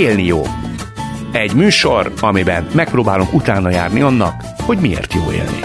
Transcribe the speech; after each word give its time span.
Élni 0.00 0.24
jó. 0.24 0.42
Egy 1.32 1.54
műsor, 1.54 2.12
amiben 2.20 2.68
megpróbálunk 2.74 3.32
utána 3.32 3.70
járni 3.70 4.00
annak, 4.00 4.34
hogy 4.58 4.78
miért 4.78 5.14
jó 5.14 5.32
élni. 5.32 5.60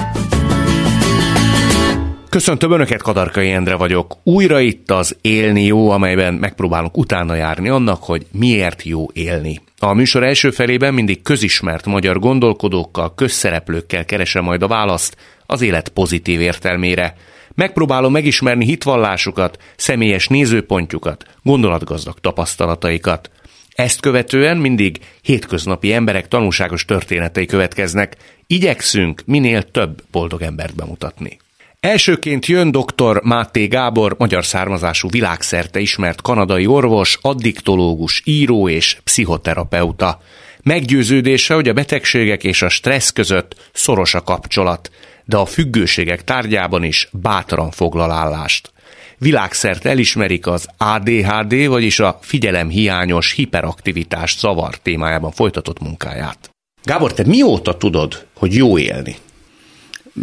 Köszöntöm 2.30 2.72
Önöket, 2.72 3.02
Kadarkai 3.02 3.52
Endre 3.52 3.76
vagyok. 3.76 4.18
Újra 4.24 4.60
itt 4.60 4.92
az 4.92 5.18
Élni 5.22 5.64
jó, 5.64 5.90
amelyben 5.90 6.34
megpróbálunk 6.34 6.98
utána 6.98 7.36
járni 7.36 7.70
annak, 7.70 8.04
hogy 8.04 8.26
miért 8.32 8.84
jó 8.84 9.06
élni. 9.14 9.62
A 9.80 9.94
műsor 9.94 10.24
első 10.24 10.52
felében 10.52 10.94
mindig 10.94 11.22
közismert 11.22 11.86
magyar 11.86 12.20
gondolkodókkal, 12.20 13.16
közszereplőkkel 13.16 14.06
keresem 14.06 14.44
majd 14.44 14.64
a 14.64 14.68
választ 14.68 15.18
az 15.46 15.62
élet 15.62 15.90
pozitív 15.90 16.42
értelmére. 16.42 17.16
Megpróbálom 17.54 18.12
megismerni 18.12 18.66
hitvallásukat, 18.66 19.58
személyes 19.76 20.28
nézőpontjukat, 20.28 21.26
gondolatgazdag 21.44 22.20
tapasztalataikat. 22.20 23.30
Ezt 23.76 24.00
követően 24.00 24.58
mindig 24.58 25.00
hétköznapi 25.22 25.94
emberek 25.94 26.28
tanulságos 26.28 26.86
történetei 26.86 27.46
következnek. 27.46 28.16
Igyekszünk 28.48 29.22
minél 29.26 29.72
több 29.72 30.04
boldog 30.12 30.42
embert 30.42 30.76
bemutatni. 30.76 31.38
Elsőként 31.80 32.46
jön 32.46 32.72
dr. 32.72 33.22
Máté 33.24 33.66
Gábor, 33.66 34.16
magyar 34.18 34.46
származású 34.46 35.10
világszerte 35.10 35.80
ismert 35.80 36.22
kanadai 36.22 36.66
orvos, 36.66 37.18
addiktológus, 37.22 38.22
író 38.26 38.70
és 38.70 38.98
pszichoterapeuta. 39.04 40.22
Meggyőződése, 40.64 41.54
hogy 41.54 41.70
a 41.70 41.74
betegségek 41.74 42.44
és 42.44 42.62
a 42.62 42.70
stressz 42.70 43.10
között 43.10 43.70
szoros 43.74 44.14
a 44.14 44.22
kapcsolat, 44.22 44.92
de 45.26 45.38
a 45.38 45.46
függőségek 45.46 46.24
tárgyában 46.24 46.84
is 46.84 47.10
bátran 47.12 47.72
foglal 47.72 48.12
állást. 48.12 48.74
Világszerte 49.18 49.90
elismerik 49.90 50.48
az 50.48 50.68
ADHD, 50.78 51.68
vagyis 51.68 52.00
a 52.00 52.20
figyelemhiányos 52.22 53.32
hiperaktivitás 53.32 54.38
zavar 54.40 54.78
témájában 54.78 55.32
folytatott 55.32 55.80
munkáját. 55.80 56.50
Gábor, 56.84 57.14
te 57.14 57.24
mióta 57.26 57.78
tudod, 57.78 58.26
hogy 58.34 58.56
jó 58.56 58.78
élni? 58.78 59.16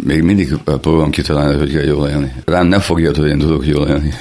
még 0.05 0.21
mindig 0.21 0.53
próbálom 0.63 1.09
kitalálni, 1.09 1.57
hogy 1.57 1.71
kell 1.71 1.83
jól 1.83 2.07
élni. 2.07 2.33
Rám 2.45 2.67
nem 2.67 2.79
fogja, 2.79 3.11
hogy 3.15 3.29
én 3.29 3.37
tudok 3.39 3.65
jól 3.67 3.87
élni. 3.87 4.13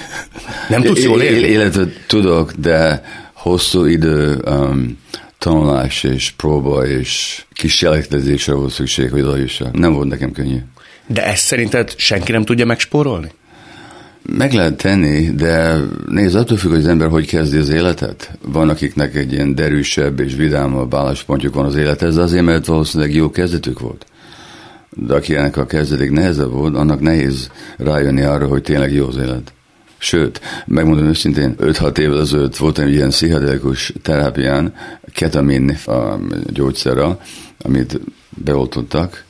Nem 0.69 0.83
tudsz 0.83 1.03
jól 1.03 1.23
élni? 1.23 1.47
Életet 1.47 2.05
tudok, 2.07 2.53
de 2.53 3.05
hosszú 3.33 3.85
idő 3.85 4.43
um, 4.47 4.99
tanulás 5.39 6.03
és 6.03 6.31
próba 6.31 6.87
és 6.87 7.45
kis 7.53 7.77
cselekedésre 7.77 8.53
volt 8.53 8.73
szükség, 8.73 9.11
hogy 9.11 9.21
oda 9.21 9.37
Nem 9.73 9.93
volt 9.93 10.09
nekem 10.09 10.33
könnyű. 10.33 10.59
De 11.07 11.25
ezt 11.25 11.45
szerinted 11.45 11.95
senki 11.97 12.33
nem 12.33 12.45
tudja 12.45 12.67
megspórolni? 12.67 13.31
Meg 14.23 14.53
lehet 14.53 14.77
tenni, 14.77 15.31
de 15.31 15.81
nézd, 16.07 16.35
attól 16.35 16.57
függ, 16.57 16.71
hogy 16.71 16.79
az 16.79 16.87
ember 16.87 17.09
hogy 17.09 17.27
kezdi 17.27 17.59
az 17.59 17.69
életet. 17.69 18.39
Van, 18.47 18.69
akiknek 18.69 19.15
egy 19.15 19.33
ilyen 19.33 19.55
derűsebb 19.55 20.21
és 20.21 20.35
vidámabb 20.35 20.95
álláspontjuk 20.95 21.55
van 21.55 21.65
az 21.65 21.75
élethez, 21.75 22.15
de 22.15 22.23
azért, 22.23 22.45
mert 22.45 22.67
valószínűleg 22.67 23.15
jó 23.15 23.31
kezdetük 23.31 23.81
volt 23.81 24.07
de 24.97 25.15
akinek 25.15 25.57
a 25.57 25.67
kezdeték 25.67 26.11
nehezebb 26.11 26.51
volt, 26.51 26.77
annak 26.77 27.01
nehéz 27.01 27.51
rájönni 27.77 28.23
arra, 28.23 28.47
hogy 28.47 28.63
tényleg 28.63 28.93
jó 28.93 29.07
az 29.07 29.17
élet. 29.17 29.53
Sőt, 29.99 30.41
megmondom 30.67 31.07
őszintén, 31.07 31.55
5-6 31.59 31.99
évvel 31.99 32.21
ezelőtt 32.21 32.57
voltam 32.57 32.85
egy 32.85 32.93
ilyen 32.93 33.09
pszichedelikus 33.09 33.93
terápián, 34.03 34.75
ketamin 35.13 35.77
a 35.87 36.19
gyógyszerrel, 36.47 37.21
amit 37.59 38.01
beoltottak, 38.29 39.25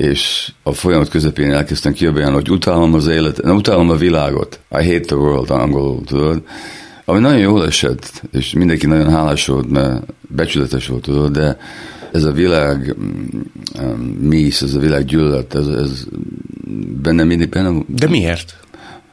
és 0.00 0.52
a 0.62 0.72
folyamat 0.72 1.08
közepén 1.08 1.52
elkezdtem 1.52 1.92
kiabálni, 1.92 2.34
hogy 2.34 2.50
utálom 2.50 2.94
az 2.94 3.06
életet, 3.06 3.44
nem 3.44 3.56
utálom 3.56 3.90
a 3.90 3.96
világot. 3.96 4.60
I 4.70 4.84
hate 4.92 5.00
the 5.00 5.16
world, 5.16 5.50
angolul, 5.50 6.04
tudod. 6.04 6.42
Ami 7.04 7.20
nagyon 7.20 7.38
jól 7.38 7.66
esett, 7.66 8.22
és 8.32 8.52
mindenki 8.52 8.86
nagyon 8.86 9.10
hálás 9.10 9.46
volt, 9.46 9.70
mert 9.70 10.02
becsületes 10.28 10.86
volt, 10.86 11.02
tudod, 11.02 11.32
de 11.32 11.58
ez 12.12 12.24
a 12.24 12.32
világ 12.32 12.96
mész, 14.20 14.62
ez 14.62 14.74
a 14.74 14.78
világ 14.78 15.04
gyűlölet, 15.04 15.54
ez, 15.54 15.66
ez 15.66 16.04
benne 17.02 17.24
mindig 17.24 17.48
benne. 17.48 17.82
De 17.86 18.08
miért? 18.08 18.56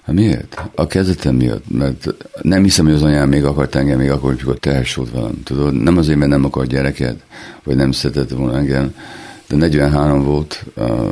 Hát 0.05 0.15
miért? 0.15 0.61
A 0.75 0.87
kezdetem 0.87 1.35
miatt, 1.35 1.69
mert 1.69 2.13
nem 2.41 2.63
hiszem, 2.63 2.85
hogy 2.85 2.93
az 2.93 3.03
anyám 3.03 3.29
még 3.29 3.45
akart 3.45 3.75
engem, 3.75 3.99
még 3.99 4.11
akkor, 4.11 4.31
amikor 4.31 4.57
terhes 4.57 4.95
volt 4.95 5.11
velem, 5.11 5.43
tudod? 5.43 5.73
Nem 5.73 5.97
azért, 5.97 6.17
mert 6.17 6.31
nem 6.31 6.45
akart 6.45 6.69
gyereket, 6.69 7.19
vagy 7.63 7.75
nem 7.75 7.91
szeretett 7.91 8.29
volna 8.29 8.57
engem, 8.57 8.93
de 9.47 9.55
43 9.55 10.23
volt, 10.23 10.65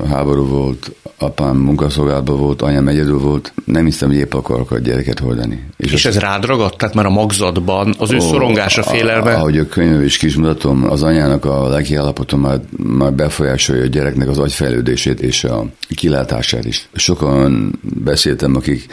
háború 0.09 0.45
volt, 0.45 0.91
apám 1.17 1.57
munkaszolgálatban 1.57 2.37
volt, 2.37 2.61
anyám 2.61 2.87
egyedül 2.87 3.19
volt, 3.19 3.53
nem 3.65 3.85
hiszem, 3.85 4.09
hogy 4.09 4.17
épp 4.17 4.33
akarok 4.33 4.71
a 4.71 4.79
gyereket 4.79 5.19
hordani. 5.19 5.65
És, 5.77 5.91
és 5.91 6.05
ez 6.05 6.17
rád 6.17 6.45
ragadt? 6.45 6.77
Tehát 6.77 6.95
már 6.95 7.05
a 7.05 7.09
magzatban 7.09 7.95
az 7.97 8.11
ő 8.11 8.17
ó, 8.17 8.19
szorongása, 8.19 8.83
félelme? 8.83 9.33
Ahogy 9.33 9.57
a 9.57 9.67
könyv 9.67 10.03
is 10.03 10.17
kismutatom, 10.17 10.89
az 10.89 11.03
anyának 11.03 11.45
a 11.45 11.67
lelki 11.67 11.95
állapotom 11.95 12.39
már, 12.39 12.59
már 12.77 13.13
befolyásolja 13.13 13.83
a 13.83 13.87
gyereknek 13.87 14.29
az 14.29 14.37
agyfejlődését 14.37 15.19
és 15.19 15.43
a 15.43 15.65
kilátását 15.95 16.65
is. 16.65 16.89
Sokan 16.93 17.79
beszéltem, 17.81 18.55
akik 18.55 18.85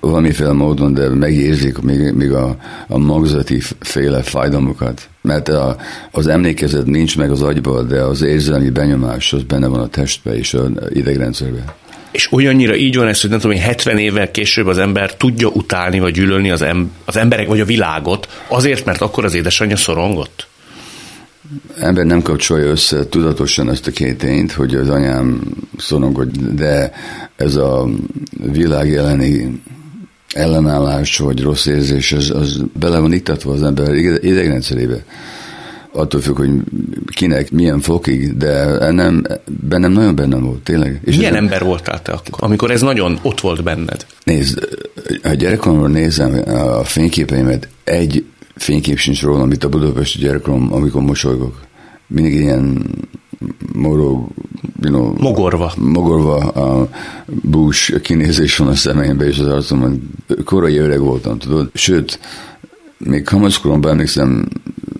valamiféle 0.00 0.52
módon, 0.52 0.94
de 0.94 1.08
megérzik 1.08 1.78
még, 1.78 2.12
még 2.12 2.32
a, 2.32 2.56
a 2.88 2.98
magzati 2.98 3.60
féle 3.80 4.22
fájdalmukat. 4.22 5.08
Mert 5.22 5.48
a, 5.48 5.76
az 6.10 6.26
emlékezet 6.26 6.86
nincs 6.86 7.16
meg 7.16 7.30
az 7.30 7.42
agyból, 7.42 7.84
de 7.84 8.02
az 8.02 8.22
érzelmi 8.22 8.70
benyomás 8.70 9.32
az 9.32 9.42
benne 9.42 9.66
van 9.66 9.80
a 9.80 9.88
testbe 9.88 10.36
és 10.36 10.54
az 10.54 10.70
idegrendszerben. 10.88 11.64
És 12.10 12.32
olyannyira 12.32 12.76
így 12.76 12.96
van 12.96 13.06
ez, 13.06 13.20
hogy 13.20 13.30
nem 13.30 13.38
tudom, 13.38 13.56
hogy 13.56 13.64
70 13.64 13.98
évvel 13.98 14.30
később 14.30 14.66
az 14.66 14.78
ember 14.78 15.16
tudja 15.16 15.48
utálni 15.48 15.98
vagy 15.98 16.12
gyűlölni 16.12 16.50
az, 16.50 16.62
em- 16.62 16.90
az 17.04 17.16
emberek 17.16 17.46
vagy 17.46 17.60
a 17.60 17.64
világot, 17.64 18.28
azért, 18.48 18.84
mert 18.84 19.00
akkor 19.00 19.24
az 19.24 19.34
édesanyja 19.34 19.76
szorongott? 19.76 20.46
ember 21.78 22.04
nem 22.04 22.22
kapcsolja 22.22 22.66
össze 22.66 23.08
tudatosan 23.08 23.70
ezt 23.70 23.86
a 23.86 23.90
két 23.90 24.18
tényt, 24.18 24.52
hogy 24.52 24.74
az 24.74 24.88
anyám 24.88 25.40
szorongott, 25.76 26.36
de 26.36 26.92
ez 27.36 27.56
a 27.56 27.88
világ 28.52 28.88
jeleni 28.88 29.62
ellenállás 30.34 31.16
vagy 31.16 31.42
rossz 31.42 31.66
érzés, 31.66 32.12
az, 32.12 32.30
az 32.30 32.62
bele 32.78 32.98
van 32.98 33.12
iktatva 33.12 33.52
az 33.52 33.62
ember 33.62 33.94
idegrendszerébe. 33.94 35.04
Attól 35.92 36.20
függ, 36.20 36.36
hogy 36.36 36.50
kinek, 37.06 37.50
milyen 37.50 37.80
fokig, 37.80 38.36
de 38.36 38.90
nem, 38.90 39.22
bennem 39.68 39.92
nagyon 39.92 40.14
bennem 40.14 40.42
volt, 40.44 40.62
tényleg. 40.62 41.00
És 41.04 41.16
milyen 41.16 41.34
ez 41.34 41.42
ember 41.42 41.64
voltál 41.64 42.02
te 42.02 42.12
akkor, 42.12 42.38
amikor 42.48 42.70
ez 42.70 42.80
nagyon 42.80 43.18
ott 43.22 43.40
volt 43.40 43.62
benned? 43.62 44.06
Nézd, 44.24 44.68
a 45.22 45.28
gyerekkoromról 45.28 45.88
nézem 45.88 46.42
a 46.78 46.84
fényképeimet, 46.84 47.68
egy 47.84 48.24
fénykép 48.56 48.98
sincs 48.98 49.22
róla, 49.22 49.42
amit 49.42 49.64
a 49.64 49.68
budapesti 49.68 50.18
gyerekkorom, 50.18 50.72
amikor 50.72 51.02
mosolygok. 51.02 51.60
Mindig 52.06 52.34
ilyen 52.34 52.86
morog, 53.72 54.28
you 54.82 54.92
know, 54.92 55.14
mogorva. 55.18 55.72
Mogorva 55.76 56.36
a 56.36 56.88
bús 57.26 57.92
kinézés 58.02 58.56
van 58.56 58.68
a 58.68 58.74
szemeimbe 58.74 59.26
és 59.26 59.38
az 59.38 59.46
arcomban. 59.46 60.10
Korai 60.44 60.76
öreg 60.76 61.00
voltam, 61.00 61.38
tudod. 61.38 61.70
Sőt, 61.74 62.20
még 62.98 63.24
kamaszkoromban 63.24 63.90
emlékszem, 63.90 64.48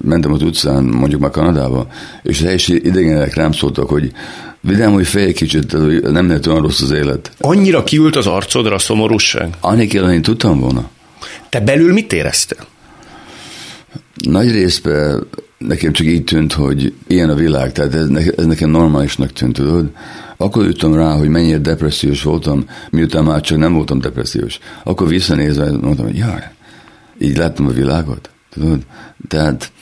mentem 0.04 0.32
az 0.32 0.42
utcán, 0.42 0.84
mondjuk 0.84 1.20
már 1.20 1.30
Kanadába, 1.30 1.86
és 2.22 2.40
az 2.40 2.46
első 2.46 2.76
idegenek 2.76 3.34
rám 3.34 3.52
szóltak, 3.52 3.88
hogy 3.88 4.12
vidám, 4.60 4.92
hogy 4.92 5.06
fej 5.06 5.32
kicsit, 5.32 5.72
nem 6.10 6.26
lehet 6.26 6.46
olyan 6.46 6.62
rossz 6.62 6.80
az 6.80 6.90
élet. 6.90 7.30
Annyira 7.40 7.84
kiült 7.84 8.16
az 8.16 8.26
arcodra 8.26 8.74
a 8.74 8.78
szomorúság? 8.78 9.54
Annik 9.60 9.92
én 9.92 10.22
tudtam 10.22 10.60
volna. 10.60 10.90
Te 11.48 11.60
belül 11.60 11.92
mit 11.92 12.12
éreztél? 12.12 12.66
Nagy 14.14 14.50
részben 14.50 15.26
nekem 15.58 15.92
csak 15.92 16.06
így 16.06 16.24
tűnt, 16.24 16.52
hogy 16.52 16.94
ilyen 17.06 17.30
a 17.30 17.34
világ, 17.34 17.72
tehát 17.72 17.94
ez, 17.94 18.08
ez 18.36 18.46
nekem 18.46 18.70
normálisnak 18.70 19.32
tűnt, 19.32 19.52
tudod? 19.52 19.90
Akkor 20.36 20.64
jöttem 20.64 20.94
rá, 20.94 21.16
hogy 21.16 21.28
mennyire 21.28 21.58
depressziós 21.58 22.22
voltam, 22.22 22.64
miután 22.90 23.24
már 23.24 23.40
csak 23.40 23.58
nem 23.58 23.72
voltam 23.72 24.00
depressziós. 24.00 24.58
Akkor 24.84 25.08
visszanézve 25.08 25.70
mondtam, 25.70 26.06
hogy 26.06 26.16
jaj, 26.16 26.50
így 27.18 27.36
láttam 27.36 27.66
a 27.66 27.70
világot, 27.70 28.30
tudod? 28.50 28.80
Tehát, 29.28 29.72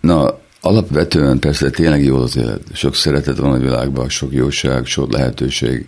na, 0.00 0.38
alapvetően 0.60 1.38
persze 1.38 1.70
tényleg 1.70 2.04
jó 2.04 2.16
az 2.16 2.36
élet. 2.36 2.60
Sok 2.72 2.94
szeretet 2.94 3.36
van 3.36 3.52
a 3.52 3.58
világban, 3.58 4.08
sok 4.08 4.32
jóság, 4.32 4.86
sok 4.86 5.12
lehetőség, 5.12 5.86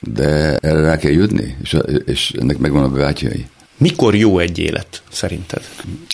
de 0.00 0.56
erre 0.56 0.80
rá 0.80 0.96
kell 0.96 1.12
jutni, 1.12 1.56
és, 1.62 1.76
és 2.04 2.32
ennek 2.40 2.58
megvan 2.58 2.82
a 2.82 2.88
bevátjai. 2.88 3.46
Mikor 3.76 4.14
jó 4.14 4.38
egy 4.38 4.58
élet, 4.58 5.02
szerinted? 5.10 5.62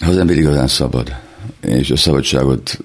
Ha 0.00 0.10
az 0.10 0.16
ember 0.16 0.36
igazán 0.36 0.68
szabad 0.68 1.14
és 1.60 1.90
a 1.90 1.96
szabadságot 1.96 2.78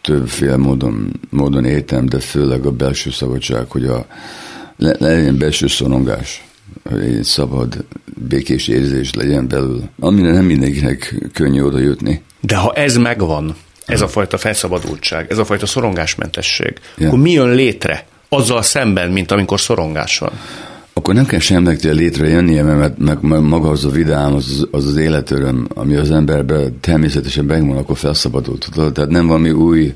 többféle 0.00 0.56
módon, 0.56 1.20
módon 1.30 1.64
értem, 1.64 2.06
de 2.06 2.20
főleg 2.20 2.66
a 2.66 2.70
belső 2.70 3.10
szabadság, 3.10 3.70
hogy 3.70 3.84
a, 3.84 4.06
le, 4.76 4.96
legyen 4.98 5.38
belső 5.38 5.66
szorongás, 5.66 6.44
hogy 6.82 7.00
egy 7.00 7.22
szabad, 7.22 7.84
békés 8.28 8.68
érzés 8.68 9.14
legyen 9.14 9.48
belül, 9.48 9.82
amire 10.00 10.32
nem 10.32 10.44
mindenkinek 10.44 11.14
könnyű 11.32 11.62
oda 11.62 11.78
jutni. 11.78 12.22
De 12.40 12.56
ha 12.56 12.72
ez 12.72 12.96
megvan, 12.96 13.56
ez 13.86 14.00
a 14.00 14.08
fajta 14.08 14.38
felszabadultság, 14.38 15.30
ez 15.30 15.38
a 15.38 15.44
fajta 15.44 15.66
szorongásmentesség, 15.66 16.72
ja. 16.98 17.06
akkor 17.06 17.18
mi 17.18 17.30
jön 17.30 17.50
létre 17.50 18.06
azzal 18.28 18.62
szemben, 18.62 19.10
mint 19.10 19.30
amikor 19.30 19.60
szorongás 19.60 20.18
van? 20.18 20.32
Akkor 21.04 21.16
nem 21.16 21.26
kell 21.26 21.38
semminek 21.38 21.82
létrejönnie, 21.82 22.62
mert 22.62 22.98
meg 22.98 23.22
maga 23.22 23.68
az 23.68 23.84
a 23.84 23.88
vidám, 23.90 24.34
az 24.34 24.66
az, 24.70 24.86
az 24.86 24.96
életöröm, 24.96 25.66
ami 25.74 25.94
az 25.94 26.10
emberben 26.10 26.80
természetesen 26.80 27.44
megvan, 27.44 27.76
akkor 27.76 27.96
felszabadult. 27.96 28.68
Tehát 28.74 29.10
nem 29.10 29.26
valami 29.26 29.50
új 29.50 29.94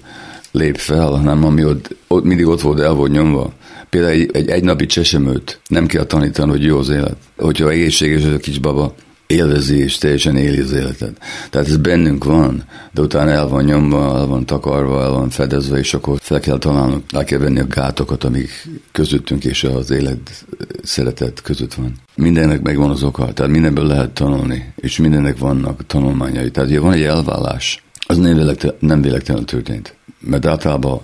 lép 0.52 0.76
fel, 0.76 1.06
hanem 1.06 1.44
ami 1.44 1.64
ott, 1.64 1.96
ott 2.08 2.24
mindig 2.24 2.46
ott 2.46 2.60
volt, 2.60 2.80
el 2.80 2.92
volt 2.92 3.12
nyomva. 3.12 3.52
Például 3.90 4.12
egy, 4.12 4.30
egy 4.32 4.48
egynapi 4.48 4.86
csesemőt 4.86 5.60
nem 5.68 5.86
kell 5.86 6.04
tanítani, 6.04 6.50
hogy 6.50 6.62
jó 6.62 6.78
az 6.78 6.88
élet. 6.88 7.16
Hogyha 7.36 7.70
egészséges 7.70 8.24
az 8.24 8.32
a 8.32 8.38
kis 8.38 8.58
baba, 8.58 8.94
élvezi 9.28 9.78
és 9.78 9.98
teljesen 9.98 10.36
éli 10.36 10.60
az 10.60 10.72
életet. 10.72 11.18
Tehát 11.50 11.68
ez 11.68 11.76
bennünk 11.76 12.24
van, 12.24 12.64
de 12.92 13.00
utána 13.00 13.30
el 13.30 13.48
van 13.48 13.64
nyomva, 13.64 14.18
el 14.18 14.26
van 14.26 14.46
takarva, 14.46 15.02
el 15.02 15.10
van 15.10 15.30
fedezve, 15.30 15.78
és 15.78 15.94
akkor 15.94 16.18
fel 16.20 16.40
kell 16.40 16.58
találnunk, 16.58 17.04
el 17.12 17.24
kell 17.24 17.38
venni 17.38 17.60
a 17.60 17.66
gátokat, 17.66 18.24
amik 18.24 18.68
közöttünk 18.92 19.44
és 19.44 19.64
az 19.64 19.90
élet 19.90 20.44
szeretet 20.82 21.42
között 21.42 21.74
van. 21.74 21.94
Mindennek 22.14 22.62
megvan 22.62 22.90
az 22.90 23.02
oka, 23.02 23.32
tehát 23.32 23.52
mindenből 23.52 23.86
lehet 23.86 24.10
tanulni, 24.10 24.72
és 24.76 24.98
mindennek 24.98 25.38
vannak 25.38 25.86
tanulmányai. 25.86 26.50
Tehát 26.50 26.74
ha 26.74 26.80
van 26.80 26.92
egy 26.92 27.02
elvállás, 27.02 27.82
az 28.06 28.16
nem 28.16 28.34
véletlenül, 28.34 28.78
nem 28.80 29.02
véletlenül 29.02 29.44
történt. 29.44 29.94
Mert 30.20 30.46
általában, 30.46 31.00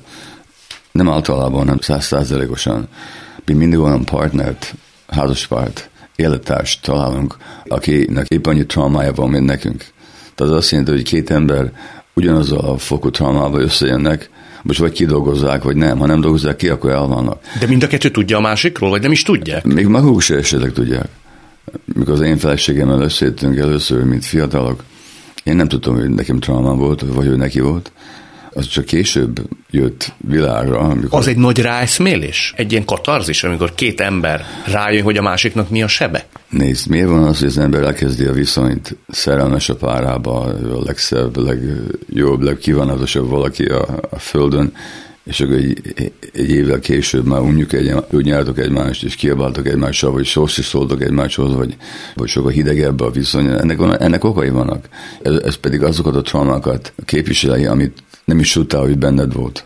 nem 0.92 1.08
általában, 1.08 1.64
nem 1.64 1.78
százszázalékosan, 1.78 2.88
mi 3.44 3.52
mindig 3.52 3.78
olyan 3.78 4.04
partnert, 4.04 4.74
házaspárt, 5.06 5.90
élettárs 6.16 6.80
találunk, 6.80 7.36
akinek 7.66 8.26
épp 8.28 8.46
annyi 8.46 8.66
traumája 8.66 9.12
van, 9.12 9.30
mint 9.30 9.44
nekünk. 9.44 9.84
Tehát 10.34 10.52
az 10.52 10.58
azt 10.58 10.70
jelenti, 10.70 10.92
hogy 10.92 11.02
két 11.02 11.30
ember 11.30 11.72
ugyanaz 12.14 12.52
a 12.52 12.78
fokú 12.78 13.10
traumával 13.10 13.60
összejönnek, 13.60 14.30
most 14.62 14.78
vagy 14.78 14.92
kidolgozzák, 14.92 15.62
vagy 15.62 15.76
nem. 15.76 15.98
Ha 15.98 16.06
nem 16.06 16.20
dolgozzák 16.20 16.56
ki, 16.56 16.68
akkor 16.68 16.90
elvannak. 16.90 17.42
De 17.60 17.66
mind 17.66 17.82
a 17.82 17.86
kettő 17.86 18.10
tudja 18.10 18.36
a 18.36 18.40
másikról, 18.40 18.90
vagy 18.90 19.02
nem 19.02 19.12
is 19.12 19.22
tudják? 19.22 19.64
Még 19.64 19.86
maguk 19.86 20.20
se 20.20 20.36
esetleg 20.36 20.72
tudják. 20.72 21.08
Mikor 21.84 22.12
az 22.12 22.20
én 22.20 22.36
feleségemmel 22.36 23.00
összejöttünk 23.00 23.58
először, 23.58 24.04
mint 24.04 24.24
fiatalok, 24.24 24.84
én 25.44 25.56
nem 25.56 25.68
tudtam, 25.68 25.94
hogy 25.94 26.10
nekem 26.10 26.38
traumám 26.38 26.76
volt, 26.76 27.00
vagy 27.00 27.26
hogy 27.26 27.36
neki 27.36 27.60
volt 27.60 27.92
az 28.54 28.66
csak 28.66 28.84
később 28.84 29.40
jött 29.70 30.12
világra. 30.16 30.78
Amikor... 30.78 31.18
Az 31.18 31.26
egy 31.26 31.36
nagy 31.36 31.58
ráeszmélés? 31.58 32.52
Egy 32.56 32.72
ilyen 32.72 32.84
katarzis, 32.84 33.44
amikor 33.44 33.74
két 33.74 34.00
ember 34.00 34.44
rájön, 34.66 35.02
hogy 35.02 35.16
a 35.16 35.22
másiknak 35.22 35.70
mi 35.70 35.82
a 35.82 35.88
sebe? 35.88 36.26
Nézd, 36.48 36.88
miért 36.88 37.08
van 37.08 37.24
az, 37.24 37.38
hogy 37.38 37.48
az 37.48 37.58
ember 37.58 37.82
elkezdi 37.82 38.24
a 38.24 38.32
viszonyt 38.32 38.96
szerelmes 39.08 39.68
a 39.68 39.74
párába, 39.74 40.40
a 40.40 40.82
legszebb, 40.84 41.36
legjobb, 41.36 42.40
legkívánatosabb 42.40 43.28
valaki 43.28 43.64
a, 43.64 43.98
a 44.10 44.18
földön, 44.18 44.72
és 45.24 45.40
akkor 45.40 45.54
egy, 45.54 46.12
egy 46.32 46.50
évvel 46.50 46.80
később 46.80 47.26
már 47.26 47.40
unjuk 47.40 47.72
egy, 47.72 47.94
úgy 48.10 48.24
nyártok 48.24 48.58
egymást, 48.58 49.04
és 49.04 49.14
kiabáltok 49.14 49.66
egymással, 49.66 50.12
vagy 50.12 50.24
sossi 50.24 50.62
szóltok 50.62 51.02
egymáshoz, 51.02 51.54
vagy, 51.54 51.76
vagy 52.14 52.28
sokkal 52.28 52.50
hidegebb 52.50 53.00
a 53.00 53.10
viszony. 53.10 53.46
Ennek, 53.46 53.78
ennek 54.00 54.24
okai 54.24 54.50
vannak. 54.50 54.88
Ez, 55.22 55.34
ez 55.34 55.54
pedig 55.54 55.82
azokat 55.82 56.16
a 56.16 56.22
traumákat 56.22 56.92
képviseli, 57.04 57.64
amit 57.64 58.02
nem 58.24 58.38
is 58.38 58.52
tudtál, 58.52 58.80
hogy 58.80 58.98
benned 58.98 59.32
volt, 59.32 59.64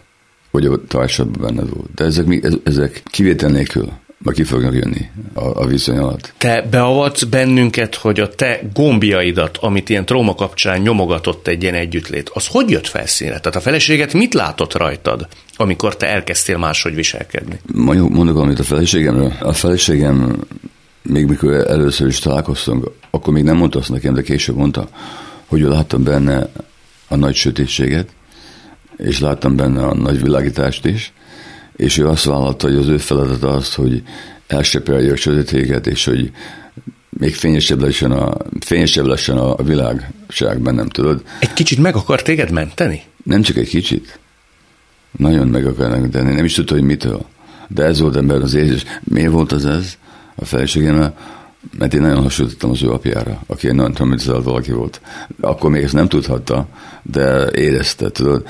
vagy 0.51 0.67
a 0.67 0.81
társadban 0.89 1.43
benned 1.43 1.75
volt. 1.75 1.95
De 1.95 2.05
ezek, 2.05 2.49
ezek 2.65 3.03
kivétel 3.05 3.51
nélkül 3.51 3.93
ma 4.19 4.33
ki 4.33 4.45
fognak 4.45 4.75
jönni 4.75 5.11
a, 5.33 5.45
a 5.45 5.67
viszony 5.67 5.99
alatt. 5.99 6.33
Te 6.39 6.63
beavatsz 6.71 7.23
bennünket, 7.23 7.95
hogy 7.95 8.21
a 8.21 8.29
te 8.29 8.61
gombjaidat, 8.75 9.57
amit 9.57 9.89
ilyen 9.89 10.05
tróma 10.05 10.35
kapcsán 10.35 10.81
nyomogatott 10.81 11.47
egy 11.47 11.63
ilyen 11.63 11.75
együttlét, 11.75 12.31
az 12.35 12.47
hogy 12.47 12.71
jött 12.71 12.87
felszínre? 12.87 13.39
Tehát 13.39 13.57
a 13.57 13.61
feleséget 13.61 14.13
mit 14.13 14.35
látott 14.35 14.75
rajtad, 14.75 15.29
amikor 15.57 15.97
te 15.97 16.07
elkezdtél 16.07 16.59
máshogy 16.59 16.95
viselkedni? 16.95 17.61
Mondjuk, 17.75 18.11
mondok 18.11 18.35
valamit 18.35 18.59
a 18.59 18.63
feleségemről. 18.63 19.33
A 19.41 19.53
feleségem, 19.53 20.45
még 21.03 21.27
mikor 21.27 21.53
először 21.53 22.07
is 22.07 22.19
találkoztunk, 22.19 22.91
akkor 23.11 23.33
még 23.33 23.43
nem 23.43 23.57
mondta 23.57 23.79
azt 23.79 23.91
nekem, 23.91 24.15
de 24.15 24.23
később 24.23 24.57
mondta, 24.57 24.89
hogy 25.47 25.61
láttam 25.61 26.03
benne 26.03 26.49
a 27.09 27.17
nagy 27.17 27.35
sötétséget, 27.35 28.09
és 28.97 29.21
láttam 29.21 29.57
benne 29.57 29.87
a 29.87 29.95
nagy 29.95 30.23
világítást 30.23 30.87
is, 30.87 31.13
és 31.79 31.99
ő 31.99 32.09
azt 32.09 32.25
vállalta, 32.25 32.67
hogy 32.67 32.77
az 32.77 32.89
ő 32.89 32.97
feladata 32.97 33.49
az, 33.49 33.75
hogy 33.75 34.03
elsöpelje 34.47 35.13
a 35.13 35.17
sötétséget, 35.17 35.87
és 35.87 36.05
hogy 36.05 36.31
még 37.09 37.35
fényesebb 37.35 37.81
lesen 37.81 38.11
a, 38.11 38.37
fényesebb 38.61 39.07
lesen 39.07 39.37
a 39.37 39.63
világság 39.63 40.61
bennem, 40.61 40.89
tudod? 40.89 41.23
Egy 41.41 41.53
kicsit 41.53 41.79
meg 41.79 41.97
akar 41.97 42.23
téged 42.23 42.51
menteni? 42.51 43.03
Nem 43.25 43.43
csak 43.43 43.57
egy 43.57 43.69
kicsit. 43.69 44.19
Nagyon 45.19 45.49
meg 45.49 45.67
akarnak 45.67 46.01
menteni. 46.01 46.35
Nem 46.35 46.45
is 46.45 46.55
tudta, 46.55 46.75
hogy 46.75 46.83
mitől. 46.83 47.27
De 47.69 47.85
ez 47.85 48.01
volt 48.01 48.17
ember 48.17 48.43
az 48.43 48.55
érzés. 48.55 48.85
Miért 49.05 49.31
volt 49.31 49.53
az 49.53 49.67
ez? 49.67 49.99
A 50.35 50.45
feleségemmel 50.45 51.17
mert 51.79 51.95
én 51.95 52.01
nagyon 52.01 52.23
hasonlítottam 52.23 52.71
az 52.71 52.83
ő 52.83 52.91
apjára, 52.91 53.43
aki 53.47 53.69
egy 53.69 53.75
nagyon 53.75 53.93
traumatizált 53.93 54.45
valaki 54.45 54.73
volt. 54.73 55.01
Akkor 55.41 55.71
még 55.71 55.83
ezt 55.83 55.93
nem 55.93 56.09
tudhatta, 56.09 56.67
de 57.03 57.51
érezte, 57.51 58.11
tudod. 58.11 58.47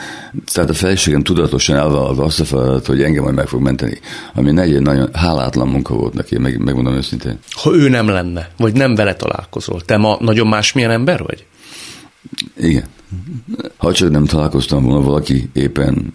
Tehát 0.53 0.71
a 0.71 0.75
feleségem 0.75 1.23
tudatosan 1.23 1.77
elvállalta 1.77 2.23
azt 2.23 2.41
a 2.41 2.45
feladat, 2.45 2.87
hogy 2.87 3.03
engem 3.03 3.23
majd 3.23 3.35
meg 3.35 3.49
fog 3.49 3.61
menteni, 3.61 3.99
ami 4.35 4.61
egy 4.61 4.81
nagyon 4.81 5.09
hálátlan 5.13 5.69
munka 5.69 5.95
volt 5.95 6.15
neki, 6.15 6.39
meg, 6.39 6.59
megmondom 6.59 6.95
őszintén. 6.95 7.39
Ha 7.51 7.75
ő 7.75 7.89
nem 7.89 8.09
lenne, 8.09 8.51
vagy 8.57 8.75
nem 8.75 8.95
vele 8.95 9.15
találkozol, 9.15 9.81
te 9.81 9.97
ma 9.97 10.17
nagyon 10.21 10.47
másmilyen 10.47 10.91
ember 10.91 11.23
vagy? 11.23 11.47
Igen. 12.57 12.85
Ha 13.77 13.93
csak 13.93 14.11
nem 14.11 14.25
találkoztam 14.25 14.85
volna 14.85 15.05
valaki 15.05 15.51
éppen 15.53 16.15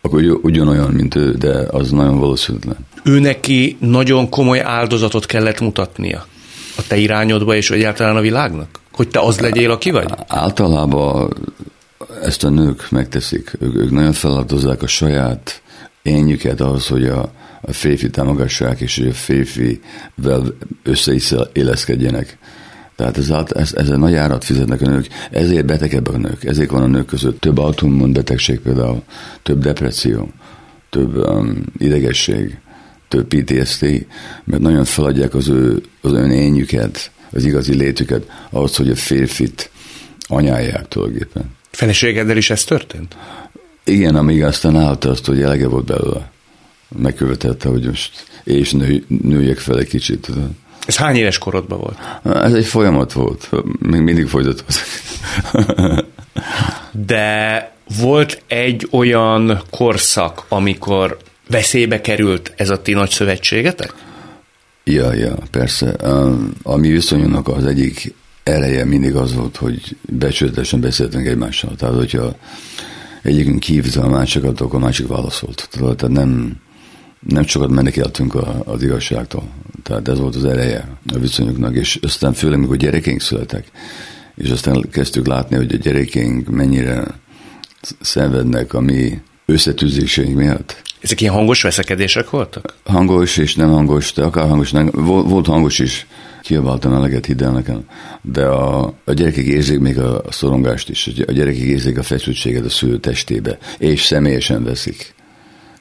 akkor 0.00 0.38
ugyanolyan, 0.42 0.90
mint 0.90 1.14
ő, 1.14 1.32
de 1.32 1.66
az 1.70 1.90
nagyon 1.90 2.18
valószínűtlen. 2.18 2.76
Ő 3.04 3.18
neki 3.18 3.76
nagyon 3.80 4.28
komoly 4.28 4.60
áldozatot 4.60 5.26
kellett 5.26 5.60
mutatnia 5.60 6.26
a 6.76 6.82
te 6.88 6.96
irányodba 6.96 7.54
és 7.54 7.70
egyáltalán 7.70 8.16
a 8.16 8.20
világnak? 8.20 8.80
Hogy 8.92 9.08
te 9.08 9.20
az 9.20 9.38
legyél, 9.38 9.70
aki 9.70 9.90
vagy? 9.90 10.14
Általában 10.26 11.32
ezt 12.22 12.44
a 12.44 12.48
nők 12.48 12.90
megteszik. 12.90 13.52
Ők, 13.58 13.74
ők 13.74 13.90
nagyon 13.90 14.12
feláldozzák 14.12 14.82
a 14.82 14.86
saját 14.86 15.62
énjüket 16.02 16.60
ahhoz, 16.60 16.86
hogy 16.86 17.06
a, 17.06 17.32
a 17.60 17.72
férfi 17.72 18.10
támogassák, 18.10 18.80
és 18.80 18.98
hogy 18.98 19.08
a 19.08 19.12
férfivel 19.12 20.54
összeéleszkedjenek. 20.82 22.38
Tehát 23.00 23.18
ez, 23.18 23.30
ez, 23.54 23.72
ez 23.74 23.88
egy 23.88 23.98
nagy 23.98 24.14
árat 24.14 24.44
fizetnek 24.44 24.80
a 24.80 24.88
nők, 24.88 25.06
ezért 25.30 25.64
betegebbek 25.66 26.14
a 26.14 26.18
nők, 26.18 26.44
ezért 26.44 26.70
van 26.70 26.82
a 26.82 26.86
nők 26.86 27.06
között 27.06 27.40
több 27.40 27.58
autoimmun 27.58 28.12
betegség 28.12 28.60
például, 28.60 29.02
több 29.42 29.62
depresszió, 29.62 30.28
több 30.90 31.16
um, 31.16 31.62
idegesség, 31.78 32.58
több 33.08 33.26
PTSD, 33.26 34.06
mert 34.44 34.62
nagyon 34.62 34.84
feladják 34.84 35.34
az 35.34 35.48
ő, 35.48 35.82
az 36.00 36.12
ön 36.12 36.30
ényüket, 36.30 37.10
az 37.30 37.44
igazi 37.44 37.74
létüket, 37.74 38.30
ahhoz, 38.50 38.76
hogy 38.76 38.90
a 38.90 38.96
férfit 38.96 39.70
anyálják 40.28 40.88
tulajdonképpen. 40.88 41.50
Feleségeddel 41.70 42.36
is 42.36 42.50
ez 42.50 42.64
történt? 42.64 43.16
Igen, 43.84 44.16
amíg 44.16 44.44
aztán 44.44 44.76
állt 44.76 45.04
azt, 45.04 45.26
hogy 45.26 45.42
elege 45.42 45.68
volt 45.68 45.84
belőle. 45.84 46.30
Megkövetette, 46.96 47.68
hogy 47.68 47.86
most 47.86 48.24
és 48.44 48.72
nő, 48.72 49.04
nőjek 49.22 49.58
fel 49.58 49.78
egy 49.78 49.88
kicsit. 49.88 50.20
Tudod. 50.20 50.50
Ez 50.86 50.96
hány 50.96 51.16
éves 51.16 51.38
korodban 51.38 51.78
volt? 51.78 51.98
Ez 52.44 52.52
egy 52.52 52.66
folyamat 52.66 53.12
volt, 53.12 53.50
még 53.78 54.00
mindig 54.00 54.26
folytatódik. 54.26 54.66
De 57.06 57.72
volt 58.00 58.42
egy 58.46 58.88
olyan 58.90 59.62
korszak, 59.70 60.44
amikor 60.48 61.16
veszélybe 61.48 62.00
került 62.00 62.52
ez 62.56 62.70
a 62.70 62.82
ti 62.82 62.92
nagy 62.92 63.10
szövetségetek? 63.10 63.94
Ja, 64.84 65.12
ja, 65.12 65.34
persze. 65.50 65.90
A, 66.62 66.76
mi 66.76 66.88
viszonyunknak 66.88 67.48
az 67.48 67.66
egyik 67.66 68.14
ereje 68.42 68.84
mindig 68.84 69.14
az 69.14 69.34
volt, 69.34 69.56
hogy 69.56 69.96
becsületesen 70.02 70.80
beszéltünk 70.80 71.26
egymással. 71.26 71.74
Tehát, 71.76 71.94
hogyha 71.94 72.36
egyikünk 73.22 73.62
hívta 73.62 74.02
a 74.02 74.08
másikat, 74.08 74.60
akkor 74.60 74.80
a 74.80 74.84
másik 74.84 75.06
válaszolt. 75.06 75.68
Tehát 75.70 76.08
nem, 76.08 76.56
nem 77.20 77.46
sokat 77.46 77.70
menekéltünk 77.70 78.34
az 78.64 78.82
igazságtól. 78.82 79.48
Tehát 79.82 80.08
ez 80.08 80.18
volt 80.18 80.34
az 80.34 80.44
ereje 80.44 80.88
a 81.14 81.18
viszonyoknak, 81.18 81.74
és 81.74 81.98
aztán 82.02 82.32
főleg, 82.32 82.58
amikor 82.58 82.76
gyerekeink 82.76 83.20
születek, 83.20 83.70
és 84.34 84.50
aztán 84.50 84.84
kezdtük 84.90 85.26
látni, 85.26 85.56
hogy 85.56 85.74
a 85.74 85.76
gyerekeink 85.76 86.48
mennyire 86.48 87.04
szenvednek 88.00 88.74
a 88.74 88.80
mi 88.80 89.20
összetűzéseink 89.46 90.36
miatt. 90.36 90.82
Ezek 91.00 91.20
ilyen 91.20 91.32
hangos 91.32 91.62
veszekedések 91.62 92.30
voltak? 92.30 92.74
Hangos 92.84 93.36
és 93.36 93.54
nem 93.54 93.70
hangos, 93.70 94.12
de 94.12 94.22
akár 94.22 94.48
hangos, 94.48 94.70
nem, 94.70 94.90
volt, 94.92 95.28
volt 95.28 95.46
hangos 95.46 95.78
is, 95.78 96.06
kiabáltam 96.42 96.92
eleget, 96.92 97.26
hidd 97.26 97.42
el 97.42 97.52
nekem. 97.52 97.84
De 98.22 98.44
a, 98.44 98.94
a 99.04 99.12
gyerekek 99.12 99.44
érzik 99.44 99.78
még 99.78 99.98
a 99.98 100.22
szorongást 100.30 100.88
is, 100.88 101.10
a 101.26 101.32
gyerekek 101.32 101.60
érzik 101.60 101.98
a 101.98 102.02
feszültséget 102.02 102.64
a 102.64 102.68
szülő 102.68 102.98
testébe, 102.98 103.58
és 103.78 104.04
személyesen 104.04 104.64
veszik. 104.64 105.14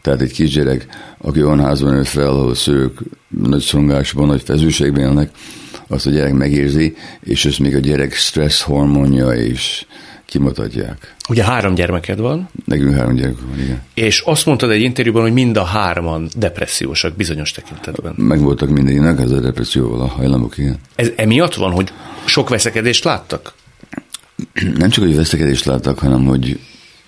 Tehát 0.09 0.23
egy 0.23 0.33
kisgyerek, 0.33 0.87
aki 1.17 1.43
olyan 1.43 1.63
házban 1.63 1.93
nőtt 1.93 2.07
fel, 2.07 2.27
ahol 2.27 2.49
a 2.49 2.55
szők 2.55 2.99
nagy 3.27 3.61
szorongásban, 3.61 4.27
nagy 4.27 4.41
feszültségben 4.41 5.03
élnek, 5.03 5.29
azt 5.87 6.07
a 6.07 6.09
gyerek 6.09 6.33
megérzi, 6.33 6.95
és 7.21 7.45
ezt 7.45 7.59
még 7.59 7.75
a 7.75 7.79
gyerek 7.79 8.13
stressz 8.13 8.61
hormonja 8.61 9.27
és 9.27 9.85
kimutatják. 10.25 11.15
Ugye 11.29 11.43
három 11.43 11.73
gyermeked 11.73 12.19
van? 12.19 12.49
Nekünk 12.65 12.93
három 12.95 13.15
gyermek 13.15 13.39
van, 13.49 13.59
igen. 13.59 13.81
És 13.93 14.19
azt 14.19 14.45
mondtad 14.45 14.71
egy 14.71 14.81
interjúban, 14.81 15.21
hogy 15.21 15.33
mind 15.33 15.57
a 15.57 15.63
hárman 15.63 16.29
depressziósak 16.35 17.15
bizonyos 17.15 17.51
tekintetben. 17.51 18.13
Meg 18.17 18.39
voltak 18.39 18.69
mindenkinek 18.69 19.19
ez 19.19 19.31
a 19.31 19.39
depresszióval 19.39 20.01
a 20.01 20.07
hajlamok, 20.07 20.57
igen. 20.57 20.77
Ez 20.95 21.11
emiatt 21.15 21.55
van, 21.55 21.71
hogy 21.71 21.91
sok 22.25 22.49
veszekedést 22.49 23.03
láttak? 23.03 23.53
Nem 24.77 24.89
csak, 24.89 25.03
hogy 25.03 25.15
veszekedést 25.15 25.65
láttak, 25.65 25.99
hanem 25.99 26.25
hogy 26.25 26.59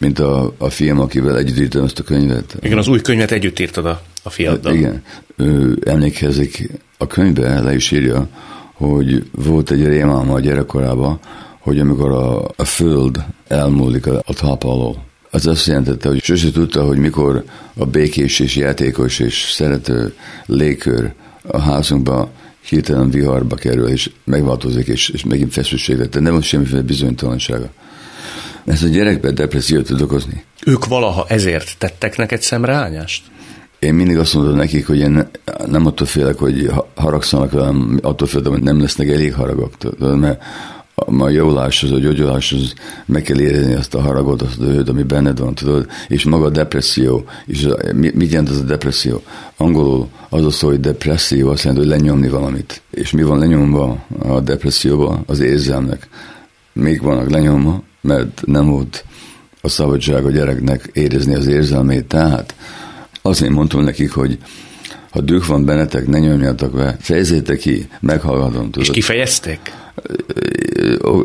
mint 0.02 0.20
a, 0.20 0.54
a 0.58 0.70
film, 0.70 1.00
akivel 1.00 1.38
együtt 1.38 1.60
írtam 1.60 1.84
ezt 1.84 2.00
a 2.00 2.04
könyvet. 2.04 2.58
Igen, 2.62 2.78
az 2.78 2.88
új 2.88 3.02
könyvet 3.02 3.32
együtt 3.32 3.60
írtad 3.60 3.86
a, 3.86 4.02
a 4.24 4.30
fiaddal. 4.30 4.74
Igen. 4.74 5.04
Ő 5.38 5.78
emlékezik, 5.86 6.70
a 6.98 7.08
könyvbe 7.08 7.62
le 7.62 7.74
is 7.76 7.92
írja, 7.92 8.28
hogy 8.74 9.24
volt 9.32 9.72
egy 9.72 9.86
rémálma 9.86 10.34
a 10.34 10.40
gyerekkorában, 10.40 11.20
hogy 11.60 11.80
amikor 11.80 12.12
a, 12.12 12.52
a 12.56 12.66
föld 12.66 13.24
elmúlik 13.48 14.08
a, 14.08 14.22
a 14.26 14.34
talp 14.34 14.64
alól, 14.64 15.04
az 15.30 15.48
azt 15.48 15.68
jelentette, 15.68 16.10
hogy 16.10 16.24
sose 16.24 16.52
tudta, 16.52 16.84
hogy 16.84 16.98
mikor 16.98 17.44
a 17.74 17.86
békés 17.86 18.40
és 18.40 18.56
játékos 18.56 19.20
és 19.20 19.52
szerető 19.52 20.14
légkör 20.46 21.14
a 21.42 21.60
házunkba 21.60 22.32
hirtelen 22.62 23.10
viharba 23.10 23.56
kerül, 23.56 23.88
és 23.88 24.10
megváltozik, 24.24 24.88
és, 24.88 25.10
és 25.10 25.24
megint 25.24 25.54
feszültség 25.54 25.98
lett. 25.98 26.20
Nem 26.20 26.32
volt 26.32 26.44
semmiféle 26.44 26.82
bizonytalansága. 26.82 27.70
Ez 28.66 28.84
a 28.84 28.88
gyerekben 28.88 29.36
depressziót 29.36 29.86
tud 29.86 30.02
okozni. 30.02 30.44
Ők 30.66 30.86
valaha 30.86 31.26
ezért 31.28 31.76
tettek 31.78 32.18
neked 32.18 32.42
szemreányást? 32.42 33.24
Én 33.80 33.94
mindig 33.94 34.18
azt 34.18 34.34
mondom 34.34 34.56
nekik, 34.56 34.88
hogy 34.88 35.00
én 35.00 35.28
nem 35.66 35.86
attól 35.86 36.08
félek, 36.08 36.38
hogy 36.38 36.72
haragszanak 36.96 37.52
velem, 37.52 38.00
attól 38.02 38.28
félek, 38.28 38.48
hogy 38.48 38.64
nem 38.64 38.82
lesznek 38.82 39.08
elég 39.08 39.34
haragok. 39.34 39.72
Mert 40.00 40.44
a 41.20 41.30
javuláshoz, 41.30 41.92
a 41.92 42.00
gyógyuláshoz 42.00 42.74
meg 43.06 43.22
kell 43.22 43.40
érezni 43.40 43.74
azt 43.74 43.96
a 43.96 44.02
haragot, 44.02 44.42
azt 44.42 44.60
a 44.60 44.64
hőt, 44.64 44.90
ami 44.90 45.04
benned 45.04 45.40
van, 45.40 45.56
tudod, 45.56 45.88
és 46.08 46.24
maga 46.24 46.46
a 46.46 46.50
depresszió, 46.50 47.26
és 47.46 47.68
mit 47.94 48.32
jelent 48.32 48.50
az 48.50 48.58
a 48.58 48.64
depresszió? 48.64 49.22
Angolul 49.58 50.08
az 50.30 50.46
a 50.46 50.52
szó, 50.52 50.68
hogy 50.68 50.80
depresszió, 50.80 51.50
azt 51.50 51.64
jelenti, 51.64 51.88
hogy 51.88 51.98
lenyomni 51.98 52.30
valamit. 52.30 52.82
És 52.92 53.12
mi 53.12 53.24
van 53.24 53.40
lenyomva 53.40 54.06
a 54.20 54.40
depresszióban? 54.40 55.24
Az 55.26 55.40
érzelmek. 55.40 56.08
Még 56.74 57.02
vannak 57.02 57.30
lenyomva, 57.30 57.84
mert 58.02 58.42
nem 58.46 58.66
volt 58.66 59.06
a 59.62 59.70
szabadság 59.70 60.26
a 60.26 60.32
gyereknek 60.32 60.90
érezni 60.94 61.36
az 61.36 61.48
érzelmét, 61.48 62.06
tehát 62.06 62.56
azért 63.22 63.52
mondtam 63.52 63.84
nekik, 63.84 64.12
hogy 64.12 64.38
ha 65.12 65.22
düh 65.22 65.46
van 65.46 65.66
bennetek, 65.66 66.08
ne 66.08 66.20
nyomjatok 66.20 66.74
be, 66.74 66.98
fejezétek 67.00 67.58
ki, 67.58 67.88
meghallgatom. 68.00 68.72
Tudod. 68.72 68.80
És 68.80 68.90
kifejezték? 68.90 69.60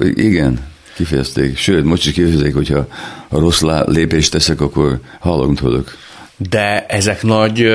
Igen, 0.00 0.66
kifejezték. 0.94 1.56
Sőt, 1.56 1.84
most 1.84 2.06
is 2.06 2.12
kifejezik, 2.12 2.54
hogyha 2.54 2.86
a 3.28 3.38
rossz 3.38 3.62
lépést 3.84 4.30
teszek, 4.30 4.60
akkor 4.60 5.00
hallom 5.20 5.54
tudok. 5.54 5.96
De 6.36 6.86
ezek 6.86 7.22
nagy 7.22 7.66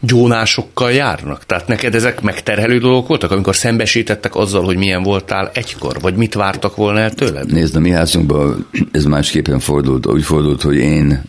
gyónásokkal 0.00 0.92
járnak? 0.92 1.46
Tehát 1.46 1.66
neked 1.66 1.94
ezek 1.94 2.20
megterhelő 2.20 2.78
dolgok 2.78 3.08
voltak, 3.08 3.30
amikor 3.30 3.56
szembesítettek 3.56 4.34
azzal, 4.34 4.64
hogy 4.64 4.76
milyen 4.76 5.02
voltál 5.02 5.50
egykor, 5.54 6.00
vagy 6.00 6.14
mit 6.14 6.34
vártak 6.34 6.76
volna 6.76 6.98
el 6.98 7.14
tőled? 7.14 7.52
Nézd, 7.52 7.76
a 7.76 7.80
mi 7.80 7.90
házunkban 7.90 8.68
ez 8.92 9.04
másképpen 9.04 9.58
fordult. 9.58 10.06
Úgy 10.06 10.24
fordult, 10.24 10.62
hogy 10.62 10.76
én 10.76 11.22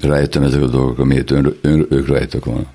rájöttem 0.00 0.42
ezek 0.42 0.62
a 0.62 0.68
dolgok, 0.68 0.98
amiért 0.98 1.30
ön, 1.30 1.56
ön, 1.60 1.86
ők 1.90 2.08
rájöttek 2.08 2.44
volna. 2.44 2.66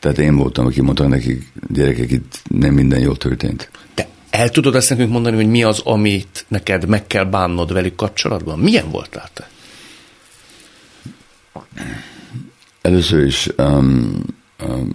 Tehát 0.00 0.18
én 0.18 0.36
voltam, 0.36 0.66
aki 0.66 0.80
mondta 0.80 1.08
nekik, 1.08 1.52
gyerekek, 1.68 2.10
itt 2.10 2.42
nem 2.48 2.74
minden 2.74 3.00
jól 3.00 3.16
történt. 3.16 3.70
Te 3.94 4.08
el 4.30 4.50
tudod 4.50 4.74
ezt 4.74 4.90
nekünk 4.90 5.10
mondani, 5.10 5.36
hogy 5.36 5.48
mi 5.48 5.62
az, 5.62 5.80
amit 5.84 6.44
neked 6.48 6.88
meg 6.88 7.06
kell 7.06 7.24
bánnod 7.24 7.72
velük 7.72 7.94
kapcsolatban? 7.96 8.58
Milyen 8.58 8.90
voltál 8.90 9.28
te? 9.34 9.48
Először 12.82 13.24
is 13.24 13.48
um, 13.58 14.12
um, 14.68 14.90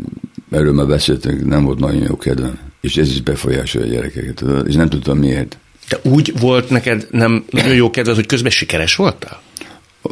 erről 0.52 0.74
már 0.74 0.88
beszéltünk, 0.88 1.46
nem 1.46 1.64
volt 1.64 1.80
nagyon 1.80 2.02
jó 2.02 2.18
kedvem, 2.18 2.60
és 2.82 2.98
ez 2.98 3.10
is 3.10 3.22
befolyásolja 3.22 3.88
a 3.88 3.92
gyerekeket, 3.92 4.44
és 4.68 4.76
nem 4.76 4.90
tudtam 4.90 5.18
miért. 5.18 5.58
De 5.90 6.00
úgy 6.10 6.40
volt 6.40 6.70
neked 6.70 7.08
nem 7.12 7.46
nagyon 7.50 7.76
jó 7.76 7.90
kedved, 7.90 8.16
hogy 8.16 8.26
közben 8.26 8.52
sikeres 8.52 8.96
voltál? 8.96 9.42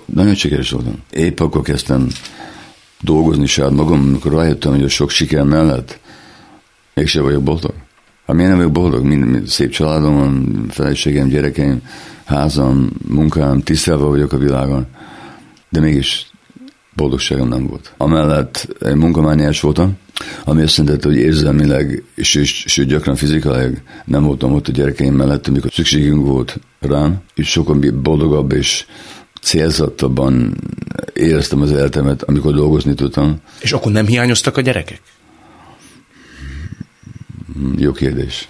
Nagyon 0.05 0.35
sikeres 0.35 0.69
voltam. 0.69 1.03
Épp 1.11 1.39
akkor 1.39 1.61
kezdtem 1.61 2.07
dolgozni 3.01 3.45
saját 3.45 3.71
magam, 3.71 3.99
amikor 3.99 4.33
rájöttem, 4.33 4.71
hogy 4.71 4.83
a 4.83 4.89
sok 4.89 5.09
siker 5.09 5.43
mellett 5.43 5.99
mégsem 6.93 7.23
vagyok 7.23 7.43
boldog. 7.43 7.73
Hát 8.25 8.35
miért 8.35 8.49
nem 8.49 8.57
vagyok 8.57 8.71
boldog? 8.71 9.03
Mind, 9.03 9.25
mind 9.25 9.47
szép 9.47 9.69
családom 9.69 10.15
van, 10.15 10.65
feleségem, 10.69 11.27
gyerekeim, 11.27 11.81
házam, 12.25 12.89
munkám, 13.07 13.61
tisztelve 13.61 14.05
vagyok 14.05 14.33
a 14.33 14.37
világon, 14.37 14.87
de 15.69 15.79
mégis 15.79 16.31
boldogságom 16.95 17.47
nem 17.47 17.67
volt. 17.67 17.93
Amellett 17.97 18.67
egy 18.79 18.95
munkamániás 18.95 19.61
voltam, 19.61 19.97
ami 20.43 20.61
azt 20.61 20.77
jelenti, 20.77 21.07
hogy 21.07 21.17
érzelmileg, 21.17 22.03
és, 22.15 22.35
és, 22.35 22.65
és 22.65 22.85
gyakran 22.85 23.15
fizikailag 23.15 23.81
nem 24.05 24.23
voltam 24.23 24.53
ott 24.53 24.67
a 24.67 24.71
gyerekeim 24.71 25.15
mellett, 25.15 25.47
amikor 25.47 25.71
szükségünk 25.71 26.25
volt 26.25 26.59
rám, 26.79 27.21
és 27.35 27.49
sokkal 27.49 27.79
boldogabb 27.93 28.51
és 28.51 28.85
célzottabban 29.41 30.55
éreztem 31.13 31.61
az 31.61 31.71
életemet, 31.71 32.23
amikor 32.23 32.53
dolgozni 32.53 32.93
tudtam. 32.93 33.35
És 33.59 33.71
akkor 33.71 33.91
nem 33.91 34.05
hiányoztak 34.05 34.57
a 34.57 34.61
gyerekek? 34.61 35.01
Jó 37.77 37.91
kérdés. 37.91 38.49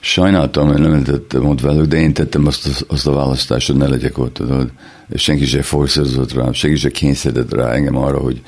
Sajnáltam, 0.00 0.68
hogy 0.68 0.80
nem 0.80 0.90
lehetett 0.90 1.40
ott 1.40 1.60
velük, 1.60 1.86
de 1.86 1.96
én 1.96 2.12
tettem 2.12 2.46
azt, 2.46 2.84
azt 2.88 3.06
a 3.06 3.12
választást, 3.12 3.66
hogy 3.66 3.76
ne 3.76 3.86
legyek 3.86 4.18
ott, 4.18 4.34
tudod. 4.34 4.70
És 5.08 5.22
senki 5.22 5.46
se 5.46 5.62
forszírozott 5.62 6.32
rám, 6.32 6.52
senki 6.52 6.76
se 6.76 6.90
kényszerített 6.90 7.52
rá 7.54 7.72
engem 7.72 7.96
arra, 7.96 8.18
hogy 8.18 8.42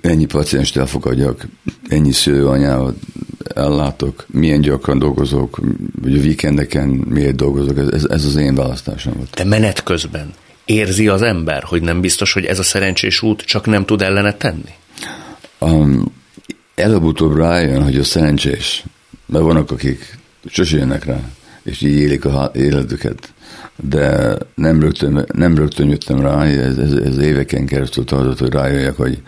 ennyi 0.00 0.24
pacienst 0.24 0.76
elfogadjak, 0.76 1.46
ennyi 1.88 2.12
szülőanyával 2.12 2.94
ellátok, 3.54 4.24
milyen 4.28 4.60
gyakran 4.60 4.98
dolgozok, 4.98 5.60
vagy 6.02 6.16
a 6.16 6.20
víkendeken 6.20 6.88
miért 6.88 7.36
dolgozok, 7.36 7.78
ez, 7.78 8.04
ez 8.04 8.24
az 8.24 8.36
én 8.36 8.54
választásom 8.54 9.12
volt. 9.16 9.30
De 9.34 9.44
menet 9.44 9.82
közben 9.82 10.34
érzi 10.64 11.08
az 11.08 11.22
ember, 11.22 11.62
hogy 11.62 11.82
nem 11.82 12.00
biztos, 12.00 12.32
hogy 12.32 12.44
ez 12.44 12.58
a 12.58 12.62
szerencsés 12.62 13.22
út 13.22 13.42
csak 13.42 13.66
nem 13.66 13.84
tud 13.84 14.02
ellene 14.02 14.34
tenni? 14.34 14.72
Um, 15.58 16.12
előbb-utóbb 16.74 17.36
rájön, 17.36 17.82
hogy 17.82 17.96
a 17.96 18.04
szerencsés, 18.04 18.84
mert 19.26 19.44
vannak, 19.44 19.70
akik 19.70 20.18
sosem 20.46 20.78
jönnek 20.78 21.04
rá, 21.04 21.20
és 21.62 21.80
így 21.80 21.96
élik 21.96 22.24
a 22.24 22.50
életüket. 22.54 23.32
De 23.76 24.36
nem 24.54 24.80
rögtön, 24.80 25.26
nem 25.32 25.54
rögtön 25.54 25.88
jöttem 25.88 26.20
rá, 26.20 26.44
ez, 26.44 26.78
ez, 26.78 26.92
ez 26.92 27.18
éveken 27.18 27.66
keresztül 27.66 28.04
tartott, 28.04 28.38
hogy 28.38 28.52
rájöjjek, 28.52 28.96
hogy 28.96 29.22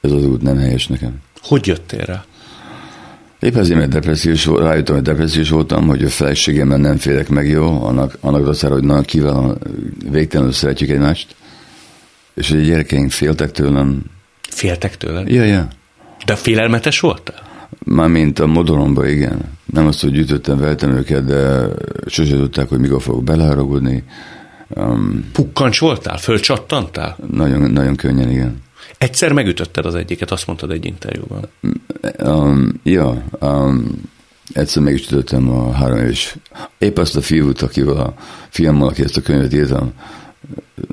ez 0.00 0.12
az 0.12 0.24
út 0.24 0.42
nem 0.42 0.58
helyes 0.58 0.86
nekem. 0.86 1.20
Hogy 1.42 1.66
jöttél 1.66 2.04
rá? 2.04 2.24
Épp 3.40 3.54
azért, 3.54 3.78
mert 3.78 3.90
depressziós, 3.90 4.46
rájöttem, 4.46 4.94
hogy 4.94 5.04
depressziós 5.04 5.48
voltam, 5.48 5.86
hogy 5.86 6.04
a 6.04 6.08
feleségemmel 6.08 6.78
nem 6.78 6.96
félek 6.96 7.28
meg 7.28 7.48
jó, 7.48 7.84
annak, 7.84 8.18
annak 8.20 8.44
dacára, 8.44 8.74
hogy 8.74 8.84
na, 8.84 9.00
kivel 9.00 9.58
végtelenül 10.10 10.52
szeretjük 10.52 10.90
egymást, 10.90 11.34
és 12.34 12.50
hogy 12.50 12.60
a 12.60 12.64
gyerekeink 12.64 13.10
féltek 13.10 13.50
tőlem. 13.50 14.02
Féltek 14.50 14.96
tőlem? 14.96 15.28
Ja, 15.28 15.42
ja. 15.42 15.68
De 16.24 16.36
félelmetes 16.36 17.00
voltál? 17.00 17.42
Mármint 17.84 18.38
a 18.38 18.46
modoromba, 18.46 19.08
igen. 19.08 19.40
Nem 19.76 19.86
azt, 19.86 20.00
hogy 20.00 20.12
gyűjtöttem, 20.12 20.58
veltem 20.58 20.90
őket, 20.90 21.24
de 21.24 21.68
sose 22.06 22.36
tudták, 22.36 22.68
hogy 22.68 22.78
mikor 22.78 23.02
fogok 23.02 23.24
beleharagudni. 23.24 24.04
Um, 24.68 25.30
Pukkancs 25.32 25.80
voltál? 25.80 26.18
Fölcsattantál? 26.18 27.16
Nagyon, 27.32 27.70
nagyon 27.70 27.96
könnyen, 27.96 28.30
igen. 28.30 28.62
Egyszer 28.98 29.32
megütötted 29.32 29.86
az 29.86 29.94
egyiket, 29.94 30.30
azt 30.30 30.46
mondtad 30.46 30.70
egy 30.70 30.84
interjúban. 30.84 31.48
Um, 32.18 32.80
ja, 32.82 33.22
um, 33.40 33.90
egyszer 34.52 34.82
meg 34.82 34.94
is 34.94 35.06
ütöttem 35.06 35.50
a 35.50 35.72
három 35.72 35.98
éves. 35.98 36.36
Épp 36.78 36.98
azt 36.98 37.16
a 37.16 37.20
fiút, 37.20 37.62
akivel 37.62 37.96
a 37.96 38.14
fiammal, 38.48 38.88
aki 38.88 39.02
ezt 39.02 39.16
a 39.16 39.22
könyvet 39.22 39.52
írtam, 39.52 39.92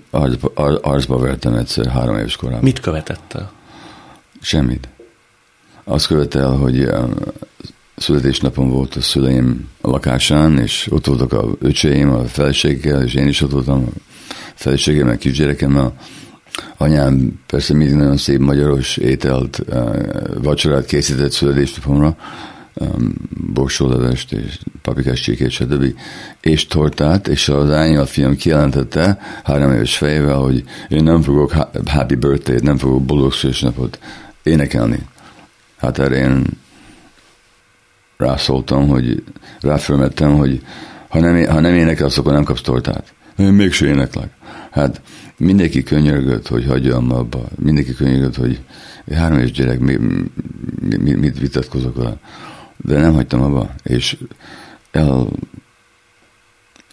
arcba, 0.09 0.51
arcba 0.81 1.17
vertem 1.17 1.53
egyszer 1.53 1.85
három 1.85 2.17
éves 2.17 2.35
korában. 2.35 2.63
Mit 2.63 2.79
követett 2.79 3.37
Semmit. 4.41 4.87
Azt 5.83 6.07
követel, 6.07 6.49
hogy 6.49 6.89
születésnapom 7.95 8.69
volt 8.69 8.95
a 8.95 9.01
szüleim 9.01 9.67
a 9.81 9.89
lakásán, 9.89 10.59
és 10.59 10.87
ott 10.91 11.05
voltak 11.05 11.33
a 11.33 11.47
öcseim, 11.59 12.11
a 12.11 12.23
feleségekkel, 12.23 13.03
és 13.03 13.13
én 13.13 13.27
is 13.27 13.41
ott 13.41 13.51
voltam 13.51 13.83
a 13.95 13.99
feleségemmel, 14.53 15.17
kisgyerekemmel, 15.17 15.93
Anyám 16.77 17.39
persze 17.47 17.73
mindig 17.73 17.95
nagyon 17.95 18.17
szép 18.17 18.39
magyaros 18.39 18.97
ételt, 18.97 19.63
eh, 19.69 19.83
vacsorát 20.41 20.85
készített 20.85 21.31
születésnapomra, 21.31 22.17
borsólevest 23.53 24.31
és 24.31 24.59
papikás 24.81 25.19
csirkét, 25.19 25.49
stb. 25.49 25.85
és 26.41 26.67
tortát, 26.67 27.27
és 27.27 27.49
az 27.49 27.69
a 27.69 28.05
fiam 28.05 28.35
kijelentette 28.35 29.17
három 29.43 29.71
éves 29.71 29.97
fejével, 29.97 30.37
hogy 30.37 30.63
én 30.89 31.03
nem 31.03 31.21
fogok 31.21 31.51
happy 31.85 32.15
birthday 32.15 32.57
nem 32.61 32.77
fogok 32.77 33.03
boldog 33.03 33.33
születésnapot 33.33 33.99
énekelni. 34.43 34.99
Hát 35.77 35.99
erre 35.99 36.15
én 36.15 36.43
rászóltam, 38.17 38.87
hogy 38.87 39.23
ráfölmettem, 39.59 40.37
hogy 40.37 40.61
ha 41.09 41.19
nem, 41.19 41.45
ha 41.45 41.59
nem 41.59 41.73
énekelsz, 41.73 42.17
akkor 42.17 42.33
nem 42.33 42.43
kapsz 42.43 42.61
tortát. 42.61 43.13
Én 43.37 43.53
mégse 43.53 43.85
éneklek. 43.85 44.29
Hát 44.71 45.01
mindenki 45.37 45.83
könyörgött, 45.83 46.47
hogy 46.47 46.65
hagyjam 46.65 47.11
abba. 47.11 47.47
Mindenki 47.55 47.93
könyörgött, 47.93 48.35
hogy 48.35 48.59
három 49.11 49.37
éves 49.37 49.51
gyerek, 49.51 49.79
mi, 49.79 49.97
mi, 50.79 50.97
mi, 50.97 51.13
mit 51.13 51.39
vitatkozok 51.39 51.95
vele. 51.95 52.17
De 52.77 52.99
nem 52.99 53.13
hagytam 53.13 53.41
abba, 53.41 53.69
és 53.83 54.17
el, 54.91 55.27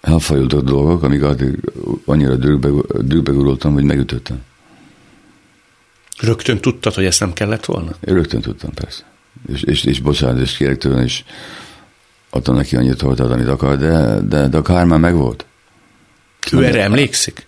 elfajultak 0.00 0.62
dolgok, 0.62 1.02
amíg 1.02 1.22
addig 1.22 1.58
annyira 2.04 2.36
dürbe, 2.36 3.32
gurultam, 3.32 3.72
hogy 3.72 3.84
megütöttem. 3.84 4.42
Rögtön 6.20 6.58
tudtad, 6.58 6.94
hogy 6.94 7.04
ezt 7.04 7.20
nem 7.20 7.32
kellett 7.32 7.64
volna? 7.64 7.90
Én 8.06 8.14
rögtön 8.14 8.40
tudtam, 8.40 8.70
persze. 8.74 9.09
És, 9.52 9.62
és, 9.62 9.84
és 9.84 10.00
bocsánat, 10.00 10.40
és 10.40 10.56
kérek 10.56 10.78
tőle, 10.78 11.02
és 11.02 11.24
adtam 12.30 12.54
neki 12.54 12.76
annyit 12.76 12.96
tortát, 12.96 13.30
amit 13.30 13.48
akar, 13.48 13.78
de, 13.78 14.20
de, 14.20 14.48
de 14.48 14.56
a 14.56 14.62
kár 14.62 14.84
már 14.84 14.98
megvolt. 14.98 15.44
Ő 16.52 16.64
erre 16.64 16.82
emlékszik? 16.82 17.46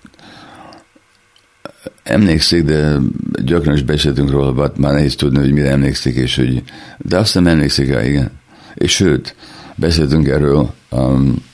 Emlékszik, 2.02 2.64
de 2.64 2.98
gyakran 3.44 3.74
is 3.74 3.82
beszéltünk 3.82 4.30
róla, 4.30 4.52
bár 4.52 4.72
már 4.76 4.92
nehéz 4.92 5.14
tudni, 5.14 5.38
hogy 5.38 5.52
mire 5.52 5.70
emlékszik, 5.70 6.14
és 6.14 6.36
hogy, 6.36 6.62
de 6.98 7.18
azt 7.18 7.34
nem 7.34 7.46
emlékszik 7.46 7.88
rá, 7.88 8.04
igen. 8.04 8.30
És 8.74 8.92
sőt, 8.92 9.34
beszéltünk 9.74 10.28
erről 10.28 10.74
um, 10.90 11.44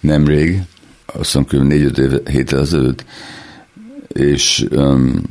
nemrég, 0.00 0.62
azt 1.06 1.16
hiszem 1.16 1.44
kb. 1.44 1.66
négy-öt 1.66 1.98
év, 1.98 2.26
héttel 2.26 2.60
ezelőtt, 2.60 3.04
és 4.08 4.66
um, 4.70 5.22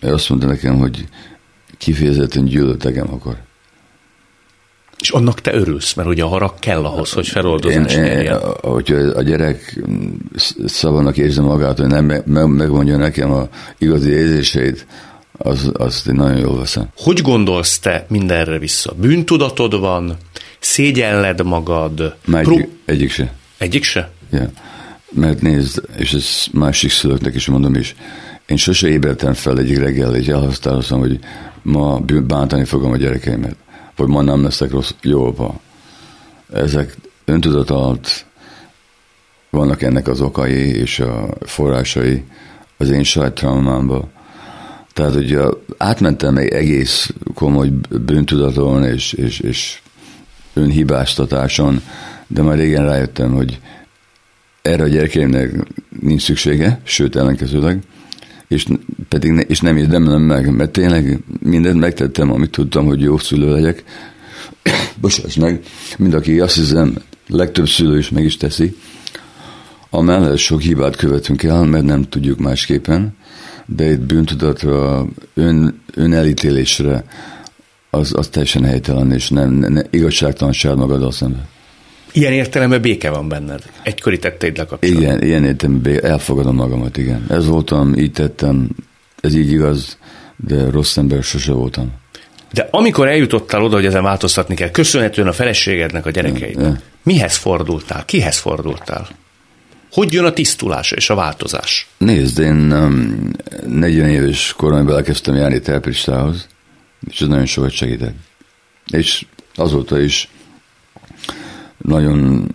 azt 0.00 0.28
mondta 0.28 0.46
nekem, 0.46 0.76
hogy 0.76 1.08
kifejezetten 1.84 2.44
gyűlölt 2.44 2.84
engem 2.84 3.12
akkor. 3.12 3.36
És 4.98 5.10
annak 5.10 5.40
te 5.40 5.54
örülsz, 5.54 5.94
mert 5.94 6.08
ugye 6.08 6.22
a 6.22 6.28
harag 6.28 6.58
kell 6.58 6.84
ahhoz, 6.84 7.12
hogy 7.12 7.28
feloldozás 7.28 7.94
nyerjen. 7.94 8.40
Hogyha 8.60 8.96
a 8.96 9.22
gyerek 9.22 9.80
szabadnak 10.64 11.16
érzi 11.16 11.40
magát, 11.40 11.78
hogy 11.78 11.86
nem 11.86 12.04
megmondja 12.50 12.96
nekem 12.96 13.32
a 13.32 13.48
igazi 13.78 14.10
érzéseit, 14.10 14.86
az, 15.32 15.70
azt 15.72 16.06
én 16.08 16.14
nagyon 16.14 16.38
jól 16.38 16.58
veszem. 16.58 16.88
Hogy 16.96 17.20
gondolsz 17.20 17.78
te 17.78 18.06
mindenre 18.08 18.58
vissza? 18.58 18.92
Bűntudatod 19.00 19.80
van? 19.80 20.16
Szégyelled 20.58 21.44
magad? 21.44 22.16
Már 22.26 22.42
Pró- 22.42 22.56
egyik, 22.56 22.70
egyik 22.84 23.10
se. 23.10 23.32
Egyik 23.58 23.84
se? 23.84 24.10
Ja. 24.30 24.50
Mert 25.10 25.40
nézd, 25.40 25.82
és 25.96 26.12
ez 26.12 26.44
másik 26.52 26.90
szülőknek 26.90 27.34
is 27.34 27.46
mondom 27.46 27.74
is, 27.74 27.94
én 28.46 28.56
sose 28.56 28.88
ébredtem 28.88 29.32
fel 29.32 29.58
egyik 29.58 29.78
reggel, 29.78 30.14
és 30.14 30.26
elhatároztam, 30.26 30.98
hogy 30.98 31.18
ma 31.62 32.00
bántani 32.26 32.64
fogom 32.64 32.92
a 32.92 32.96
gyerekeimet 32.96 33.56
vagy 33.96 34.08
ma 34.08 34.22
nem 34.22 34.42
leszek 34.42 34.70
rossz, 34.70 34.90
jó 35.02 35.26
apa. 35.26 35.60
Ezek 36.52 36.96
öntudat 37.24 37.70
alatt 37.70 38.26
vannak 39.50 39.82
ennek 39.82 40.08
az 40.08 40.20
okai 40.20 40.76
és 40.76 41.00
a 41.00 41.28
forrásai 41.40 42.24
az 42.76 42.90
én 42.90 43.02
saját 43.02 43.34
traumámba. 43.34 44.08
Tehát 44.92 45.14
ugye 45.14 45.40
átmentem 45.76 46.36
egy 46.36 46.48
egész 46.48 47.12
komoly 47.34 47.70
bűntudaton 47.90 48.84
és, 48.84 49.12
és, 49.12 49.40
és 49.40 49.80
önhibáztatáson, 50.52 51.80
de 52.26 52.42
már 52.42 52.56
régen 52.56 52.84
rájöttem, 52.84 53.32
hogy 53.32 53.60
erre 54.62 54.82
a 54.82 54.88
gyerekeimnek 54.88 55.52
nincs 56.00 56.22
szüksége, 56.22 56.80
sőt 56.82 57.16
ellenkezőleg, 57.16 57.82
és 58.54 58.66
pedig 59.08 59.44
és 59.48 59.60
nem 59.60 59.76
érdemlem 59.76 60.22
meg, 60.22 60.56
mert 60.56 60.70
tényleg 60.70 61.18
mindent 61.40 61.78
megtettem, 61.78 62.30
amit 62.32 62.50
tudtam, 62.50 62.86
hogy 62.86 63.00
jó 63.00 63.18
szülő 63.18 63.52
legyek. 63.52 63.84
Bocsáss 65.00 65.36
meg, 65.36 65.60
mind 65.98 66.14
aki 66.14 66.40
azt 66.40 66.54
hiszem, 66.54 66.94
legtöbb 67.28 67.68
szülő 67.68 67.98
is 67.98 68.10
meg 68.10 68.24
is 68.24 68.36
teszi. 68.36 68.76
Amellett 69.90 70.36
sok 70.36 70.60
hibát 70.60 70.96
követünk 70.96 71.42
el, 71.42 71.64
mert 71.64 71.84
nem 71.84 72.02
tudjuk 72.02 72.38
másképpen, 72.38 73.16
de 73.66 73.90
itt 73.90 74.00
bűntudatra, 74.00 75.06
ön, 75.34 75.80
önelítélésre 75.94 77.04
az, 77.90 78.12
az 78.16 78.28
teljesen 78.28 78.64
helytelen, 78.64 79.12
és 79.12 79.28
nem, 79.28 79.52
nem 79.52 79.82
igazságtalanság 79.90 80.76
magaddal 80.76 81.12
szemben. 81.12 81.46
Ilyen 82.16 82.32
értelemben 82.32 82.80
béke 82.80 83.10
van 83.10 83.28
benned. 83.28 83.62
Egykori 83.82 84.18
tetteid 84.18 84.56
lekapcsolni. 84.56 84.96
Igen, 84.96 85.22
ilyen 85.22 85.44
értelemben 85.44 86.04
elfogadom 86.04 86.54
magamat, 86.54 86.96
igen. 86.96 87.26
Ez 87.28 87.46
voltam, 87.46 87.94
így 87.94 88.12
tettem, 88.12 88.68
ez 89.20 89.34
így 89.34 89.50
igaz, 89.50 89.98
de 90.36 90.70
rossz 90.70 90.96
ember 90.96 91.22
sose 91.22 91.52
voltam. 91.52 91.92
De 92.52 92.68
amikor 92.70 93.08
eljutottál 93.08 93.62
oda, 93.62 93.74
hogy 93.74 93.86
ezen 93.86 94.02
változtatni 94.02 94.54
kell, 94.54 94.70
köszönhetően 94.70 95.28
a 95.28 95.32
feleségednek, 95.32 96.06
a 96.06 96.10
gyerekeidnek, 96.10 96.80
mihez 97.02 97.36
fordultál? 97.36 98.04
Kihez 98.04 98.38
fordultál? 98.38 99.08
Hogy 99.92 100.12
jön 100.12 100.24
a 100.24 100.32
tisztulás 100.32 100.90
és 100.90 101.10
a 101.10 101.14
változás? 101.14 101.88
Nézd, 101.98 102.38
én 102.38 102.72
um, 102.72 103.30
40 103.66 104.08
éves 104.08 104.54
koromban 104.56 104.96
elkezdtem 104.96 105.34
járni 105.34 105.60
terpistához, 105.60 106.46
és 107.10 107.20
ez 107.20 107.28
nagyon 107.28 107.46
sokat 107.46 107.70
segített. 107.70 108.14
És 108.86 109.24
azóta 109.54 110.00
is 110.00 110.28
nagyon 111.84 112.50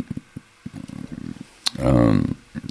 um, 1.83 2.21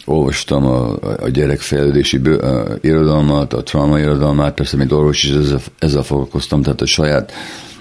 olvastam 0.05 0.67
a, 0.67 0.97
a 1.23 1.29
gyerekfejlődési 1.29 2.17
a 2.17 2.79
irodalmat, 2.81 3.53
a 3.53 3.63
trauma 3.63 3.99
irodalmát, 3.99 4.55
persze, 4.55 4.77
mint 4.77 4.93
orvos 4.93 5.25
is 5.25 5.31
ezzel, 5.31 5.61
ezzel 5.79 6.03
foglalkoztam, 6.03 6.63
tehát 6.63 6.81
a 6.81 6.87
saját 6.87 7.33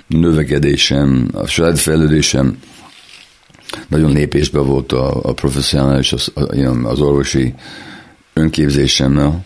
növekedésem, 0.07 1.27
a 1.33 1.47
saját 1.47 1.79
fejlődésem 1.79 2.57
nagyon 3.87 4.11
lépésben 4.11 4.65
volt 4.65 4.91
a, 4.91 5.23
a 5.23 5.33
professzionális, 5.33 6.13
az, 6.13 6.31
az 6.83 6.99
orvosi 6.99 7.53
önképzésemmel. 8.33 9.45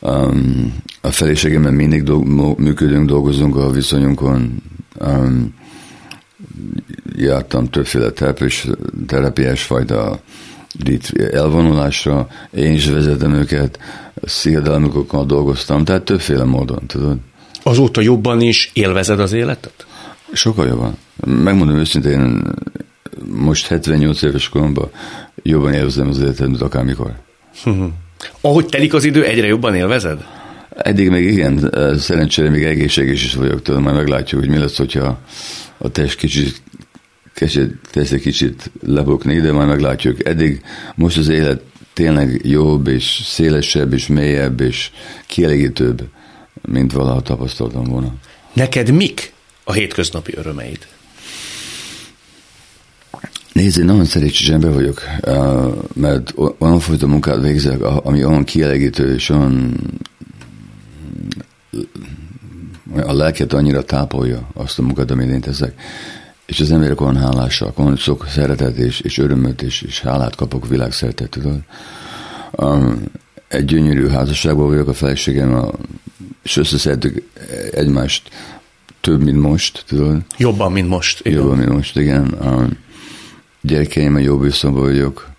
Um, 0.00 0.74
a 1.00 1.10
feleségemmel 1.10 1.72
mindig 1.72 2.02
dolg, 2.02 2.26
működünk, 2.58 3.08
dolgozunk 3.08 3.56
a 3.56 3.70
viszonyunkon. 3.70 4.62
Um, 5.00 5.54
jártam 7.16 7.70
többféle 7.70 8.10
terápiás, 8.10 8.66
terápiás 9.06 9.62
fajta 9.62 10.20
elvonulásra, 11.32 12.28
én 12.50 12.72
is 12.72 12.88
vezetem 12.88 13.32
őket, 13.32 13.78
sziedelmükokkal 14.22 15.26
dolgoztam, 15.26 15.84
tehát 15.84 16.02
többféle 16.02 16.44
módon, 16.44 16.86
tudod. 16.86 17.16
Azóta 17.62 18.00
jobban 18.00 18.40
is 18.40 18.70
élvezed 18.74 19.20
az 19.20 19.32
életet? 19.32 19.86
Sokkal 20.32 20.66
jobban. 20.66 20.96
Megmondom 21.26 21.76
őszintén, 21.76 22.42
most 23.26 23.66
78 23.66 24.22
éves 24.22 24.48
koromban 24.48 24.90
jobban 25.42 25.72
élvezem 25.72 26.08
az 26.08 26.18
életet, 26.18 26.46
mint 26.46 26.60
akármikor. 26.60 27.12
Ahogy 28.40 28.66
telik 28.66 28.94
az 28.94 29.04
idő, 29.04 29.24
egyre 29.24 29.46
jobban 29.46 29.74
élvezed? 29.74 30.24
Eddig 30.76 31.10
még 31.10 31.24
igen, 31.24 31.70
szerencsére 31.98 32.50
még 32.50 32.64
egészséges 32.64 33.24
is 33.24 33.34
vagyok, 33.34 33.62
tudom, 33.62 33.82
majd 33.82 33.96
meglátjuk, 33.96 34.40
hogy 34.40 34.50
mi 34.50 34.58
lesz, 34.58 34.76
hogyha 34.76 35.18
a 35.84 35.90
test 35.90 36.18
kicsit 36.18 36.62
kicsit, 37.34 37.72
egy 37.94 38.20
kicsit 38.20 38.70
lebukni, 38.82 39.40
de 39.40 39.52
majd 39.52 39.68
meglátjuk. 39.68 40.26
Eddig 40.26 40.62
most 40.94 41.16
az 41.16 41.28
élet 41.28 41.62
tényleg 41.92 42.40
jobb, 42.44 42.86
és 42.86 43.20
szélesebb, 43.24 43.92
és 43.92 44.06
mélyebb, 44.06 44.60
és 44.60 44.90
kielégítőbb, 45.26 46.08
mint 46.68 46.92
valaha 46.92 47.22
tapasztaltam 47.22 47.84
volna. 47.84 48.14
Neked 48.52 48.90
mik 48.90 49.32
a 49.64 49.72
hétköznapi 49.72 50.32
örömeid? 50.36 50.86
Nézd, 53.52 53.78
én 53.78 53.84
nagyon 53.84 54.04
szerencsés 54.04 54.48
ember 54.48 54.72
vagyok, 54.72 55.02
mert 55.94 56.34
olyan 56.58 56.80
fajta 56.80 57.06
munkát 57.06 57.42
végzek, 57.42 57.80
ami 57.82 58.24
olyan 58.24 58.44
kielégítő, 58.44 59.14
és 59.14 59.28
olyan 59.28 59.76
a 62.96 63.12
lelket 63.12 63.52
annyira 63.52 63.84
tápolja 63.84 64.48
azt 64.54 64.78
a 64.78 64.82
munkát, 64.82 65.10
amit 65.10 65.30
én 65.30 65.40
teszek, 65.40 65.80
és 66.46 66.60
az 66.60 66.72
emberek 66.72 67.00
olyan 67.00 67.16
hálásak, 67.16 67.78
olyan 67.78 67.96
sok 67.96 68.26
szeretet 68.28 68.76
és, 68.76 69.00
és 69.00 69.18
örömöt 69.18 69.62
és, 69.62 69.82
és 69.82 70.00
hálát 70.00 70.36
kapok 70.36 70.68
világszerte, 70.68 71.26
tudod. 71.26 71.58
Um, 72.50 73.02
egy 73.48 73.64
gyönyörű 73.64 74.08
házasságban 74.08 74.68
vagyok 74.68 74.88
a 74.88 74.92
feleségem, 74.92 75.70
és 76.42 76.56
összeszedtük 76.56 77.30
egymást 77.70 78.30
több, 79.00 79.22
mint 79.22 79.40
most, 79.40 79.84
tudod. 79.86 80.16
Jobban, 80.36 80.72
mint 80.72 80.88
most. 80.88 81.20
Igen. 81.24 81.38
Jobban, 81.38 81.56
mint 81.56 81.72
most, 81.72 81.96
igen. 81.96 82.24
A 82.24 82.68
gyerekeim, 83.60 84.18
jobb 84.18 84.42
viszonyban 84.42 84.82
vagyok, 84.82 85.33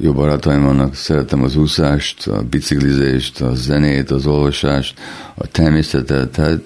jó 0.00 0.12
barátaim 0.12 0.62
vannak, 0.62 0.94
szeretem 0.94 1.42
az 1.42 1.56
úszást, 1.56 2.26
a 2.26 2.42
biciklizést, 2.42 3.40
a 3.40 3.54
zenét, 3.54 4.10
az 4.10 4.26
olvasást, 4.26 5.00
a 5.34 5.46
természetet, 5.46 6.30
tehát 6.30 6.60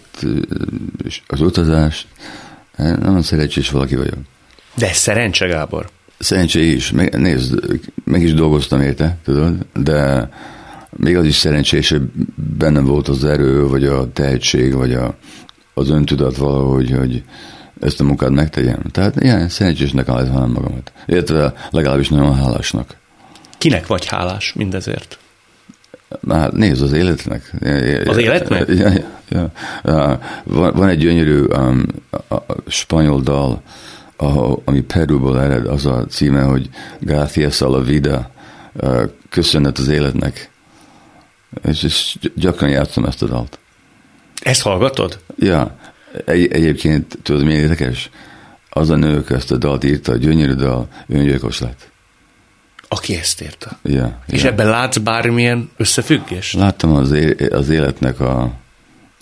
az 1.27 1.41
utazást, 1.41 2.07
Hát, 2.77 3.01
nagyon 3.01 3.23
szerencsés 3.23 3.71
valaki 3.71 3.97
vagyok. 3.97 4.19
De 4.75 4.93
szerencse, 4.93 5.47
Gábor. 5.47 5.89
Szerencse 6.19 6.61
is. 6.61 6.91
Meg, 6.91 7.19
nézd, 7.19 7.81
meg 8.05 8.23
is 8.23 8.35
dolgoztam 8.35 8.81
érte, 8.81 9.17
tudod, 9.25 9.67
de 9.75 10.31
még 10.91 11.17
az 11.17 11.25
is 11.25 11.35
szerencsés, 11.35 11.91
hogy 11.91 12.03
bennem 12.59 12.85
volt 12.85 13.09
az 13.09 13.25
erő, 13.25 13.67
vagy 13.67 13.85
a 13.85 14.13
tehetség, 14.13 14.75
vagy 14.75 14.95
a, 14.95 15.15
az 15.75 15.91
öntudat 15.91 16.37
valahogy, 16.37 16.91
hogy 16.91 17.23
ezt 17.81 18.01
a 18.01 18.05
munkát 18.05 18.31
megtegyem. 18.31 18.83
Tehát 18.91 19.23
ilyen 19.23 19.49
szerencsésnek 19.49 20.09
állítanám 20.09 20.51
magamat. 20.51 20.93
Illetve 21.07 21.55
legalábbis 21.71 22.09
nagyon 22.09 22.35
hálásnak. 22.35 22.97
Kinek 23.67 23.87
vagy 23.87 24.07
hálás 24.07 24.53
mindezért? 24.53 25.19
Már 26.21 26.53
nézd 26.53 26.83
az 26.83 26.93
életnek. 26.93 27.51
Az 28.05 28.17
életnek? 28.17 28.69
Ja, 28.69 28.93
ja, 29.29 29.51
ja. 29.85 30.21
Van, 30.45 30.73
van 30.73 30.89
egy 30.89 30.99
gyönyörű 30.99 31.41
um, 31.41 31.87
a, 32.29 32.35
a 32.35 32.45
spanyol 32.67 33.21
dal, 33.21 33.63
a, 34.17 34.59
ami 34.65 34.81
Perúból 34.81 35.41
ered, 35.41 35.67
az 35.67 35.87
a 35.87 36.05
címe, 36.09 36.43
hogy 36.43 36.69
Gracias 37.01 37.61
a 37.61 37.69
la 37.69 37.83
vida, 37.83 38.31
uh, 38.73 39.03
köszönet 39.31 39.79
az 39.79 39.89
életnek. 39.89 40.51
És, 41.69 41.83
és 41.83 42.17
gyakran 42.35 42.71
játszom 42.71 43.05
ezt 43.05 43.23
a 43.23 43.27
dalt. 43.27 43.59
Ezt 44.43 44.63
hallgatod? 44.63 45.19
Ja. 45.39 45.77
Egy, 46.25 46.53
egyébként 46.53 47.19
tudod, 47.23 47.45
milyen 47.45 47.61
érdekes? 47.61 48.11
Az 48.71 48.91
a 48.91 48.97
nő, 48.97 49.25
ezt 49.29 49.53
a 49.53 49.57
dalt 49.57 49.85
írta, 49.85 50.13
a 50.13 50.17
gyönyörű 50.17 50.55
dal, 50.55 50.89
öngyilkos 51.09 51.61
lett. 51.61 51.95
Aki 52.89 53.15
ezt 53.15 53.43
írta. 53.43 53.79
Ja, 53.83 54.23
És 54.27 54.43
ja. 54.43 54.49
ebben 54.49 54.69
látsz 54.69 54.97
bármilyen 54.97 55.71
összefüggést? 55.77 56.53
Láttam 56.55 56.95
az, 56.95 57.13
é- 57.13 57.53
az 57.53 57.69
életnek 57.69 58.21
a, 58.21 58.53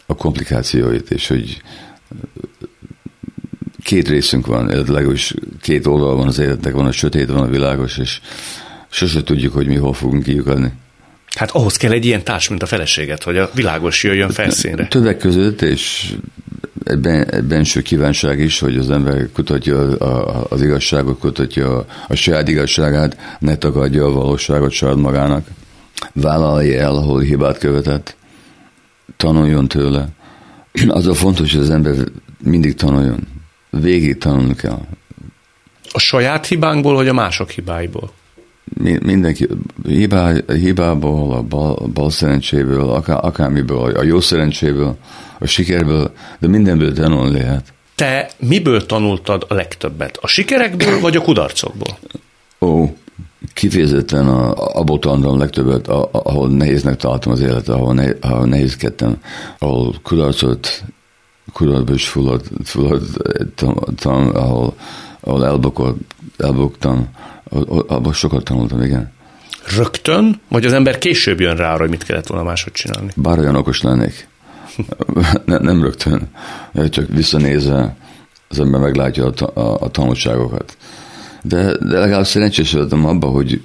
a 0.07 0.14
komplikációit, 0.14 1.11
és 1.11 1.29
hogy 1.29 1.62
két 3.83 4.09
részünk 4.09 4.46
van, 4.46 4.66
legalábbis 4.66 5.35
két 5.61 5.87
oldal 5.87 6.16
van 6.16 6.27
az 6.27 6.38
életnek, 6.38 6.72
van 6.72 6.87
a 6.87 6.92
sötét, 6.92 7.29
van 7.29 7.42
a 7.42 7.48
világos, 7.48 7.98
és 7.98 8.20
sose 8.88 9.22
tudjuk, 9.22 9.53
hogy 9.53 9.66
mi 9.66 9.77
hol 9.77 9.92
fogunk 9.92 10.22
kiukadni. 10.22 10.72
Hát 11.35 11.50
ahhoz 11.50 11.77
kell 11.77 11.92
egy 11.92 12.05
ilyen 12.05 12.24
társ, 12.24 12.48
mint 12.48 12.62
a 12.62 12.66
feleséget, 12.66 13.22
hogy 13.22 13.38
a 13.38 13.50
világos 13.55 14.03
jöjjön 14.03 14.31
felszínre. 14.31 14.87
Többek 14.87 15.16
között, 15.16 15.62
és 15.62 16.14
benső 17.48 17.82
kívánság 17.82 18.38
is, 18.38 18.58
hogy 18.58 18.76
az 18.76 18.90
ember 18.90 19.28
kutatja 19.32 19.88
az 20.48 20.62
igazságot, 20.62 21.18
kutatja 21.18 21.76
a, 21.78 21.86
a 22.08 22.14
saját 22.14 22.48
igazságát, 22.48 23.36
ne 23.38 23.56
tagadja 23.56 24.04
a 24.04 24.12
valóságot 24.12 24.70
saját 24.70 24.96
magának, 24.96 25.46
vállalja 26.12 26.80
el, 26.80 26.94
ahol 26.96 27.20
hibát 27.20 27.58
követett, 27.58 28.16
tanuljon 29.16 29.68
tőle. 29.68 30.08
Az 30.88 31.06
a 31.06 31.14
fontos, 31.14 31.52
hogy 31.52 31.60
az 31.60 31.70
ember 31.70 31.94
mindig 32.42 32.74
tanuljon. 32.74 33.26
Végig 33.70 34.18
tanulni 34.18 34.54
kell. 34.54 34.80
A 35.92 35.98
saját 35.98 36.46
hibánkból, 36.46 36.94
vagy 36.94 37.08
a 37.08 37.12
mások 37.12 37.50
hibáiból? 37.50 38.12
Mi- 38.64 38.98
Mindenki 39.03 39.48
hibá, 39.87 40.33
hibából, 40.46 41.33
a 41.35 41.42
bal, 41.42 41.74
bal 41.94 42.11
szerencséből, 42.11 42.90
akár, 42.90 43.18
akármiből, 43.24 43.90
a 43.96 44.03
jó 44.03 44.20
szerencséből, 44.20 44.96
a 45.38 45.46
sikerből, 45.46 46.12
de 46.40 46.48
mindenből 46.48 46.92
tanulni 46.92 47.33
lehet. 47.38 47.72
Te 47.94 48.31
miből 48.38 48.87
tanultad 48.87 49.46
a 49.48 49.55
legtöbbet? 49.55 50.18
A 50.20 50.27
sikerekből, 50.27 51.00
vagy 51.00 51.16
a 51.16 51.20
kudarcokból? 51.20 51.98
Ó, 52.61 52.85
kifejezetten 53.55 54.29
a, 54.29 54.53
abból 54.79 54.98
tanultam 54.98 55.38
legtöbbet, 55.38 55.88
a- 55.88 56.09
ahol 56.12 56.48
nehéznek 56.48 56.96
találtam 56.96 57.33
az 57.33 57.40
életet, 57.40 57.68
ahol, 57.68 57.94
ne, 57.94 58.11
ahol 58.20 58.46
nehézkedtem, 58.46 59.16
ahol 59.59 59.94
kudarcot, 60.03 60.83
kudarcba 61.53 61.92
is 61.94 62.09
fulladt, 62.09 62.50
tam, 63.96 64.31
ahol, 64.35 64.74
ahol 65.20 65.46
elbukott, 65.46 65.96
elbuktam, 66.38 67.09
abból 67.87 68.12
sokat 68.12 68.44
tanultam, 68.44 68.83
igen. 68.83 69.12
Rögtön, 69.76 70.40
vagy 70.48 70.64
az 70.64 70.72
ember 70.72 70.98
később 70.98 71.40
jön 71.40 71.57
rá 71.57 71.72
arra, 71.72 71.80
hogy 71.80 71.90
mit 71.90 72.02
kellett 72.02 72.26
volna 72.26 72.44
máshogy 72.44 72.72
csinálni? 72.72 73.11
Bár 73.16 73.38
olyan 73.38 73.57
okos 73.57 73.83
lennék. 73.83 74.28
ne, 75.44 75.59
nem 75.59 75.83
rögtön, 75.83 76.28
csak 76.88 77.09
visszanézve 77.09 77.96
az 78.48 78.61
ember 78.61 78.80
meglátja 78.80 79.26
a, 79.26 79.61
a, 79.61 79.80
a 79.80 79.88
tanulságokat. 79.88 80.76
De, 81.42 81.62
de 81.64 81.98
legalább 81.98 82.26
szerencsés 82.26 82.72
voltam 82.72 83.07
abban, 83.07 83.30
hogy 83.30 83.62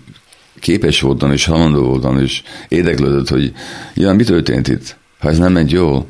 képes 0.60 1.02
voltam, 1.02 1.32
és 1.32 1.46
halandó 1.46 1.84
voltam, 1.84 2.20
és 2.20 2.44
érdeklődött, 2.68 3.30
hogy 3.30 3.54
ja, 3.94 4.14
mi 4.14 4.24
történt 4.24 4.68
itt? 4.68 4.98
Ha 5.20 5.30
ez 5.30 5.38
nem 5.38 5.52
ment 5.52 5.72
jól, 5.72 6.06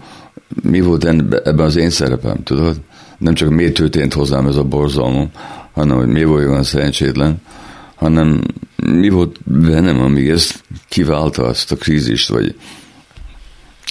mi 0.61 0.81
volt 0.81 1.03
en- 1.03 1.41
ebben 1.43 1.65
az 1.65 1.75
én 1.75 1.89
szerepem, 1.89 2.43
tudod? 2.43 2.77
Nem 3.19 3.33
csak 3.33 3.49
miért 3.49 3.73
történt 3.73 4.13
hozzám 4.13 4.47
ez 4.47 4.55
a 4.55 4.63
borzalmam, 4.63 5.31
hanem 5.73 5.97
hogy 5.97 6.07
mi 6.07 6.23
volt 6.23 6.47
olyan 6.47 6.63
szerencsétlen, 6.63 7.41
hanem 7.95 8.43
mi 8.75 9.09
volt 9.09 9.37
bennem, 9.43 9.99
amíg 9.99 10.29
ezt 10.29 10.63
kiválta 10.87 11.47
ezt 11.47 11.71
a 11.71 11.75
krízist, 11.75 12.29
vagy 12.29 12.55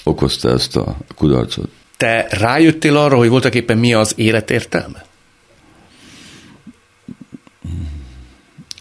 okozta 0.03 0.49
ezt 0.49 0.75
a 0.75 0.97
kudarcot. 1.15 1.69
Te 1.97 2.27
rájöttél 2.29 2.97
arra, 2.97 3.17
hogy 3.17 3.29
voltak 3.29 3.55
éppen 3.55 3.77
mi 3.77 3.93
az 3.93 4.13
élet 4.15 4.51
értelme? 4.51 5.05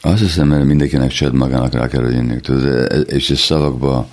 Azt 0.01 0.21
hiszem, 0.21 0.49
mert 0.49 0.65
mindenkinek 0.65 1.11
saját 1.11 1.33
magának 1.33 1.73
rá 1.73 1.89
kell 1.89 2.11
jönni, 2.11 2.41
tudod, 2.41 3.09
és 3.09 3.31
ez 3.31 3.39
szavakba 3.39 4.09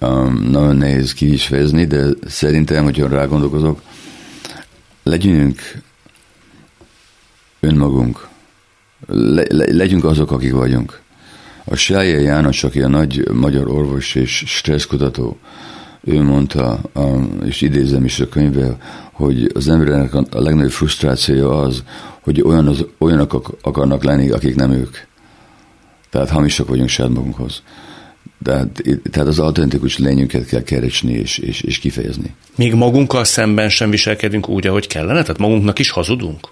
um, 0.00 0.48
nagyon 0.50 0.76
nehéz 0.76 1.12
ki 1.12 1.32
is 1.32 1.46
fejezni, 1.46 1.84
de 1.84 2.06
szerintem, 2.26 2.84
hogyha 2.84 3.08
rágondolkozok, 3.08 3.82
legyünk 5.02 5.60
önmagunk, 7.60 8.28
le, 9.06 9.44
le, 9.48 9.64
legyünk 9.72 10.04
azok, 10.04 10.30
akik 10.30 10.52
vagyunk. 10.52 11.00
A 11.64 11.76
Sája 11.76 12.18
János, 12.18 12.64
aki 12.64 12.82
a 12.82 12.88
nagy 12.88 13.30
magyar 13.32 13.68
orvos 13.68 14.14
és 14.14 14.44
stresszkutató, 14.46 15.38
ő 16.04 16.22
mondta, 16.22 16.80
és 17.44 17.60
idézem 17.60 18.04
is 18.04 18.20
a 18.20 18.28
könyvbe, 18.28 18.76
hogy 19.12 19.50
az 19.54 19.68
embernek 19.68 20.14
a 20.14 20.24
legnagyobb 20.30 20.70
frusztrációja 20.70 21.60
az, 21.60 21.82
hogy 22.20 22.42
olyan 22.42 22.66
az, 22.66 22.86
olyanok 22.98 23.32
ak- 23.32 23.56
akarnak 23.62 24.04
lenni, 24.04 24.30
akik 24.30 24.54
nem 24.54 24.70
ők. 24.70 24.96
Tehát 26.10 26.30
hamisak 26.30 26.68
vagyunk 26.68 26.88
saját 26.88 27.12
magunkhoz. 27.12 27.62
Tehát, 28.42 28.82
tehát 29.10 29.28
az 29.28 29.38
autentikus 29.38 29.98
lényünket 29.98 30.46
kell 30.46 30.62
keresni 30.62 31.12
és, 31.12 31.38
és, 31.38 31.60
és 31.60 31.78
kifejezni. 31.78 32.34
Még 32.56 32.74
magunkkal 32.74 33.24
szemben 33.24 33.68
sem 33.68 33.90
viselkedünk 33.90 34.48
úgy, 34.48 34.66
ahogy 34.66 34.86
kellene? 34.86 35.22
Tehát 35.22 35.38
magunknak 35.38 35.78
is 35.78 35.90
hazudunk? 35.90 36.48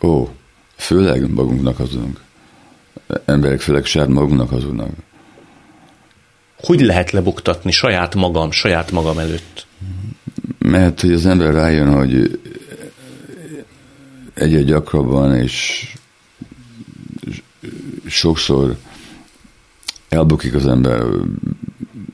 Ó, 0.00 0.28
főleg 0.76 1.30
magunknak 1.30 1.76
hazudunk. 1.76 2.20
Emberek 3.24 3.60
főleg 3.60 3.84
saját 3.84 4.08
magunknak 4.08 4.50
hazudnak. 4.50 4.90
Hogy 6.56 6.80
lehet 6.80 7.10
lebuktatni 7.10 7.70
saját 7.70 8.14
magam, 8.14 8.50
saját 8.50 8.90
magam 8.90 9.18
előtt? 9.18 9.66
Mert 10.58 11.00
hogy 11.00 11.12
az 11.12 11.26
ember 11.26 11.52
rájön, 11.52 11.92
hogy 11.92 12.40
egyre 14.34 14.62
gyakrabban 14.62 15.34
és 15.36 15.86
sokszor 18.06 18.76
elbukik 20.12 20.54
az 20.54 20.66
ember, 20.66 21.02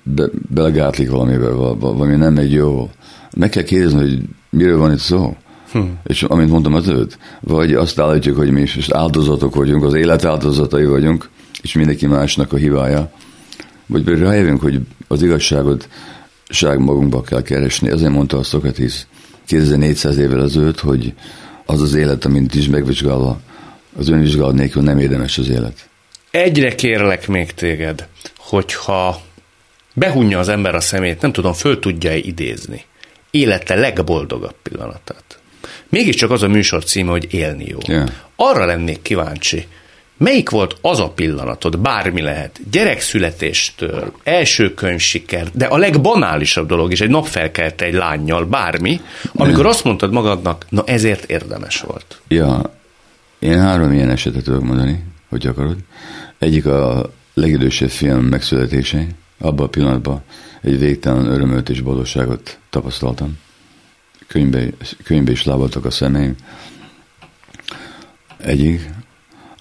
be, 0.03 0.29
belegátlik 0.55 1.11
valamivel, 1.11 1.53
val- 1.53 1.81
val- 1.81 1.97
valami 1.97 2.17
nem 2.17 2.33
megy 2.33 2.53
jó. 2.53 2.91
Meg 3.37 3.49
kell 3.49 3.63
kérdezni, 3.63 3.99
hogy 3.99 4.21
miről 4.51 4.79
van 4.79 4.93
itt 4.93 4.99
szó. 4.99 5.37
Hm. 5.73 5.81
És 6.05 6.23
amint 6.23 6.51
mondtam 6.51 6.75
az 6.75 6.89
előtt, 6.89 7.19
vagy 7.41 7.75
azt 7.75 7.99
állítjuk, 7.99 8.37
hogy 8.37 8.51
mi 8.51 8.61
is 8.61 8.89
áldozatok 8.89 9.55
vagyunk, 9.55 9.85
az 9.85 9.95
élet 9.95 10.25
áldozatai 10.25 10.85
vagyunk, 10.85 11.29
és 11.63 11.73
mindenki 11.73 12.07
másnak 12.07 12.53
a 12.53 12.57
hibája. 12.57 13.11
Vagy 13.87 14.03
pedig 14.03 14.21
rájövünk, 14.21 14.61
hogy 14.61 14.81
az 15.09 15.23
igazságot 15.23 15.89
ság 16.49 16.79
magunkba 16.79 17.23
kell 17.23 17.43
keresni. 17.43 17.91
Ezért 17.91 18.13
mondta 18.13 18.39
a 18.39 18.43
Szokratész 18.43 19.07
2400 19.47 20.17
évvel 20.17 20.43
ezelőtt, 20.43 20.81
hogy 20.81 21.15
az 21.67 21.83
az 21.83 21.95
élet, 21.95 22.25
amint 22.25 22.55
is 22.55 22.69
megvizsgálva, 22.69 23.41
az 23.99 24.09
önvizsgálat 24.09 24.55
nélkül 24.55 24.83
nem 24.83 24.99
érdemes 24.99 25.39
az 25.39 25.49
élet. 25.49 25.89
Egyre 26.31 26.75
kérlek 26.75 27.29
még 27.29 27.55
téged, 27.55 28.07
hogyha 28.37 29.21
behunja 29.95 30.39
az 30.39 30.49
ember 30.49 30.75
a 30.75 30.81
szemét, 30.81 31.21
nem 31.21 31.33
tudom, 31.33 31.53
föl 31.53 31.79
tudja-e 31.79 32.17
idézni 32.17 32.85
élete 33.31 33.75
legboldogabb 33.75 34.55
pillanatát. 34.63 35.39
Mégiscsak 35.89 36.31
az 36.31 36.43
a 36.43 36.49
műsor 36.49 36.85
címe, 36.85 37.11
hogy 37.11 37.35
élni 37.35 37.65
jó. 37.69 37.79
Yeah. 37.87 38.09
Arra 38.37 38.65
lennék 38.65 39.03
kíváncsi, 39.03 39.67
melyik 40.17 40.51
volt 40.51 40.77
az 40.81 41.01
a 41.01 41.09
pillanatod, 41.09 41.79
bármi 41.79 42.21
lehet, 42.21 42.61
gyerekszületéstől, 42.71 44.13
első 44.23 44.75
könyvsiker, 44.75 45.49
de 45.53 45.67
a 45.67 45.77
legbanálisabb 45.77 46.69
dolog 46.69 46.93
is, 46.93 47.01
egy 47.01 47.11
nap 47.11 47.27
felkelte 47.27 47.85
egy 47.85 47.95
lányjal, 47.95 48.45
bármi, 48.45 49.01
amikor 49.35 49.67
azt 49.67 49.85
mondtad 49.85 50.13
magadnak, 50.13 50.67
na 50.69 50.83
ezért 50.87 51.31
érdemes 51.31 51.81
volt. 51.81 52.21
Ja, 52.29 52.75
én 53.39 53.61
három 53.61 53.93
ilyen 53.93 54.11
esetet 54.11 54.45
tudok 54.45 54.63
mondani, 54.63 55.05
hogy 55.29 55.47
akarod. 55.47 55.77
Egyik 56.39 56.67
a 56.67 57.13
legidősebb 57.35 57.91
fiam 57.91 58.25
megszületése. 58.25 59.07
Abban 59.39 59.67
a 59.67 59.69
pillanatban 59.69 60.23
egy 60.63 60.79
végtelen 60.79 61.27
örömöt 61.27 61.69
és 61.69 61.81
boldogságot 61.81 62.59
tapasztaltam. 62.71 63.39
Könyvbe, 64.27 64.69
könyvbe 65.05 65.31
is 65.31 65.45
lábaltak 65.45 65.85
a 65.85 65.91
szemeim. 65.91 66.35
Egyik. 68.37 68.91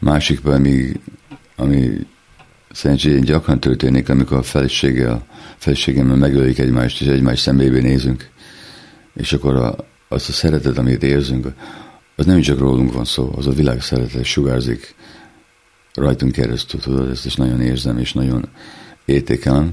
Másik 0.01 0.39
pedig, 0.39 0.99
ami 1.55 2.07
szerencsére 2.71 3.19
gyakran 3.19 3.59
történik, 3.59 4.09
amikor 4.09 4.37
a 4.37 4.43
feleséggel, 4.43 5.25
feleségemmel 5.57 6.15
megölik 6.15 6.59
egymást, 6.59 7.01
és 7.01 7.07
egymás 7.07 7.39
szemébe 7.39 7.79
nézünk. 7.79 8.29
És 9.13 9.33
akkor 9.33 9.55
a, 9.55 9.75
azt 10.07 10.29
a 10.29 10.31
szeretet, 10.31 10.77
amit 10.77 11.03
érzünk, 11.03 11.47
az 12.15 12.25
nem 12.25 12.41
csak 12.41 12.59
rólunk 12.59 12.93
van 12.93 13.05
szó, 13.05 13.33
az 13.35 13.47
a 13.47 13.51
világ 13.51 13.81
szeretet 13.81 14.23
sugárzik 14.23 14.95
rajtunk 15.97 16.31
keresztül, 16.31 16.79
tudod, 16.79 17.09
ezt 17.09 17.25
is 17.25 17.35
nagyon 17.35 17.61
érzem, 17.61 17.97
és 17.97 18.13
nagyon 18.13 18.47
értékelem. 19.05 19.71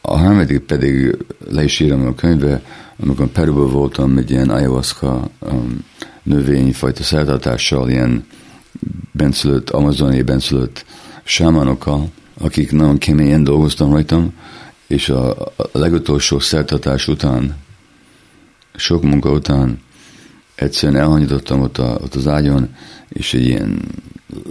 A 0.00 0.16
harmadik 0.16 0.58
pedig 0.58 1.16
le 1.50 1.64
is 1.64 1.80
írom 1.80 2.06
a 2.06 2.14
könyvbe, 2.14 2.62
amikor 2.96 3.26
Peruban 3.26 3.70
voltam 3.70 4.16
egy 4.16 4.30
ilyen 4.30 4.50
ayahuasca 4.50 5.30
um, 5.38 5.84
növényfajta 6.22 7.02
szertartással, 7.02 7.90
ilyen 7.90 8.26
benszülött, 9.12 9.70
amazoni 9.70 10.22
benszülött 10.22 10.84
sámanokkal, 11.22 12.08
akik 12.40 12.72
nagyon 12.72 12.98
keményen 12.98 13.44
dolgoztam 13.44 13.92
rajtam, 13.92 14.32
és 14.86 15.08
a, 15.08 15.30
a 15.56 15.68
legutolsó 15.72 16.38
szertartás 16.38 17.08
után, 17.08 17.56
sok 18.74 19.02
munka 19.02 19.30
után 19.30 19.80
egyszerűen 20.54 21.00
elhanyítottam 21.00 21.60
ott, 21.60 21.78
a, 21.78 21.98
ott 22.02 22.14
az 22.14 22.26
ágyon, 22.26 22.74
és 23.08 23.34
egy 23.34 23.44
ilyen 23.44 23.80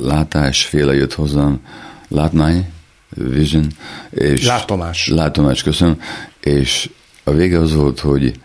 látás 0.01 0.65
féle 0.65 0.93
jött 0.93 1.13
hozzám, 1.13 1.59
látmány, 2.07 2.71
vision, 3.09 3.67
és 4.09 4.45
látomás. 4.45 5.07
Látomás, 5.07 5.63
köszönöm, 5.63 6.01
és 6.39 6.89
a 7.23 7.31
vége 7.31 7.59
az 7.59 7.73
volt, 7.73 7.99
hogy 7.99 8.39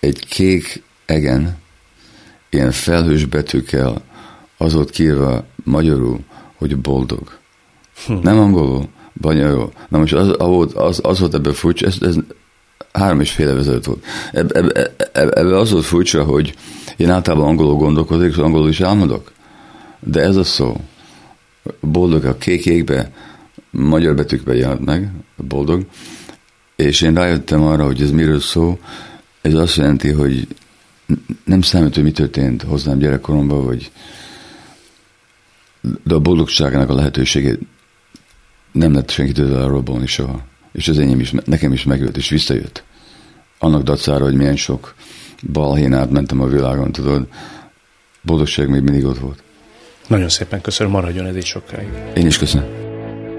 egy 0.00 0.26
kék 0.28 0.82
egen, 1.06 1.58
ilyen 2.50 2.70
felhős 2.70 3.24
betűkkel 3.24 4.02
az 4.56 4.72
volt 4.72 4.90
kírva 4.90 5.44
magyarul, 5.64 6.20
hogy 6.56 6.76
boldog. 6.76 7.38
Hm. 8.06 8.14
Nem 8.22 8.38
angolul, 8.38 8.88
banyajó. 9.20 9.72
Na 9.88 9.98
most 9.98 10.12
az, 10.12 10.34
az, 10.38 10.72
az, 10.74 11.00
az 11.02 11.18
volt 11.18 11.34
ebben 11.34 11.52
furcsa, 11.52 11.86
ez, 11.86 11.96
ez 12.00 12.16
három 12.92 13.20
és 13.20 13.30
fél 13.30 13.48
éve 13.48 13.78
volt. 13.84 14.04
Ebben 14.32 14.64
ebbe, 14.64 14.94
ebbe 15.12 15.58
az 15.58 15.70
volt 15.70 15.84
furcsa, 15.84 16.24
hogy 16.24 16.54
én 16.96 17.10
általában 17.10 17.48
angolul 17.48 17.74
gondolkodik, 17.74 18.30
és 18.30 18.36
angolul 18.36 18.68
is 18.68 18.80
álmodok. 18.80 19.32
De 20.00 20.20
ez 20.20 20.36
a 20.36 20.44
szó, 20.44 20.80
boldog 21.80 22.24
a 22.24 22.36
kék 22.36 22.66
égbe, 22.66 23.12
magyar 23.70 24.14
betűkben 24.14 24.56
jelent 24.56 24.84
meg, 24.84 25.10
boldog, 25.36 25.86
és 26.76 27.00
én 27.00 27.14
rájöttem 27.14 27.62
arra, 27.62 27.84
hogy 27.84 28.02
ez 28.02 28.10
miről 28.10 28.40
szó, 28.40 28.78
ez 29.40 29.54
azt 29.54 29.76
jelenti, 29.76 30.10
hogy 30.10 30.46
nem 31.44 31.62
számít, 31.62 31.94
hogy 31.94 32.04
mi 32.04 32.12
történt 32.12 32.62
hozzám 32.62 32.98
gyerekkoromban, 32.98 33.64
vagy 33.64 33.90
de 36.04 36.14
a 36.14 36.20
boldogságnak 36.20 36.88
a 36.88 36.94
lehetőségét 36.94 37.58
nem 38.72 38.94
lett 38.94 39.10
senkitől 39.10 39.56
elrabolni 39.56 40.06
soha. 40.06 40.42
És 40.72 40.88
az 40.88 40.98
enyém 40.98 41.20
is, 41.20 41.34
nekem 41.44 41.72
is 41.72 41.84
megjött, 41.84 42.16
és 42.16 42.28
visszajött. 42.28 42.84
Annak 43.58 43.82
dacára, 43.82 44.24
hogy 44.24 44.34
milyen 44.34 44.56
sok 44.56 44.94
balhén 45.52 45.92
átmentem 45.92 46.40
a 46.40 46.46
világon, 46.46 46.92
tudod, 46.92 47.26
boldogság 48.22 48.68
még 48.68 48.82
mindig 48.82 49.04
ott 49.04 49.18
volt. 49.18 49.42
Nagyon 50.10 50.28
szépen 50.28 50.60
köszönöm, 50.60 50.92
maradjon 50.92 51.26
ez 51.26 51.36
így 51.36 51.44
sokáig. 51.44 51.88
Én 52.14 52.26
is 52.26 52.38
köszönöm. 52.38 52.68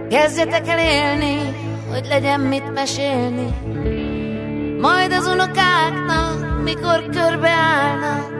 Kezdjetek 0.10 0.68
el 0.68 0.80
élni, 0.80 1.38
hogy 1.90 2.06
legyen 2.08 2.40
mit 2.40 2.74
mesélni, 2.74 3.48
majd 4.82 5.12
az 5.12 5.28
unokáknak, 5.28 6.64
mikor 6.64 7.10
körbeállnak, 7.10 8.32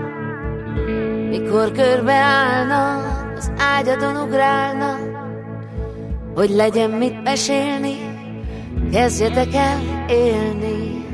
mikor 1.30 1.72
körbeállnak, 1.72 3.34
az 3.38 3.52
ágyadon 3.58 4.16
ugrálnak, 4.16 5.00
hogy 6.36 6.50
legyen 6.50 6.90
mit 6.90 7.24
mesélni, 7.24 7.96
kezdjetek 8.92 9.54
el 9.54 9.80
élni. 10.10 11.06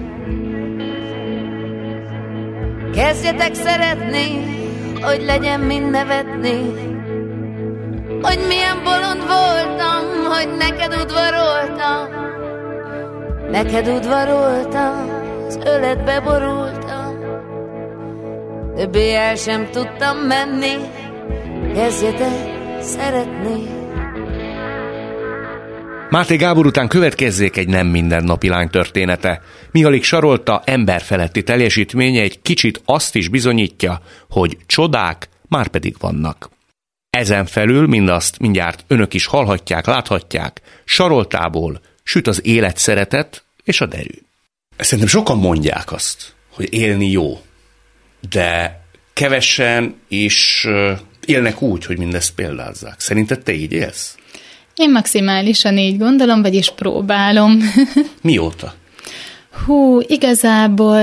Kezdjetek 2.94 3.54
szeretni, 3.54 4.56
hogy 5.02 5.24
legyen 5.26 5.60
mind 5.60 5.90
nevetni, 5.90 6.86
hogy 8.22 8.40
milyen 8.48 8.84
bolond 8.84 9.22
voltam, 9.28 10.32
hogy 10.32 10.56
neked 10.58 10.94
udvaroltam, 11.02 12.08
neked 13.52 13.88
udvaroltam, 13.88 15.10
az 15.48 15.60
öletbe 15.66 16.20
borultam, 16.20 17.20
többé 18.76 19.14
el 19.14 19.36
sem 19.36 19.70
tudtam 19.72 20.18
menni, 20.18 20.76
kezdjetek 21.74 22.56
szeretni. 22.80 23.76
Máté 26.10 26.36
Gábor 26.36 26.66
után 26.66 26.88
következzék 26.88 27.58
egy 27.58 27.68
nem 27.68 27.88
mindennapi 27.88 28.50
lány 28.50 28.70
története. 28.70 29.42
Mihalik 29.72 30.04
Sarolta 30.04 30.62
emberfeletti 30.66 31.44
teljesítménye 31.44 32.22
egy 32.22 32.42
kicsit 32.42 32.82
azt 32.86 33.16
is 33.16 33.28
bizonyítja, 33.28 34.00
hogy 34.30 34.58
csodák 34.66 35.30
már 35.50 35.68
pedig 35.68 35.96
vannak. 36.00 36.50
Ezen 37.18 37.46
felül 37.46 37.88
mindazt 37.88 38.40
mindjárt 38.40 38.84
önök 38.88 39.14
is 39.14 39.26
hallhatják, 39.26 39.86
láthatják, 39.86 40.62
Saroltából 40.86 41.82
süt 42.04 42.28
az 42.28 42.46
élet 42.46 42.78
szeretet 42.78 43.44
és 43.64 43.82
a 43.82 43.86
derű. 43.86 44.22
Szerintem 44.78 45.08
sokan 45.08 45.38
mondják 45.38 45.92
azt, 45.92 46.34
hogy 46.52 46.74
élni 46.74 47.12
jó, 47.12 47.42
de 48.30 48.82
kevesen 49.14 49.96
is 50.08 50.68
élnek 51.26 51.62
úgy, 51.62 51.86
hogy 51.86 51.98
mindezt 51.98 52.34
példázzák. 52.34 53.00
Szerinted 53.00 53.44
te 53.44 53.54
így 53.54 53.72
élsz? 53.72 54.18
Én 54.76 54.92
maximálisan 54.92 55.78
így 55.78 55.98
gondolom, 55.98 56.42
vagyis 56.42 56.72
próbálom. 56.72 57.60
Mióta? 58.22 58.74
Hú, 59.66 60.00
igazából 60.08 61.02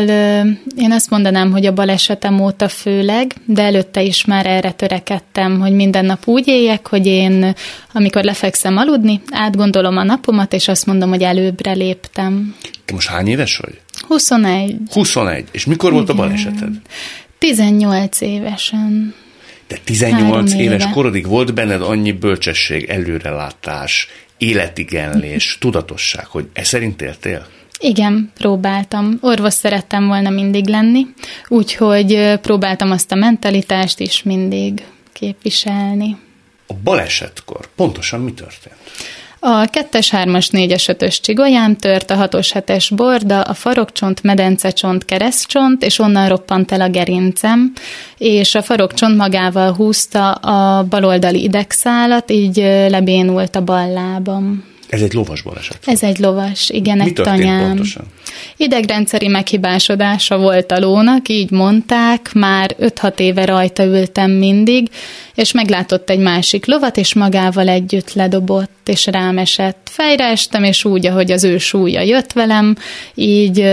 én 0.77 0.93
azt 0.93 1.11
mondanám, 1.11 1.51
hogy 1.51 1.67
a 1.67 1.73
balesetem 1.73 2.41
óta 2.41 2.69
főleg, 2.69 3.35
de 3.45 3.63
előtte 3.63 4.03
is 4.03 4.25
már 4.25 4.47
erre 4.47 4.73
törekedtem, 4.73 5.61
hogy 5.61 5.73
minden 5.73 6.05
nap 6.05 6.29
úgy 6.29 6.49
éljek, 6.49 6.87
hogy 6.87 7.07
én, 7.07 7.55
amikor 7.93 8.25
lefekszem 8.25 8.77
aludni, 8.77 9.21
átgondolom 9.31 9.97
a 9.97 10.03
napomat, 10.03 10.53
és 10.53 10.69
azt 10.69 10.87
mondom, 10.87 11.09
hogy 11.09 11.23
előbbre 11.23 11.73
léptem. 11.73 12.55
Te 12.85 12.95
most 12.95 13.09
hány 13.09 13.29
éves 13.29 13.57
vagy? 13.57 13.81
21. 14.07 14.77
21. 14.91 15.45
És 15.51 15.65
mikor 15.65 15.91
Igen. 15.91 16.05
volt 16.05 16.19
a 16.19 16.23
baleseted? 16.23 16.73
18 17.39 18.21
évesen. 18.21 19.15
De 19.69 19.77
18 19.85 20.53
éves 20.55 20.89
korodig 20.93 21.27
volt 21.27 21.55
benned 21.55 21.83
annyi 21.83 22.13
bölcsesség, 22.13 22.85
előrelátás, 22.85 24.09
életigenlés, 24.39 25.57
tudatosság, 25.61 26.27
hogy 26.27 26.49
e 26.53 26.65
szerint 26.65 27.03
éltél? 27.03 27.47
Igen, 27.81 28.31
próbáltam. 28.35 29.19
Orvos 29.21 29.55
szerettem 29.55 30.07
volna 30.07 30.31
mindig 30.31 30.69
lenni, 30.69 31.07
úgyhogy 31.49 32.39
próbáltam 32.43 32.91
azt 32.91 33.13
a 33.13 33.15
mentalitást 33.15 34.01
is 34.01 34.23
mindig 34.23 34.85
képviselni. 35.13 36.17
A 36.67 36.75
balesetkor 36.83 37.69
pontosan 37.77 38.21
mi 38.21 38.33
történt? 38.33 38.77
A 39.47 39.65
2-es, 39.65 40.09
3-as, 40.11 40.49
4-es, 40.53 40.85
5-ös 40.87 41.21
csigolyám 41.21 41.77
tört, 41.77 42.11
a 42.11 42.29
6-os, 42.29 42.51
7-es 42.55 42.91
borda, 42.95 43.41
a 43.41 43.55
farokcsont, 43.55 44.23
medencecsont, 44.23 45.05
keresztcsont, 45.05 45.83
és 45.83 45.99
onnan 45.99 46.29
roppant 46.29 46.73
el 46.73 46.81
a 46.81 46.89
gerincem, 46.89 47.73
és 48.19 48.55
a 48.55 48.63
farokcsont 48.63 49.17
magával 49.17 49.73
húzta 49.73 50.33
a 50.33 50.85
baloldali 50.85 51.43
idegszálat, 51.43 52.31
így 52.31 52.57
lebénult 52.89 53.57
a 53.57 53.65
bal 53.65 53.93
lábam. 53.93 54.65
Ez 54.89 55.03
egy 55.03 55.13
lovas 55.13 55.43
baleset. 55.43 55.79
Ez 55.87 56.03
egy 56.03 56.19
lovas, 56.19 56.71
igen, 56.71 56.97
Mi 56.97 57.05
egy 57.05 57.13
tanyám. 57.13 57.67
pontosan? 57.67 58.05
Idegrendszeri 58.57 59.29
meghibásodása 59.29 60.39
volt 60.39 60.73
a 60.73 60.79
lónak, 60.79 61.29
így 61.29 61.51
mondták, 61.51 62.33
már 62.33 62.77
5-6 62.81 63.19
éve 63.19 63.45
rajta 63.45 63.85
ültem 63.85 64.31
mindig, 64.31 64.89
és 65.35 65.53
meglátott 65.53 66.11
egy 66.11 66.19
másik 66.19 66.67
lovat, 66.67 66.97
és 66.97 67.15
magával 67.15 67.69
együtt 67.69 68.13
ledobott, 68.13 68.89
és 68.89 69.07
rám 69.07 69.39
esett. 69.39 69.89
Fejre 69.91 70.25
estem, 70.25 70.65
és 70.65 70.85
úgy, 70.85 71.07
ahogy 71.07 71.33
az 71.33 71.45
ő 71.45 71.59
súlya 71.59 72.01
jött 72.01 72.33
velem, 72.33 72.77
így 73.15 73.65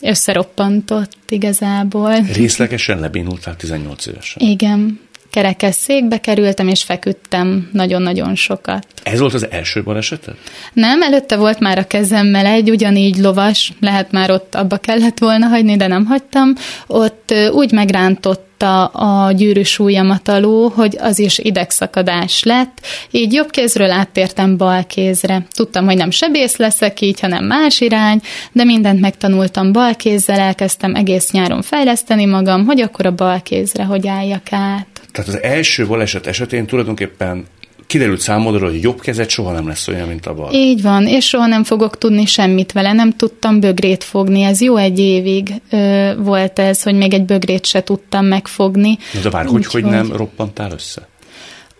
összeroppantott 0.00 1.16
igazából. 1.28 2.14
Részlegesen 2.32 3.00
lebénultál 3.00 3.56
18 3.56 4.06
évesen. 4.06 4.48
Igen 4.48 5.00
kerekes 5.30 5.74
székbe 5.74 6.18
kerültem, 6.18 6.68
és 6.68 6.82
feküdtem 6.82 7.68
nagyon-nagyon 7.72 8.34
sokat. 8.34 8.86
Ez 9.02 9.18
volt 9.18 9.34
az 9.34 9.50
első 9.50 9.82
baleseted? 9.82 10.34
Nem, 10.72 11.02
előtte 11.02 11.36
volt 11.36 11.60
már 11.60 11.78
a 11.78 11.86
kezemmel 11.86 12.46
egy, 12.46 12.70
ugyanígy 12.70 13.16
lovas, 13.16 13.72
lehet 13.80 14.12
már 14.12 14.30
ott 14.30 14.54
abba 14.54 14.76
kellett 14.76 15.18
volna 15.18 15.46
hagyni, 15.46 15.76
de 15.76 15.86
nem 15.86 16.06
hagytam. 16.06 16.52
Ott 16.86 17.34
úgy 17.50 17.72
megrántotta 17.72 18.84
a 18.84 19.32
gyűrűs 19.32 19.78
ujjamat 19.78 20.28
alul, 20.28 20.70
hogy 20.74 20.96
az 21.00 21.18
is 21.18 21.38
idegszakadás 21.38 22.42
lett, 22.42 22.80
így 23.10 23.32
jobb 23.32 23.50
kézről 23.50 23.90
áttértem 23.90 24.56
bal 24.56 24.84
kézre. 24.84 25.46
Tudtam, 25.50 25.84
hogy 25.84 25.96
nem 25.96 26.10
sebész 26.10 26.56
leszek 26.56 27.00
így, 27.00 27.20
hanem 27.20 27.44
más 27.44 27.80
irány, 27.80 28.20
de 28.52 28.64
mindent 28.64 29.00
megtanultam 29.00 29.72
bal 29.72 29.94
kézzel, 29.94 30.38
elkezdtem 30.38 30.94
egész 30.94 31.30
nyáron 31.30 31.62
fejleszteni 31.62 32.24
magam, 32.24 32.66
hogy 32.66 32.80
akkor 32.80 33.06
a 33.06 33.14
bal 33.14 33.42
kézre 33.42 33.84
hogy 33.84 34.06
álljak 34.06 34.52
át. 34.52 34.97
Tehát 35.12 35.30
az 35.30 35.42
első 35.42 35.86
baleset 35.86 36.26
esetén 36.26 36.66
tulajdonképpen 36.66 37.46
kiderült 37.86 38.20
számodra, 38.20 38.66
hogy 38.66 38.82
jobb 38.82 39.00
kezed 39.00 39.28
soha 39.28 39.52
nem 39.52 39.66
lesz 39.66 39.88
olyan, 39.88 40.08
mint 40.08 40.26
a 40.26 40.34
bal. 40.34 40.52
Így 40.52 40.82
van, 40.82 41.06
és 41.06 41.28
soha 41.28 41.46
nem 41.46 41.64
fogok 41.64 41.98
tudni 41.98 42.26
semmit 42.26 42.72
vele, 42.72 42.92
nem 42.92 43.12
tudtam 43.12 43.60
bögrét 43.60 44.04
fogni, 44.04 44.42
ez 44.42 44.60
jó 44.60 44.76
egy 44.76 44.98
évig 44.98 45.52
ö, 45.70 46.12
volt 46.18 46.58
ez, 46.58 46.82
hogy 46.82 46.94
még 46.94 47.14
egy 47.14 47.24
bögrét 47.24 47.66
se 47.66 47.82
tudtam 47.82 48.26
megfogni. 48.26 48.98
De 49.22 49.30
vár, 49.30 49.46
hogy, 49.46 49.66
hogy 49.66 49.84
nem 49.84 50.12
roppantál 50.12 50.70
össze? 50.72 51.08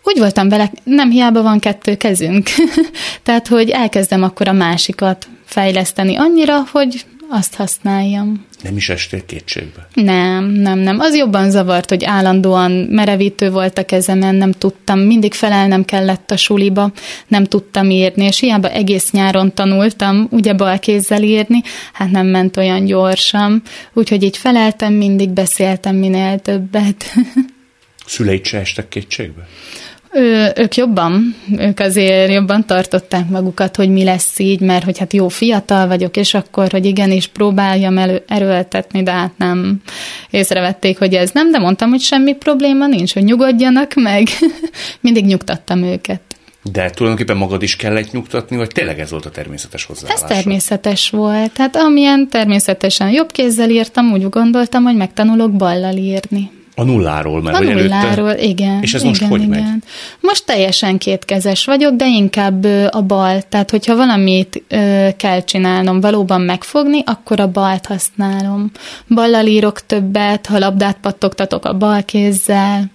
úgy 0.09 0.19
voltam 0.19 0.49
vele, 0.49 0.73
nem 0.85 1.11
hiába 1.11 1.43
van 1.43 1.59
kettő 1.59 1.97
kezünk. 1.97 2.49
Tehát, 3.23 3.49
hogy 3.49 3.71
elkezdem 3.71 4.23
akkor 4.23 4.49
a 4.49 4.53
másikat 4.53 5.29
fejleszteni 5.45 6.17
annyira, 6.17 6.65
hogy 6.71 7.05
azt 7.29 7.55
használjam. 7.55 8.47
Nem 8.63 8.77
is 8.77 8.89
estél 8.89 9.25
kétségbe? 9.25 9.89
Nem, 9.95 10.45
nem, 10.45 10.79
nem. 10.79 10.99
Az 10.99 11.17
jobban 11.17 11.51
zavart, 11.51 11.89
hogy 11.89 12.05
állandóan 12.05 12.71
merevítő 12.71 13.51
volt 13.51 13.79
a 13.79 13.85
kezemen, 13.85 14.35
nem 14.35 14.53
tudtam, 14.53 14.99
mindig 14.99 15.35
felelnem 15.35 15.85
kellett 15.85 16.31
a 16.31 16.37
suliba, 16.37 16.93
nem 17.27 17.45
tudtam 17.45 17.91
írni, 17.91 18.25
és 18.25 18.41
hiába 18.41 18.71
egész 18.71 19.11
nyáron 19.11 19.55
tanultam, 19.55 20.27
ugye 20.31 20.53
balkézzel 20.53 21.23
írni, 21.23 21.63
hát 21.93 22.11
nem 22.11 22.27
ment 22.27 22.57
olyan 22.57 22.85
gyorsan. 22.85 23.63
Úgyhogy 23.93 24.23
így 24.23 24.37
feleltem, 24.37 24.93
mindig 24.93 25.31
beszéltem 25.31 25.97
minél 25.97 26.39
többet. 26.39 27.05
Szüleid 28.07 28.45
se 28.45 28.59
estek 28.59 28.89
kétségbe? 28.89 29.47
Ő, 30.19 30.53
ők 30.57 30.77
jobban, 30.77 31.37
ők 31.59 31.81
azért 31.81 32.33
jobban 32.33 32.67
tartották 32.67 33.29
magukat, 33.29 33.77
hogy 33.77 33.91
mi 33.91 34.05
lesz 34.05 34.39
így, 34.39 34.61
mert 34.61 34.85
hogy 34.85 34.99
hát 34.99 35.13
jó 35.13 35.29
fiatal 35.29 35.87
vagyok, 35.87 36.17
és 36.17 36.35
akkor, 36.35 36.71
hogy 36.71 36.85
igenis 36.85 37.27
próbáljam 37.27 37.99
elő, 37.99 38.23
erőltetni, 38.27 39.03
de 39.03 39.11
hát 39.11 39.33
nem 39.37 39.83
észrevették, 40.31 40.99
hogy 40.99 41.15
ez 41.15 41.31
nem, 41.33 41.51
de 41.51 41.59
mondtam, 41.59 41.91
hogy 41.91 42.01
semmi 42.01 42.35
probléma 42.35 42.87
nincs, 42.87 43.15
hogy 43.15 43.25
nyugodjanak 43.25 43.95
meg. 43.95 44.29
Mindig 45.01 45.25
nyugtattam 45.25 45.83
őket. 45.83 46.21
De 46.73 46.91
tulajdonképpen 46.91 47.37
magad 47.37 47.63
is 47.63 47.77
kellett 47.77 48.13
nyugtatni, 48.13 48.57
vagy 48.57 48.69
tényleg 48.69 49.01
ez 49.01 49.11
volt 49.11 49.27
a 49.27 49.31
természetes 49.31 49.85
hozzáállás? 49.85 50.21
Ez 50.23 50.29
természetes 50.29 51.11
volt. 51.11 51.53
Tehát 51.53 51.77
amilyen 51.77 52.29
természetesen 52.29 53.11
jobb 53.11 53.33
kézzel 53.33 53.71
írtam, 53.71 54.13
úgy 54.13 54.29
gondoltam, 54.29 54.83
hogy 54.83 54.97
megtanulok 54.97 55.53
ballal 55.53 55.97
írni. 55.97 56.51
A 56.79 56.85
nulláról, 56.85 57.43
mert 57.43 57.57
A 57.57 57.65
vagy 57.65 57.75
nulláról, 57.75 58.29
előtte... 58.29 58.45
igen. 58.45 58.83
És 58.83 58.95
ez 58.95 59.01
igen, 59.01 59.13
most 59.13 59.25
hogy 59.31 59.43
igen. 59.43 59.63
megy? 59.63 59.83
Most 60.21 60.47
teljesen 60.47 60.99
kétkezes 60.99 61.65
vagyok, 61.65 61.95
de 61.95 62.07
inkább 62.07 62.65
a 62.91 63.03
bal. 63.03 63.43
Tehát, 63.43 63.71
hogyha 63.71 63.97
valamit 63.97 64.63
ö, 64.69 65.09
kell 65.17 65.45
csinálnom, 65.45 66.01
valóban 66.01 66.41
megfogni, 66.41 67.03
akkor 67.07 67.41
a 67.41 67.51
balt 67.51 67.87
használom. 67.87 68.71
Ballal 69.09 69.47
írok 69.47 69.87
többet, 69.87 70.47
ha 70.47 70.59
labdát 70.59 70.97
pattogtatok 71.01 71.65
a 71.65 71.73
bal 71.73 72.03
kézzel. 72.03 72.91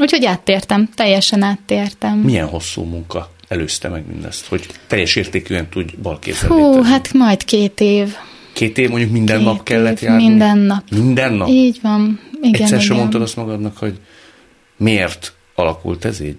Úgyhogy 0.00 0.24
áttértem, 0.24 0.88
teljesen 0.94 1.42
áttértem. 1.42 2.18
Milyen 2.18 2.46
hosszú 2.46 2.82
munka 2.82 3.30
előzte 3.48 3.88
meg 3.88 4.04
mindezt, 4.12 4.46
hogy 4.46 4.66
teljes 4.86 5.16
értékűen 5.16 5.68
tudj 5.68 5.94
balkézzel 6.02 6.48
Hú, 6.48 6.66
létezni? 6.66 6.90
hát 6.90 7.12
majd 7.12 7.44
két 7.44 7.80
év. 7.80 8.14
Két 8.52 8.78
év 8.78 8.88
mondjuk 8.88 9.10
minden 9.10 9.36
Két 9.36 9.46
nap 9.46 9.62
kellett 9.62 10.00
év, 10.00 10.08
járni? 10.08 10.28
Minden 10.28 10.58
nap. 10.58 10.82
Minden 10.90 11.32
nap? 11.32 11.48
Így 11.48 11.78
van. 11.82 12.20
Igen, 12.42 12.62
Egyszer 12.62 12.80
sem 12.80 12.96
mondtad 12.96 13.22
azt 13.22 13.36
magadnak, 13.36 13.76
hogy 13.76 13.98
miért 14.76 15.32
alakult 15.54 16.04
ez 16.04 16.20
így? 16.20 16.36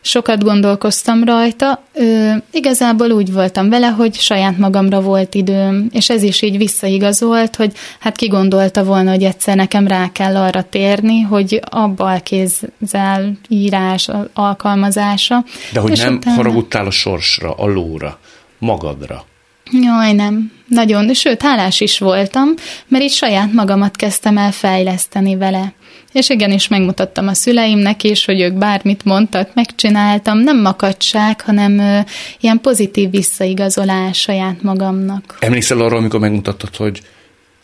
Sokat 0.00 0.42
gondolkoztam 0.42 1.24
rajta. 1.24 1.82
Ö, 1.94 2.32
igazából 2.50 3.10
úgy 3.10 3.32
voltam 3.32 3.68
vele, 3.68 3.86
hogy 3.86 4.14
saját 4.14 4.58
magamra 4.58 5.00
volt 5.00 5.34
időm, 5.34 5.88
és 5.92 6.10
ez 6.10 6.22
is 6.22 6.42
így 6.42 6.56
visszaigazolt, 6.56 7.56
hogy 7.56 7.72
hát 7.98 8.16
ki 8.16 8.26
gondolta 8.26 8.84
volna, 8.84 9.10
hogy 9.10 9.24
egyszer 9.24 9.56
nekem 9.56 9.86
rá 9.86 10.12
kell 10.12 10.36
arra 10.36 10.62
térni, 10.62 11.20
hogy 11.20 11.60
a 11.70 11.88
balkézzel 11.88 13.38
írás 13.48 14.08
alkalmazása. 14.34 15.44
De 15.72 15.80
hogy 15.80 15.90
és 15.90 16.00
nem 16.00 16.14
utána- 16.14 16.36
haragudtál 16.36 16.86
a 16.86 16.90
sorsra, 16.90 17.52
a 17.54 17.66
lóra, 17.66 18.18
magadra. 18.58 19.24
Jaj, 19.72 20.12
nem. 20.12 20.52
Nagyon, 20.66 21.14
sőt, 21.14 21.42
hálás 21.42 21.80
is 21.80 21.98
voltam, 21.98 22.48
mert 22.88 23.04
így 23.04 23.12
saját 23.12 23.52
magamat 23.52 23.96
kezdtem 23.96 24.38
el 24.38 24.52
fejleszteni 24.52 25.36
vele. 25.36 25.72
És 26.12 26.28
igenis 26.28 26.68
megmutattam 26.68 27.28
a 27.28 27.34
szüleimnek 27.34 28.04
is, 28.04 28.24
hogy 28.24 28.40
ők 28.40 28.52
bármit 28.52 29.04
mondtak, 29.04 29.54
megcsináltam, 29.54 30.38
nem 30.38 30.60
makadság, 30.60 31.40
hanem 31.40 31.78
ö, 31.78 31.98
ilyen 32.40 32.60
pozitív 32.60 33.10
visszaigazolás 33.10 34.18
saját 34.18 34.62
magamnak. 34.62 35.36
Emlékszel 35.40 35.80
arra, 35.80 35.96
amikor 35.96 36.20
megmutattad, 36.20 36.76
hogy 36.76 37.02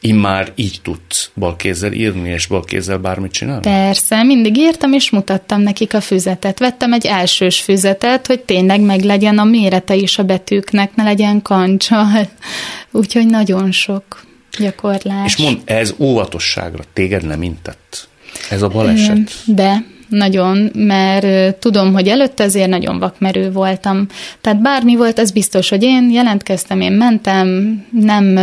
immár 0.07 0.53
így 0.55 0.79
tudsz 0.83 1.31
balkézzel 1.35 1.93
írni, 1.93 2.31
és 2.31 2.47
balkézzel 2.47 2.99
bármit 2.99 3.33
csinálni? 3.33 3.63
Persze, 3.63 4.23
mindig 4.23 4.57
írtam, 4.57 4.93
és 4.93 5.11
mutattam 5.11 5.61
nekik 5.61 5.95
a 5.95 6.01
füzetet. 6.01 6.59
Vettem 6.59 6.93
egy 6.93 7.07
elsős 7.07 7.61
füzetet, 7.61 8.27
hogy 8.27 8.41
tényleg 8.41 8.81
meglegyen 8.81 9.39
a 9.39 9.45
mérete 9.45 9.95
is 9.95 10.19
a 10.19 10.23
betűknek, 10.23 10.95
ne 10.95 11.03
legyen 11.03 11.43
kancsal. 11.43 12.29
Úgyhogy 12.93 13.27
nagyon 13.27 13.73
sok 13.73 14.25
gyakorlás. 14.59 15.35
És 15.35 15.37
mond, 15.37 15.61
ez 15.65 15.95
óvatosságra 15.99 16.83
téged 16.93 17.27
nem 17.27 17.43
intett? 17.43 18.09
Ez 18.51 18.63
a 18.63 18.69
baleset? 18.69 19.33
De, 19.45 19.85
nagyon, 20.09 20.71
mert 20.75 21.57
tudom, 21.57 21.93
hogy 21.93 22.09
előtte 22.09 22.45
azért 22.45 22.69
nagyon 22.69 22.99
vakmerő 22.99 23.53
voltam. 23.53 24.07
Tehát 24.41 24.61
bármi 24.63 24.97
volt, 24.97 25.19
az 25.19 25.31
biztos, 25.31 25.69
hogy 25.69 25.83
én 25.83 26.11
jelentkeztem, 26.11 26.81
én 26.81 26.93
mentem, 26.93 27.79
nem 27.91 28.39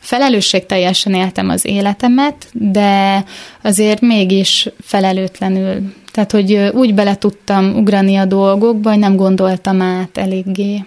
felelősségteljesen 0.00 1.14
éltem 1.14 1.48
az 1.48 1.64
életemet, 1.64 2.48
de 2.52 3.24
azért 3.62 4.00
mégis 4.00 4.68
felelőtlenül. 4.80 5.94
Tehát, 6.12 6.32
hogy 6.32 6.54
úgy 6.54 6.94
bele 6.94 7.16
tudtam 7.16 7.76
ugrani 7.76 8.16
a 8.16 8.24
dolgokba, 8.24 8.90
hogy 8.90 8.98
nem 8.98 9.16
gondoltam 9.16 9.80
át 9.80 10.18
eléggé. 10.18 10.84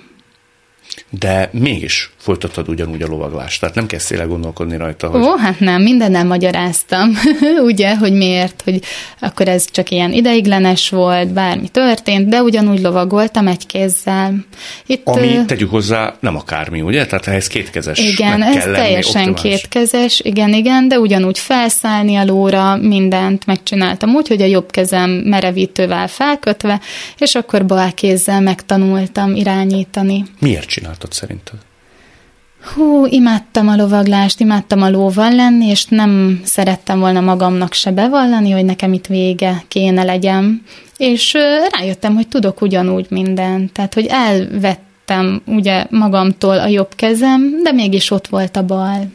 De 1.20 1.50
mégis 1.52 2.12
folytattad 2.18 2.70
ugyanúgy 2.70 3.02
a 3.02 3.08
lovaglást, 3.08 3.60
tehát 3.60 3.76
nem 3.76 3.86
kezdtél 3.86 4.20
el 4.20 4.28
gondolkodni 4.28 4.78
rajta, 4.78 5.08
hogy 5.08 5.22
Ó, 5.22 5.36
hát 5.36 5.60
nem, 5.60 5.82
minden 5.82 6.12
nem 6.12 6.28
magyaráztam, 6.28 7.12
ugye, 7.70 7.98
hogy 7.98 8.14
miért, 8.14 8.62
hogy 8.62 8.82
akkor 9.20 9.48
ez 9.48 9.66
csak 9.72 9.90
ilyen 9.90 10.12
ideiglenes 10.12 10.90
volt, 10.90 11.34
bármi 11.34 11.68
történt, 11.68 12.30
de 12.30 12.42
ugyanúgy 12.42 12.82
lovagoltam 12.82 13.48
egy 13.48 13.66
kézzel. 13.66 14.34
Itt, 14.86 15.08
ami, 15.08 15.46
tegyük 15.46 15.70
hozzá, 15.70 16.16
nem 16.20 16.36
akármi, 16.36 16.82
ugye? 16.82 17.06
Tehát 17.06 17.28
ehhez 17.28 17.48
kétkezes 17.48 18.00
igen, 18.00 18.42
ez 18.44 18.64
teljesen 18.64 19.30
optimális. 19.30 19.62
kétkezes, 19.62 20.20
igen, 20.20 20.54
igen, 20.54 20.88
de 20.88 21.00
ugyanúgy 21.00 21.40
felszállni 21.40 22.16
a 22.16 22.26
lóra, 22.26 22.76
mindent 22.76 23.46
megcsináltam 23.46 24.16
úgy, 24.16 24.28
hogy 24.28 24.42
a 24.42 24.46
jobb 24.46 24.72
kezem 24.72 25.10
merevítővel 25.10 26.08
felkötve, 26.08 26.82
és 27.18 27.36
akkor 27.36 27.66
bal 27.66 27.92
kézzel 27.94 28.42
megtanultam 28.42 29.36
irányítani. 29.36 30.24
Miért 30.40 30.68
csináltad 30.82 31.14
szerinted? 31.14 31.60
Hú, 32.74 33.06
imádtam 33.06 33.68
a 33.68 33.76
lovaglást, 33.76 34.40
imádtam 34.40 34.82
a 34.82 34.90
lóval 34.90 35.36
lenni, 35.36 35.68
és 35.68 35.86
nem 35.86 36.42
szerettem 36.44 37.00
volna 37.00 37.22
magamnak 37.22 37.74
se 37.74 37.92
bevallani, 37.92 38.52
hogy 38.52 38.66
nekem 38.66 38.94
itt 38.94 39.06
vége 39.06 39.64
kéne 39.68 40.04
legyen. 40.04 40.64
És 40.98 41.38
rájöttem, 41.70 42.16
hogy 42.16 42.28
tudok 42.28 42.62
ugyanúgy 42.62 43.06
mindent. 43.10 43.72
Tehát, 43.72 43.94
hogy 43.94 44.06
elvettem 44.06 45.42
ugye 45.46 45.86
magamtól 45.90 46.60
a 46.60 46.68
jobb 46.68 46.96
kezem, 46.96 47.64
de 47.64 47.72
mégis 47.72 48.12
ott 48.12 48.28
volt 48.28 48.56
a 48.56 48.66
bal. 48.66 49.12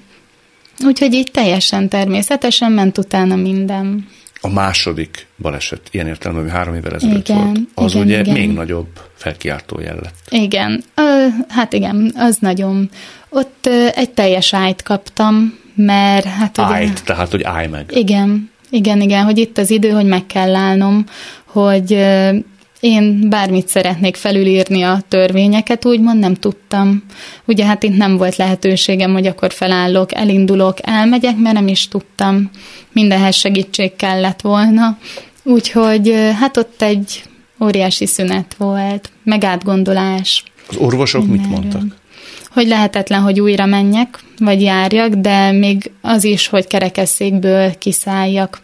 Úgyhogy 0.84 1.14
így 1.14 1.30
teljesen 1.30 1.88
természetesen 1.88 2.72
ment 2.72 2.98
utána 2.98 3.36
minden. 3.36 4.06
A 4.46 4.52
második 4.52 5.26
baleset, 5.38 5.80
ilyen 5.90 6.06
értelemben, 6.06 6.44
ami 6.44 6.54
három 6.54 6.74
évvel 6.74 6.94
ezelőtt 6.94 7.28
Igen, 7.28 7.44
volt, 7.44 7.58
az 7.74 7.94
igen, 7.94 8.06
ugye 8.06 8.20
igen. 8.20 8.32
még 8.34 8.52
nagyobb 8.52 8.88
felkiáltó 9.14 9.80
jel 9.80 9.98
lett. 10.02 10.14
Igen, 10.28 10.84
ö, 10.94 11.26
hát 11.48 11.72
igen, 11.72 12.12
az 12.16 12.36
nagyon. 12.40 12.90
Ott 13.28 13.66
ö, 13.66 13.86
egy 13.94 14.10
teljes 14.10 14.54
ájt 14.54 14.82
kaptam, 14.82 15.58
mert 15.74 16.24
hát 16.24 16.58
ugye... 16.58 16.66
Állj, 16.66 16.88
tehát, 17.04 17.30
hogy 17.30 17.42
állj 17.42 17.66
meg. 17.66 17.90
Igen, 17.94 18.50
igen, 18.70 19.00
igen, 19.00 19.24
hogy 19.24 19.38
itt 19.38 19.58
az 19.58 19.70
idő, 19.70 19.90
hogy 19.90 20.06
meg 20.06 20.26
kell 20.26 20.54
állnom, 20.54 21.04
hogy 21.44 21.92
én 22.80 23.28
bármit 23.28 23.68
szeretnék 23.68 24.16
felülírni 24.16 24.82
a 24.82 25.00
törvényeket, 25.08 25.84
úgymond 25.84 26.18
nem 26.18 26.34
tudtam. 26.34 27.02
Ugye 27.46 27.64
hát 27.64 27.82
itt 27.82 27.96
nem 27.96 28.16
volt 28.16 28.36
lehetőségem, 28.36 29.12
hogy 29.12 29.26
akkor 29.26 29.52
felállok, 29.52 30.14
elindulok, 30.14 30.76
elmegyek, 30.80 31.36
mert 31.36 31.54
nem 31.54 31.68
is 31.68 31.88
tudtam. 31.88 32.50
Mindenhez 32.92 33.36
segítség 33.36 33.96
kellett 33.96 34.40
volna. 34.40 34.98
Úgyhogy 35.42 36.14
hát 36.38 36.56
ott 36.56 36.82
egy 36.82 37.22
óriási 37.64 38.06
szünet 38.06 38.54
volt, 38.58 39.10
meg 39.24 39.44
átgondolás. 39.44 40.44
Az 40.68 40.76
orvosok 40.76 41.26
mit 41.26 41.48
mondtak? 41.48 41.82
Hogy 42.52 42.66
lehetetlen, 42.66 43.20
hogy 43.20 43.40
újra 43.40 43.66
menjek, 43.66 44.18
vagy 44.38 44.62
járjak, 44.62 45.14
de 45.14 45.52
még 45.52 45.90
az 46.00 46.24
is, 46.24 46.46
hogy 46.46 46.66
kerekesszékből 46.66 47.78
kiszálljak. 47.78 48.60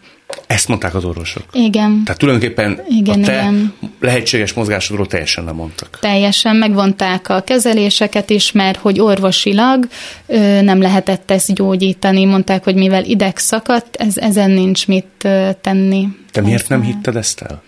Ezt 0.47 0.67
mondták 0.67 0.95
az 0.95 1.05
orvosok. 1.05 1.43
Igen. 1.51 2.01
Tehát 2.05 2.19
tulajdonképpen 2.19 2.81
Igen, 2.89 3.21
a 3.21 3.25
te 3.25 3.31
igen. 3.33 3.73
lehetséges 3.99 4.53
mozgásodról 4.53 5.07
teljesen 5.07 5.43
nem 5.43 5.55
mondtak. 5.55 5.97
Teljesen 6.01 6.55
megvonták 6.55 7.29
a 7.29 7.41
kezeléseket 7.41 8.29
is, 8.29 8.51
mert 8.51 8.77
hogy 8.77 8.99
orvosilag 8.99 9.87
ö, 10.25 10.61
nem 10.61 10.81
lehetett 10.81 11.31
ezt 11.31 11.53
gyógyítani. 11.53 12.25
Mondták, 12.25 12.63
hogy 12.63 12.75
mivel 12.75 13.03
ideg 13.03 13.37
szakadt, 13.37 13.95
ez, 13.95 14.17
ezen 14.17 14.51
nincs 14.51 14.87
mit 14.87 15.27
tenni. 15.61 16.07
Te 16.31 16.41
miért 16.41 16.69
nem 16.69 16.81
hitted 16.81 17.15
ezt 17.15 17.41
el? 17.41 17.61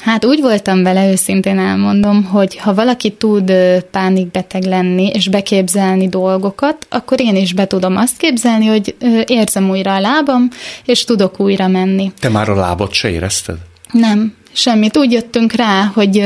Hát 0.00 0.24
úgy 0.24 0.40
voltam 0.40 0.82
vele, 0.82 1.10
őszintén 1.10 1.58
elmondom, 1.58 2.24
hogy 2.24 2.56
ha 2.56 2.74
valaki 2.74 3.12
tud 3.12 3.52
pánikbeteg 3.90 4.64
lenni 4.64 5.06
és 5.06 5.28
beképzelni 5.28 6.08
dolgokat, 6.08 6.86
akkor 6.88 7.20
én 7.20 7.36
is 7.36 7.52
be 7.52 7.66
tudom 7.66 7.96
azt 7.96 8.16
képzelni, 8.16 8.66
hogy 8.66 8.96
érzem 9.26 9.70
újra 9.70 9.94
a 9.94 10.00
lábam, 10.00 10.48
és 10.84 11.04
tudok 11.04 11.40
újra 11.40 11.68
menni. 11.68 12.12
Te 12.20 12.28
már 12.28 12.48
a 12.48 12.54
lábad 12.54 12.92
se 12.92 13.10
érezted? 13.10 13.56
Nem, 13.92 14.34
Semmit. 14.52 14.96
Úgy 14.96 15.12
jöttünk 15.12 15.52
rá, 15.52 15.84
hogy 15.94 16.22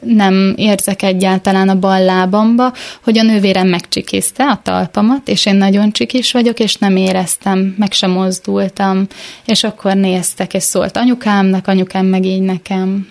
nem 0.00 0.54
érzek 0.56 1.02
egyáltalán 1.02 1.68
a 1.68 1.78
bal 1.78 2.04
lábamba, 2.04 2.72
hogy 3.02 3.18
a 3.18 3.22
nővérem 3.22 3.68
megcsikiszte 3.68 4.44
a 4.44 4.60
talpamat, 4.62 5.28
és 5.28 5.46
én 5.46 5.54
nagyon 5.54 5.92
csikis 5.92 6.32
vagyok, 6.32 6.58
és 6.58 6.76
nem 6.76 6.96
éreztem, 6.96 7.74
meg 7.78 7.92
sem 7.92 8.10
mozdultam. 8.10 9.06
És 9.44 9.64
akkor 9.64 9.94
néztek, 9.94 10.54
és 10.54 10.62
szólt 10.62 10.96
anyukámnak, 10.96 11.66
anyukám 11.66 12.06
meg 12.06 12.24
így 12.24 12.42
nekem. 12.42 13.08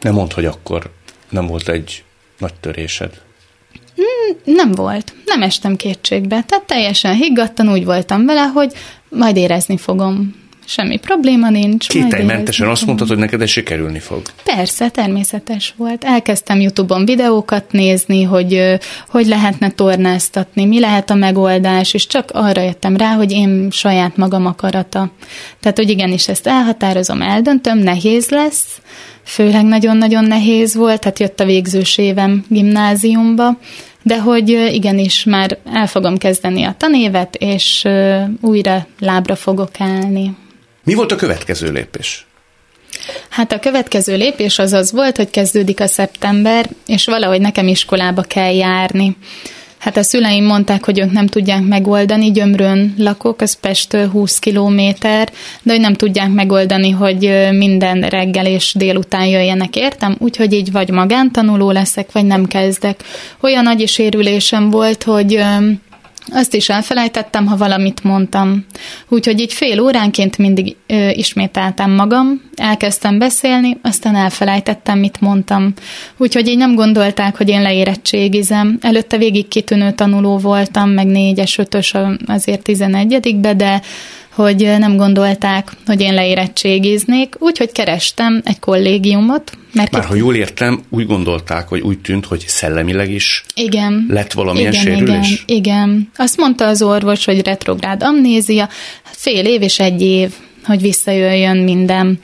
Nem 0.00 0.14
mondd, 0.14 0.34
hogy 0.34 0.44
akkor 0.44 0.90
nem 1.28 1.46
volt 1.46 1.68
egy 1.68 2.04
nagy 2.38 2.54
törésed. 2.54 3.10
Hmm, 3.94 4.54
nem 4.54 4.72
volt. 4.72 5.14
Nem 5.24 5.42
estem 5.42 5.76
kétségbe. 5.76 6.42
Tehát 6.42 6.64
teljesen 6.64 7.14
higgadtan 7.14 7.72
úgy 7.72 7.84
voltam 7.84 8.26
vele, 8.26 8.42
hogy 8.42 8.72
majd 9.08 9.36
érezni 9.36 9.76
fogom 9.76 10.46
semmi 10.68 10.96
probléma 10.96 11.50
nincs. 11.50 11.88
Kételymentesen 11.88 12.68
azt 12.68 12.86
mondtad, 12.86 13.08
hogy 13.08 13.18
neked 13.18 13.42
ez 13.42 13.48
sikerülni 13.48 13.98
fog. 13.98 14.22
Persze, 14.44 14.88
természetes 14.88 15.74
volt. 15.76 16.04
Elkezdtem 16.04 16.60
YouTube-on 16.60 17.04
videókat 17.04 17.72
nézni, 17.72 18.22
hogy 18.22 18.78
hogy 19.08 19.26
lehetne 19.26 19.70
tornáztatni, 19.70 20.64
mi 20.64 20.80
lehet 20.80 21.10
a 21.10 21.14
megoldás, 21.14 21.94
és 21.94 22.06
csak 22.06 22.30
arra 22.32 22.62
jöttem 22.62 22.96
rá, 22.96 23.12
hogy 23.12 23.32
én 23.32 23.68
saját 23.70 24.16
magam 24.16 24.46
akarata. 24.46 25.10
Tehát, 25.60 25.76
hogy 25.76 25.90
igenis 25.90 26.28
ezt 26.28 26.46
elhatározom, 26.46 27.22
eldöntöm, 27.22 27.78
nehéz 27.78 28.28
lesz, 28.28 28.80
főleg 29.22 29.64
nagyon-nagyon 29.64 30.24
nehéz 30.24 30.74
volt, 30.74 31.00
tehát 31.00 31.18
jött 31.18 31.40
a 31.40 31.44
végzős 31.44 31.98
évem 31.98 32.44
gimnáziumba, 32.48 33.58
de 34.02 34.20
hogy 34.20 34.48
igenis 34.72 35.24
már 35.24 35.58
el 35.72 35.86
fogom 35.86 36.18
kezdeni 36.18 36.62
a 36.62 36.74
tanévet, 36.78 37.36
és 37.36 37.84
újra 38.40 38.86
lábra 38.98 39.36
fogok 39.36 39.70
állni. 39.78 40.36
Mi 40.88 40.94
volt 40.94 41.12
a 41.12 41.16
következő 41.16 41.72
lépés? 41.72 42.26
Hát 43.28 43.52
a 43.52 43.58
következő 43.58 44.16
lépés 44.16 44.58
az 44.58 44.72
az 44.72 44.92
volt, 44.92 45.16
hogy 45.16 45.30
kezdődik 45.30 45.80
a 45.80 45.86
szeptember, 45.86 46.68
és 46.86 47.04
valahogy 47.04 47.40
nekem 47.40 47.66
iskolába 47.66 48.22
kell 48.22 48.54
járni. 48.54 49.16
Hát 49.78 49.96
a 49.96 50.02
szüleim 50.02 50.44
mondták, 50.44 50.84
hogy 50.84 50.98
ők 50.98 51.12
nem 51.12 51.26
tudják 51.26 51.62
megoldani, 51.62 52.30
gyömrön 52.30 52.94
lakok, 52.98 53.40
az 53.40 53.60
Pesttől 53.60 54.08
20 54.08 54.38
kilométer, 54.38 55.28
de 55.62 55.72
hogy 55.72 55.80
nem 55.80 55.94
tudják 55.94 56.30
megoldani, 56.30 56.90
hogy 56.90 57.48
minden 57.52 58.00
reggel 58.00 58.46
és 58.46 58.74
délután 58.76 59.26
jöjjenek 59.26 59.76
értem, 59.76 60.16
úgyhogy 60.18 60.52
így 60.52 60.72
vagy 60.72 60.90
magántanuló 60.90 61.70
leszek, 61.70 62.12
vagy 62.12 62.24
nem 62.24 62.46
kezdek. 62.46 63.02
Olyan 63.40 63.62
nagy 63.62 63.88
sérülésem 63.88 64.70
volt, 64.70 65.02
hogy 65.02 65.44
azt 66.32 66.54
is 66.54 66.68
elfelejtettem, 66.68 67.46
ha 67.46 67.56
valamit 67.56 68.04
mondtam. 68.04 68.64
Úgyhogy 69.08 69.40
így 69.40 69.52
fél 69.52 69.80
óránként 69.80 70.38
mindig 70.38 70.76
ö, 70.86 71.08
ismételtem 71.08 71.90
magam, 71.90 72.42
elkezdtem 72.56 73.18
beszélni, 73.18 73.76
aztán 73.82 74.14
elfelejtettem, 74.14 74.98
mit 74.98 75.20
mondtam. 75.20 75.72
Úgyhogy 76.16 76.48
így 76.48 76.56
nem 76.56 76.74
gondolták, 76.74 77.36
hogy 77.36 77.48
én 77.48 77.62
leérettségizem. 77.62 78.78
Előtte 78.80 79.16
végig 79.16 79.48
kitűnő 79.48 79.92
tanuló 79.92 80.38
voltam, 80.38 80.90
meg 80.90 81.06
négyes, 81.06 81.58
ötös 81.58 81.94
azért 82.26 82.62
tizenegyedikbe, 82.62 83.54
de 83.54 83.82
hogy 84.42 84.74
nem 84.78 84.96
gondolták, 84.96 85.72
hogy 85.86 86.00
én 86.00 86.14
leérettségiznék, 86.14 87.34
úgyhogy 87.38 87.72
kerestem 87.72 88.40
egy 88.44 88.58
kollégiumot. 88.58 89.52
Mert 89.72 89.92
Már 89.92 90.04
ha 90.04 90.14
jól 90.14 90.34
értem, 90.34 90.82
úgy 90.88 91.06
gondolták, 91.06 91.68
hogy 91.68 91.80
úgy 91.80 91.98
tűnt, 91.98 92.26
hogy 92.26 92.44
szellemileg 92.46 93.10
is 93.10 93.44
igen, 93.54 94.06
lett 94.08 94.32
valamilyen 94.32 94.72
igen, 94.72 94.84
sérülés? 94.84 95.44
Igen, 95.46 95.56
igen. 95.56 96.10
Azt 96.16 96.36
mondta 96.36 96.66
az 96.66 96.82
orvos, 96.82 97.24
hogy 97.24 97.46
retrográd 97.46 98.02
amnézia, 98.02 98.68
fél 99.04 99.46
év 99.46 99.62
és 99.62 99.78
egy 99.78 100.02
év, 100.02 100.32
hogy 100.64 100.80
visszajöjjön 100.80 101.56
minden 101.56 102.18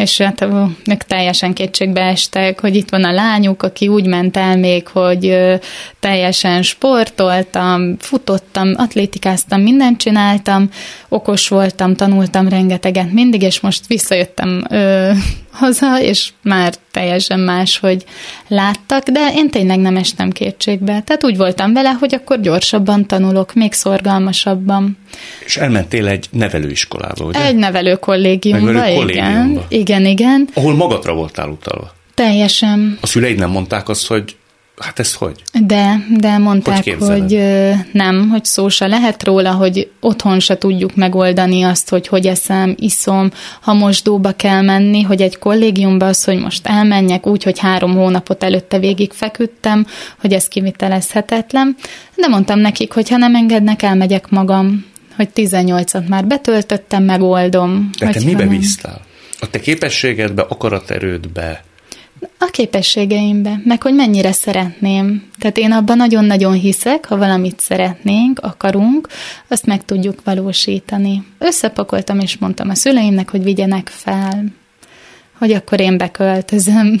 és 0.00 0.20
hát 0.20 0.46
meg 0.84 1.02
teljesen 1.02 1.52
kétségbe 1.52 2.00
estek, 2.00 2.60
hogy 2.60 2.76
itt 2.76 2.90
van 2.90 3.04
a 3.04 3.12
lányuk, 3.12 3.62
aki 3.62 3.88
úgy 3.88 4.06
ment 4.06 4.36
el 4.36 4.56
még, 4.56 4.88
hogy 4.88 5.36
teljesen 6.00 6.62
sportoltam, 6.62 7.96
futottam, 7.98 8.72
atlétikáztam, 8.76 9.60
mindent 9.60 9.98
csináltam, 9.98 10.70
okos 11.08 11.48
voltam, 11.48 11.94
tanultam 11.94 12.48
rengeteget 12.48 13.12
mindig, 13.12 13.42
és 13.42 13.60
most 13.60 13.86
visszajöttem 13.86 14.64
ö, 14.70 15.10
haza, 15.60 16.00
és 16.00 16.30
már 16.42 16.74
teljesen 16.90 17.40
más, 17.40 17.78
hogy 17.78 18.04
láttak, 18.48 19.08
de 19.08 19.32
én 19.34 19.50
tényleg 19.50 19.78
nem 19.78 19.96
estem 19.96 20.30
kétségbe. 20.30 21.02
Tehát 21.02 21.24
úgy 21.24 21.36
voltam 21.36 21.72
vele, 21.72 21.90
hogy 21.90 22.14
akkor 22.14 22.40
gyorsabban 22.40 23.06
tanulok, 23.06 23.54
még 23.54 23.72
szorgalmasabban. 23.72 24.98
És 25.44 25.56
elmentél 25.56 26.08
egy 26.08 26.26
nevelőiskolába, 26.30 27.24
ugye? 27.24 27.44
Egy 27.44 27.56
nevelő 27.56 27.94
kollégiumba, 27.94 28.70
nevelő 28.70 28.94
kollégiumba. 28.94 29.64
igen. 29.68 29.80
Igen, 29.80 30.06
igen. 30.06 30.48
Ahol 30.54 30.74
magadra 30.74 31.14
voltál 31.14 31.48
utalva. 31.48 31.94
Teljesen. 32.14 32.98
A 33.00 33.06
szüleid 33.06 33.38
nem 33.38 33.50
mondták 33.50 33.88
azt, 33.88 34.06
hogy 34.06 34.36
hát 34.82 34.98
ez 34.98 35.14
hogy? 35.14 35.42
De, 35.60 36.06
de 36.16 36.38
mondták, 36.38 36.84
hogy, 36.84 37.08
hogy 37.08 37.42
nem, 37.92 38.28
hogy 38.28 38.44
szó 38.44 38.68
se 38.68 38.86
lehet 38.86 39.24
róla, 39.24 39.52
hogy 39.52 39.90
otthon 40.00 40.40
se 40.40 40.58
tudjuk 40.58 40.94
megoldani 40.94 41.62
azt, 41.62 41.88
hogy 41.88 42.06
hogy 42.06 42.26
eszem, 42.26 42.74
iszom, 42.78 43.30
ha 43.60 43.72
mosdóba 43.72 44.32
kell 44.32 44.62
menni, 44.62 45.02
hogy 45.02 45.22
egy 45.22 45.38
kollégiumba 45.38 46.06
az, 46.06 46.24
hogy 46.24 46.38
most 46.38 46.66
elmenjek 46.66 47.26
úgy, 47.26 47.42
hogy 47.42 47.58
három 47.58 47.94
hónapot 47.94 48.44
előtte 48.44 48.78
végig 48.78 49.12
feküdtem, 49.12 49.86
hogy 50.20 50.32
ez 50.32 50.48
kivitelezhetetlen. 50.48 51.76
De 52.16 52.26
mondtam 52.26 52.58
nekik, 52.58 52.92
hogy 52.92 53.08
ha 53.08 53.16
nem 53.16 53.34
engednek, 53.34 53.82
elmegyek 53.82 54.28
magam, 54.28 54.84
hogy 55.16 55.28
18-at 55.34 56.08
már 56.08 56.26
betöltöttem, 56.26 57.02
megoldom. 57.02 57.90
De 57.98 58.10
te 58.10 58.20
mibe 58.24 58.46
bíztál? 58.46 59.00
A 59.40 59.50
te 59.50 59.60
képességedbe, 59.60 60.42
akaraterődbe? 60.42 61.64
A 62.38 62.48
képességeimbe, 62.50 63.60
meg 63.64 63.82
hogy 63.82 63.94
mennyire 63.94 64.32
szeretném. 64.32 65.28
Tehát 65.38 65.58
én 65.58 65.72
abban 65.72 65.96
nagyon-nagyon 65.96 66.52
hiszek, 66.52 67.06
ha 67.06 67.16
valamit 67.16 67.60
szeretnénk, 67.60 68.38
akarunk, 68.38 69.08
azt 69.48 69.66
meg 69.66 69.84
tudjuk 69.84 70.20
valósítani. 70.24 71.22
Összepakoltam 71.38 72.18
és 72.18 72.38
mondtam 72.38 72.68
a 72.68 72.74
szüleimnek, 72.74 73.30
hogy 73.30 73.42
vigyenek 73.42 73.88
fel, 73.88 74.44
hogy 75.38 75.52
akkor 75.52 75.80
én 75.80 75.96
beköltözöm. 75.96 77.00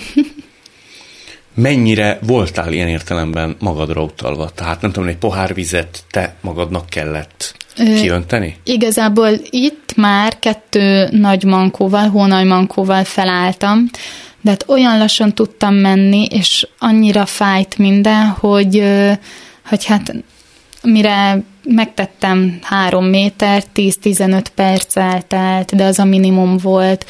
Mennyire 1.54 2.18
voltál 2.26 2.72
ilyen 2.72 2.88
értelemben 2.88 3.56
magadra 3.58 4.02
utalva? 4.02 4.50
Tehát 4.50 4.80
nem 4.80 4.92
tudom, 4.92 5.08
egy 5.08 5.16
pohár 5.16 5.54
vizet 5.54 6.02
te 6.10 6.34
magadnak 6.40 6.88
kellett 6.88 7.54
kiönteni? 7.74 8.56
Igazából 8.64 9.30
itt 9.50 9.92
már 9.96 10.38
kettő 10.38 11.08
nagy 11.10 11.44
mankóval, 11.44 12.08
hónaj 12.08 12.44
mankóval 12.44 13.04
felálltam, 13.04 13.90
de 14.40 14.50
hát 14.50 14.64
olyan 14.68 14.98
lassan 14.98 15.34
tudtam 15.34 15.74
menni, 15.74 16.24
és 16.24 16.66
annyira 16.78 17.26
fájt 17.26 17.78
minden, 17.78 18.26
hogy, 18.28 18.82
hogy 19.68 19.84
hát 19.84 20.14
mire 20.82 21.42
megtettem 21.64 22.58
három 22.62 23.04
méter, 23.04 23.62
10-15 23.74 24.44
perc 24.54 24.96
eltelt, 24.96 25.76
de 25.76 25.84
az 25.84 25.98
a 25.98 26.04
minimum 26.04 26.56
volt. 26.56 27.06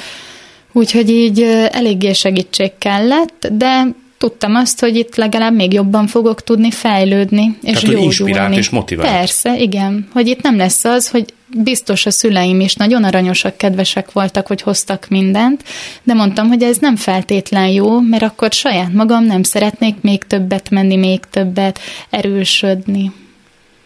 Úgyhogy 0.73 1.11
így 1.11 1.43
eléggé 1.71 2.13
segítség 2.13 2.71
kellett, 2.79 3.49
de 3.53 3.87
tudtam 4.19 4.55
azt, 4.55 4.81
hogy 4.81 4.97
itt 4.97 5.17
legalább 5.17 5.55
még 5.55 5.73
jobban 5.73 6.07
fogok 6.07 6.43
tudni 6.43 6.71
fejlődni, 6.71 7.59
és 7.63 7.73
Tehát, 7.73 7.81
gyógyulni. 7.83 8.05
inspirált 8.05 8.57
és 8.57 8.71
motivált. 8.71 9.11
Persze, 9.11 9.59
igen. 9.59 10.09
Hogy 10.13 10.29
itt 10.29 10.43
nem 10.43 10.57
lesz 10.57 10.85
az, 10.85 11.09
hogy 11.09 11.35
biztos 11.57 12.07
a 12.07 12.11
szüleim 12.11 12.61
is 12.61 12.75
nagyon 12.75 13.05
aranyosak, 13.05 13.57
kedvesek 13.57 14.13
voltak, 14.13 14.47
hogy 14.47 14.63
hoztak 14.63 15.09
mindent, 15.09 15.65
de 16.03 16.15
mondtam, 16.15 16.49
hogy 16.49 16.63
ez 16.63 16.77
nem 16.77 16.97
feltétlen 16.97 17.69
jó, 17.69 18.01
mert 18.01 18.23
akkor 18.23 18.53
saját 18.53 18.93
magam 18.93 19.25
nem 19.25 19.43
szeretnék 19.43 20.01
még 20.01 20.25
többet 20.25 20.71
menni, 20.71 20.97
még 20.97 21.21
többet 21.31 21.81
erősödni. 22.11 23.13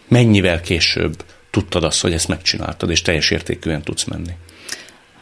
Mennyivel 0.07 0.61
később 0.61 1.23
tudtad 1.51 1.83
azt, 1.83 2.01
hogy 2.01 2.13
ezt 2.13 2.27
megcsináltad, 2.27 2.89
és 2.89 3.01
teljes 3.01 3.31
értékűen 3.31 3.81
tudsz 3.81 4.03
menni? 4.03 4.31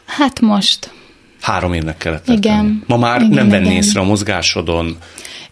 Hát 0.06 0.40
most 0.40 0.92
Három 1.44 1.74
évnek 1.74 1.98
kellett 1.98 2.28
Igen. 2.28 2.84
Ma 2.88 2.98
már 2.98 3.22
igen, 3.22 3.34
nem 3.34 3.50
venni 3.50 3.74
észre 3.74 4.00
a 4.00 4.04
mozgásodon. 4.04 4.98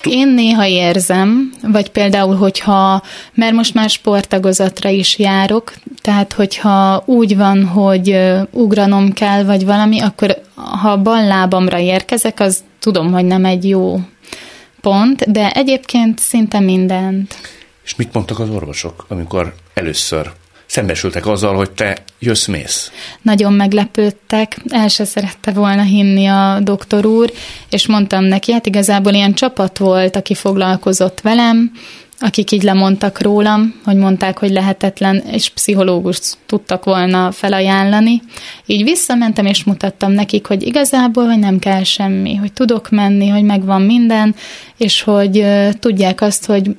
Én 0.03 0.27
néha 0.27 0.65
érzem, 0.65 1.51
vagy 1.61 1.89
például, 1.89 2.35
hogyha, 2.35 3.03
mert 3.33 3.53
most 3.53 3.73
már 3.73 3.89
sportagozatra 3.89 4.89
is 4.89 5.19
járok, 5.19 5.73
tehát 6.01 6.33
hogyha 6.33 7.03
úgy 7.05 7.37
van, 7.37 7.65
hogy 7.65 8.17
ugranom 8.51 9.13
kell, 9.13 9.43
vagy 9.43 9.65
valami, 9.65 9.99
akkor 9.99 10.41
ha 10.55 10.97
bal 10.97 11.25
lábamra 11.25 11.79
érkezek, 11.79 12.39
az 12.39 12.63
tudom, 12.79 13.11
hogy 13.11 13.25
nem 13.25 13.45
egy 13.45 13.69
jó 13.69 13.99
pont, 14.81 15.31
de 15.31 15.51
egyébként 15.51 16.19
szinte 16.19 16.59
mindent. 16.59 17.35
És 17.83 17.95
mit 17.95 18.13
mondtak 18.13 18.39
az 18.39 18.49
orvosok, 18.49 19.05
amikor 19.07 19.53
először 19.73 20.31
szembesültek 20.71 21.27
azzal, 21.27 21.55
hogy 21.55 21.71
te 21.71 21.97
jössz-mész? 22.19 22.91
Nagyon 23.21 23.53
meglepődtek, 23.53 24.57
el 24.69 24.87
se 24.87 25.05
szerette 25.05 25.51
volna 25.51 25.81
hinni 25.81 26.25
a 26.25 26.59
doktor 26.63 27.05
úr, 27.05 27.31
és 27.69 27.87
mondtam 27.87 28.23
neki, 28.23 28.51
hát 28.51 28.65
igazából 28.65 29.13
ilyen 29.13 29.33
csapat 29.33 29.77
volt, 29.77 30.15
aki 30.15 30.33
foglalkozott 30.33 31.21
velem, 31.21 31.71
akik 32.19 32.51
így 32.51 32.63
lemondtak 32.63 33.21
rólam, 33.21 33.81
hogy 33.83 33.95
mondták, 33.95 34.37
hogy 34.37 34.51
lehetetlen, 34.51 35.23
és 35.31 35.49
pszichológus 35.49 36.19
tudtak 36.45 36.83
volna 36.83 37.31
felajánlani. 37.31 38.21
Így 38.65 38.83
visszamentem, 38.83 39.45
és 39.45 39.63
mutattam 39.63 40.11
nekik, 40.11 40.45
hogy 40.45 40.63
igazából, 40.63 41.25
hogy 41.25 41.39
nem 41.39 41.59
kell 41.59 41.83
semmi, 41.83 42.35
hogy 42.35 42.53
tudok 42.53 42.89
menni, 42.89 43.27
hogy 43.27 43.43
megvan 43.43 43.81
minden, 43.81 44.35
és 44.77 45.01
hogy 45.01 45.45
tudják 45.79 46.21
azt, 46.21 46.45
hogy 46.45 46.75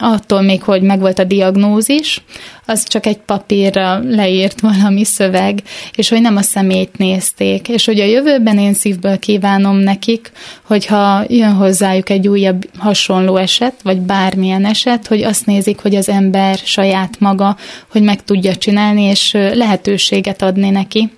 attól 0.00 0.42
még, 0.42 0.62
hogy 0.62 0.82
megvolt 0.82 1.18
a 1.18 1.24
diagnózis, 1.24 2.22
az 2.66 2.84
csak 2.88 3.06
egy 3.06 3.16
papírra 3.16 3.98
leírt 3.98 4.60
valami 4.60 5.04
szöveg, 5.04 5.62
és 5.94 6.08
hogy 6.08 6.20
nem 6.20 6.36
a 6.36 6.42
szemét 6.42 6.96
nézték, 6.96 7.68
és 7.68 7.84
hogy 7.84 8.00
a 8.00 8.04
jövőben 8.04 8.58
én 8.58 8.74
szívből 8.74 9.18
kívánom 9.18 9.76
nekik, 9.76 10.32
hogyha 10.62 11.24
jön 11.28 11.52
hozzájuk 11.52 12.10
egy 12.10 12.28
újabb 12.28 12.68
hasonló 12.78 13.36
eset, 13.36 13.74
vagy 13.82 14.00
bármilyen 14.00 14.64
eset, 14.64 15.06
hogy 15.06 15.22
azt 15.22 15.46
nézik, 15.46 15.80
hogy 15.80 15.94
az 15.94 16.08
ember 16.08 16.58
saját 16.64 17.20
maga, 17.20 17.56
hogy 17.90 18.02
meg 18.02 18.24
tudja 18.24 18.56
csinálni, 18.56 19.02
és 19.02 19.32
lehetőséget 19.32 20.42
adni 20.42 20.70
neki, 20.70 21.10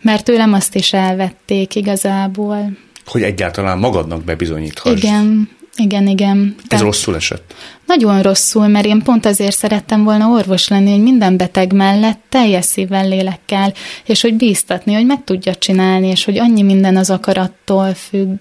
mert 0.00 0.24
tőlem 0.24 0.52
azt 0.52 0.74
is 0.74 0.92
elvették 0.92 1.74
igazából. 1.74 2.70
Hogy 3.06 3.22
egyáltalán 3.22 3.78
magadnak 3.78 4.24
bebizonyíthass. 4.24 4.96
Igen, 4.96 5.48
igen, 5.76 6.06
igen. 6.06 6.54
Ez 6.58 6.64
Tehát 6.68 6.84
rosszul 6.84 7.16
esett? 7.16 7.54
Nagyon 7.86 8.22
rosszul, 8.22 8.66
mert 8.68 8.86
én 8.86 9.02
pont 9.02 9.26
azért 9.26 9.56
szerettem 9.56 10.04
volna 10.04 10.28
orvos 10.28 10.68
lenni, 10.68 10.90
hogy 10.90 11.02
minden 11.02 11.36
beteg 11.36 11.72
mellett 11.72 12.20
teljes 12.28 12.64
szívvel, 12.64 13.08
lélekkel, 13.08 13.72
és 14.04 14.20
hogy 14.20 14.34
bíztatni, 14.34 14.94
hogy 14.94 15.06
meg 15.06 15.24
tudja 15.24 15.54
csinálni, 15.54 16.06
és 16.06 16.24
hogy 16.24 16.38
annyi 16.38 16.62
minden 16.62 16.96
az 16.96 17.10
akarattól 17.10 17.94
függ. 17.94 18.38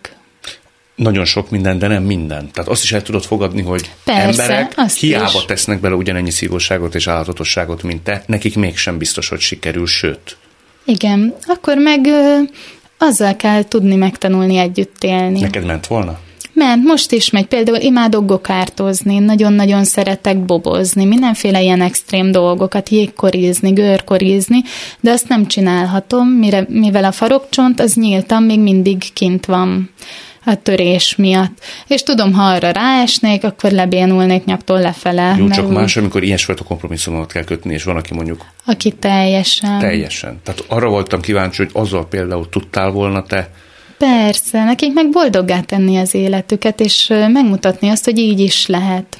Nagyon 0.95 1.25
sok 1.25 1.49
minden, 1.49 1.79
de 1.79 1.87
nem 1.87 2.03
minden. 2.03 2.51
Tehát 2.51 2.69
azt 2.69 2.83
is 2.83 2.91
el 2.91 3.01
tudod 3.01 3.23
fogadni, 3.23 3.61
hogy 3.61 3.89
Persze, 4.03 4.41
emberek 4.41 4.89
hiába 4.91 5.31
is. 5.39 5.45
tesznek 5.45 5.79
bele 5.79 5.95
ugyanennyi 5.95 6.31
szívóságot 6.31 6.95
és 6.95 7.07
állatosságot, 7.07 7.83
mint 7.83 8.01
te, 8.01 8.23
nekik 8.25 8.55
mégsem 8.55 8.97
biztos, 8.97 9.29
hogy 9.29 9.39
sikerül, 9.39 9.87
sőt. 9.87 10.37
Igen, 10.85 11.35
akkor 11.45 11.77
meg 11.77 12.05
ö, 12.05 12.39
azzal 12.97 13.35
kell 13.35 13.63
tudni 13.63 13.95
megtanulni 13.95 14.57
együtt 14.57 15.03
élni. 15.03 15.39
Neked 15.39 15.65
ment 15.65 15.87
volna? 15.87 16.19
Ment, 16.59 16.83
most 16.83 17.11
is 17.11 17.29
megy. 17.29 17.45
Például 17.45 17.77
imádok 17.77 18.25
gokártozni, 18.25 19.19
nagyon-nagyon 19.19 19.83
szeretek 19.83 20.37
bobozni, 20.37 21.05
mindenféle 21.05 21.61
ilyen 21.61 21.81
extrém 21.81 22.31
dolgokat, 22.31 22.89
jégkorizni, 22.89 23.71
görkorizni, 23.71 24.61
de 24.99 25.11
azt 25.11 25.27
nem 25.27 25.47
csinálhatom, 25.47 26.27
mire, 26.27 26.65
mivel 26.69 27.03
a 27.03 27.11
farokcsont 27.11 27.79
az 27.79 27.93
nyíltan 27.93 28.43
még 28.43 28.59
mindig 28.59 29.13
kint 29.13 29.45
van 29.45 29.89
a 30.45 30.55
törés 30.55 31.15
miatt. 31.15 31.59
És 31.87 32.03
tudom, 32.03 32.33
ha 32.33 32.43
arra 32.43 32.71
ráesnék, 32.71 33.43
akkor 33.43 33.71
lebénulnék 33.71 34.45
nyaktól 34.45 34.79
lefele. 34.79 35.35
Jó, 35.37 35.49
csak 35.49 35.71
más, 35.71 35.97
amikor 35.97 36.23
ilyesfajta 36.23 36.63
kompromisszumokat 36.63 37.31
kell 37.31 37.43
kötni, 37.43 37.73
és 37.73 37.83
van, 37.83 37.95
aki 37.95 38.13
mondjuk... 38.13 38.45
Aki 38.65 38.91
teljesen. 38.91 39.79
Teljesen. 39.79 40.39
Tehát 40.43 40.63
arra 40.67 40.89
voltam 40.89 41.21
kíváncsi, 41.21 41.63
hogy 41.63 41.71
azzal 41.73 42.07
például 42.07 42.49
tudtál 42.49 42.91
volna 42.91 43.23
te 43.23 43.49
Persze, 43.99 44.63
nekik 44.63 44.93
meg 44.93 45.09
boldoggá 45.09 45.59
tenni 45.59 45.97
az 45.97 46.13
életüket, 46.13 46.79
és 46.79 47.07
megmutatni 47.07 47.89
azt, 47.89 48.05
hogy 48.05 48.17
így 48.17 48.39
is 48.39 48.67
lehet 48.67 49.17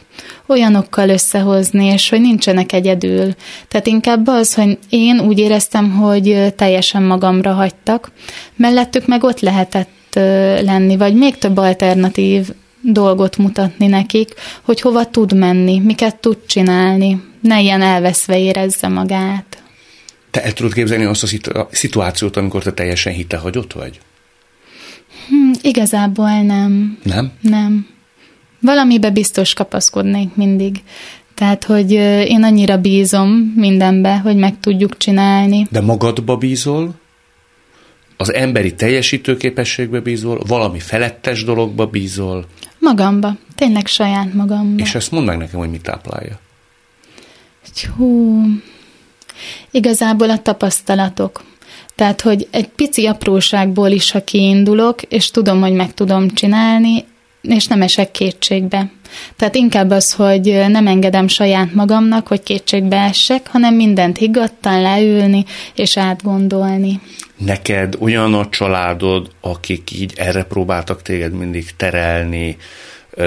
olyanokkal 0.48 1.10
összehozni, 1.10 1.86
és 1.86 2.10
hogy 2.10 2.22
nincsenek 2.22 2.72
egyedül. 2.72 3.36
Tehát 3.68 3.88
inkább 3.88 4.28
az, 4.28 4.54
hogy 4.54 4.78
én 4.90 5.20
úgy 5.20 5.40
éreztem, 5.40 5.92
hogy 5.92 6.54
teljesen 6.56 7.04
magamra 7.04 7.54
hagytak, 7.54 8.12
mellettük 8.56 9.08
meg 9.08 9.24
ott 9.24 9.40
lehetett 9.40 9.90
lenni, 10.62 10.98
vagy 10.98 11.16
még 11.16 11.38
több 11.38 11.58
alternatív 11.58 12.50
dolgot 12.82 13.38
mutatni 13.38 13.88
nekik, 13.88 14.34
hogy 14.62 14.82
hova 14.82 15.06
tud 15.06 15.38
menni, 15.38 15.80
miket 15.80 16.16
tud 16.16 16.38
csinálni, 16.48 17.24
ne 17.42 17.62
ilyen 17.62 17.82
elveszve 17.82 18.40
érezze 18.40 18.88
magát. 18.88 19.64
Te 20.32 20.44
el 20.44 20.54
tudod 20.54 20.74
képzelni 20.74 21.04
azt 21.04 21.24
a 21.24 21.68
szituációt, 21.72 22.38
amikor 22.38 22.64
te 22.64 22.72
teljesen 22.72 23.14
hitehagyott 23.14 23.74
vagy? 23.74 24.00
Hmm, 25.30 25.52
igazából 25.62 26.42
nem. 26.42 26.98
Nem? 27.04 27.32
Nem. 27.42 27.88
Valamibe 28.62 29.10
biztos 29.10 29.54
kapaszkodnék 29.54 30.36
mindig. 30.36 30.82
Tehát, 31.34 31.64
hogy 31.64 31.92
én 32.28 32.44
annyira 32.44 32.78
bízom 32.78 33.30
mindenbe, 33.56 34.18
hogy 34.18 34.36
meg 34.36 34.60
tudjuk 34.60 34.98
csinálni. 34.98 35.68
De 35.72 35.82
magadba 35.82 36.38
bízol? 36.38 36.94
Az 38.18 38.34
emberi 38.34 38.74
teljesítőképességbe 38.74 40.00
bízol? 40.00 40.42
Valami 40.48 40.80
felettes 40.80 41.44
dologba 41.44 41.86
bízol? 41.86 42.46
Magamba. 42.80 43.36
Tényleg 43.56 43.88
saját 43.88 44.34
magamba. 44.34 44.84
És 44.84 44.96
ezt 44.96 45.12
mondd 45.12 45.26
meg 45.26 45.38
nekem, 45.38 45.60
hogy 45.60 45.70
mit 45.70 45.82
táplálja. 45.82 46.40
Hú. 47.98 48.42
Igazából 49.72 50.30
a 50.30 50.42
tapasztalatok. 50.42 51.44
Tehát, 52.00 52.22
hogy 52.22 52.48
egy 52.52 52.68
pici 52.68 53.06
apróságból 53.06 53.90
is, 53.90 54.12
ha 54.12 54.24
kiindulok, 54.24 55.02
és 55.02 55.32
tudom, 55.32 55.62
hogy 55.62 55.74
meg 55.74 55.94
tudom 55.94 56.30
csinálni, 56.30 57.06
és 57.42 57.68
nem 57.68 57.82
esek 57.82 58.12
kétségbe. 58.12 58.92
Tehát 59.36 59.56
inkább 59.56 59.92
az, 59.92 60.14
hogy 60.14 60.66
nem 60.68 60.88
engedem 60.88 61.28
saját 61.28 61.74
magamnak, 61.74 62.28
hogy 62.28 62.44
kétségbe 62.44 62.98
essek, 62.98 63.48
hanem 63.48 63.76
mindent 63.76 64.18
higgadtan 64.18 64.82
leülni 64.82 65.46
és 65.76 65.98
átgondolni. 65.98 67.00
Neked 67.38 67.96
olyan 68.00 68.34
a 68.34 68.50
családod, 68.50 69.30
akik 69.42 69.92
így 69.92 70.14
erre 70.16 70.44
próbáltak 70.44 71.02
téged 71.02 71.34
mindig 71.34 71.76
terelni, 71.76 72.58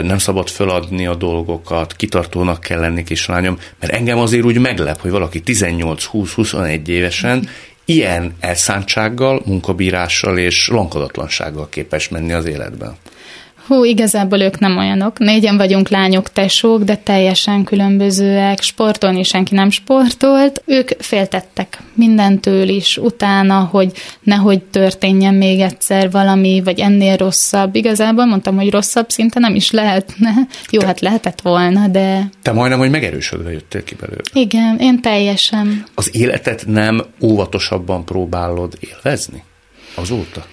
nem 0.03 0.19
szabad 0.19 0.49
föladni 0.49 1.07
a 1.07 1.15
dolgokat, 1.15 1.97
kitartónak 1.97 2.61
kell 2.61 2.81
lenni, 2.81 3.05
kislányom, 3.05 3.59
mert 3.81 3.93
engem 3.93 4.19
azért 4.19 4.45
úgy 4.45 4.59
meglep, 4.59 5.01
hogy 5.01 5.11
valaki 5.11 5.43
18-20-21 5.45 6.87
évesen 6.87 7.49
ilyen 7.85 8.37
elszántsággal, 8.41 9.43
munkabírással 9.45 10.39
és 10.39 10.69
lankadatlansággal 10.69 11.69
képes 11.69 12.09
menni 12.09 12.33
az 12.33 12.45
életben. 12.45 12.97
Hú, 13.73 13.85
igazából 13.85 14.41
ők 14.41 14.59
nem 14.59 14.79
olyanok. 14.79 15.19
Négyen 15.19 15.57
vagyunk 15.57 15.89
lányok, 15.89 16.33
tesók, 16.33 16.83
de 16.83 16.97
teljesen 16.97 17.65
különbözőek. 17.65 18.63
Sportolni 18.63 19.23
senki 19.23 19.55
nem 19.55 19.71
sportolt. 19.71 20.63
Ők 20.67 20.91
féltettek 20.99 21.79
mindentől 21.95 22.69
is 22.69 22.97
utána, 22.97 23.69
hogy 23.71 23.93
nehogy 24.23 24.63
történjen 24.63 25.35
még 25.35 25.61
egyszer 25.61 26.11
valami, 26.11 26.63
vagy 26.65 26.81
ennél 26.81 27.17
rosszabb. 27.17 27.75
Igazából 27.75 28.25
mondtam, 28.25 28.57
hogy 28.57 28.71
rosszabb 28.71 29.11
szinte 29.11 29.41
nem 29.41 29.55
is 29.55 29.71
lehetne. 29.71 30.31
Jó, 30.71 30.81
te, 30.81 30.87
hát 30.87 31.01
lehetett 31.01 31.41
volna, 31.41 31.87
de... 31.87 32.31
Te 32.43 32.53
majdnem, 32.53 32.79
hogy 32.79 32.91
megerősödve 32.91 33.53
jöttél 33.53 33.85
ki 33.85 33.95
belőle. 33.95 34.23
Igen, 34.33 34.79
én 34.79 35.01
teljesen. 35.01 35.85
Az 35.95 36.17
életet 36.17 36.65
nem 36.67 37.03
óvatosabban 37.23 38.05
próbálod 38.05 38.79
élvezni 38.81 39.43
azóta? 39.95 40.45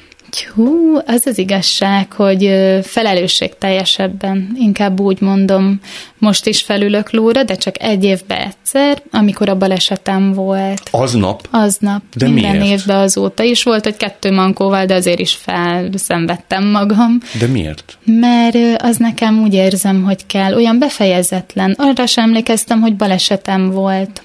Hú, 0.55 0.97
az 1.05 1.25
az 1.25 1.37
igazság, 1.37 2.11
hogy 2.11 2.51
felelősség 2.83 3.57
teljesebben, 3.57 4.51
inkább 4.59 4.99
úgy 4.99 5.21
mondom, 5.21 5.79
most 6.17 6.45
is 6.45 6.61
felülök 6.61 7.11
lóra, 7.11 7.43
de 7.43 7.55
csak 7.55 7.81
egy 7.83 8.03
évben 8.03 8.37
egyszer, 8.37 9.01
amikor 9.11 9.49
a 9.49 9.57
balesetem 9.57 10.33
volt. 10.33 10.81
Aznap? 10.91 11.47
Aznap. 11.51 12.01
De 12.15 12.29
Minden 12.29 12.55
miért? 12.55 12.79
évben 12.79 12.97
azóta 12.97 13.43
is 13.43 13.63
volt, 13.63 13.83
hogy 13.83 13.97
kettő 13.97 14.31
mankóval, 14.31 14.85
de 14.85 14.93
azért 14.93 15.19
is 15.19 15.33
felszenvedtem 15.33 16.67
magam. 16.67 17.17
De 17.39 17.47
miért? 17.47 17.97
Mert 18.03 18.81
az 18.81 18.97
nekem 18.97 19.41
úgy 19.41 19.53
érzem, 19.53 20.03
hogy 20.03 20.25
kell, 20.25 20.53
olyan 20.53 20.79
befejezetlen. 20.79 21.75
Arra 21.77 22.05
sem 22.05 22.23
emlékeztem, 22.23 22.81
hogy 22.81 22.95
balesetem 22.95 23.71
volt. 23.71 24.21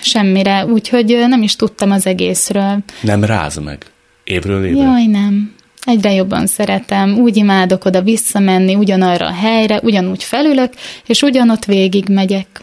Semmire, 0.00 0.66
úgyhogy 0.66 1.24
nem 1.28 1.42
is 1.42 1.56
tudtam 1.56 1.90
az 1.90 2.06
egészről. 2.06 2.78
Nem 3.00 3.24
ráz 3.24 3.56
meg? 3.56 3.91
Évről 4.24 4.64
évre? 4.64 4.82
Jaj, 4.82 5.06
nem. 5.06 5.54
Egyre 5.84 6.12
jobban 6.12 6.46
szeretem, 6.46 7.18
úgy 7.18 7.36
imádok 7.36 7.84
oda 7.84 8.02
visszamenni, 8.02 8.74
ugyanarra 8.74 9.26
a 9.26 9.32
helyre, 9.32 9.80
ugyanúgy 9.82 10.22
felülök, 10.22 10.72
és 11.06 11.22
ugyanott 11.22 11.64
végig 11.64 12.08
megyek. 12.08 12.62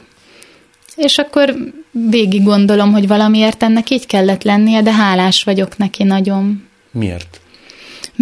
És 0.96 1.18
akkor 1.18 1.56
végig 1.92 2.44
gondolom, 2.44 2.92
hogy 2.92 3.08
valamiért 3.08 3.64
ennek 3.64 3.90
így 3.90 4.06
kellett 4.06 4.44
lennie, 4.44 4.82
de 4.82 4.92
hálás 4.94 5.44
vagyok 5.44 5.78
neki 5.78 6.04
nagyon. 6.04 6.68
Miért? 6.92 7.39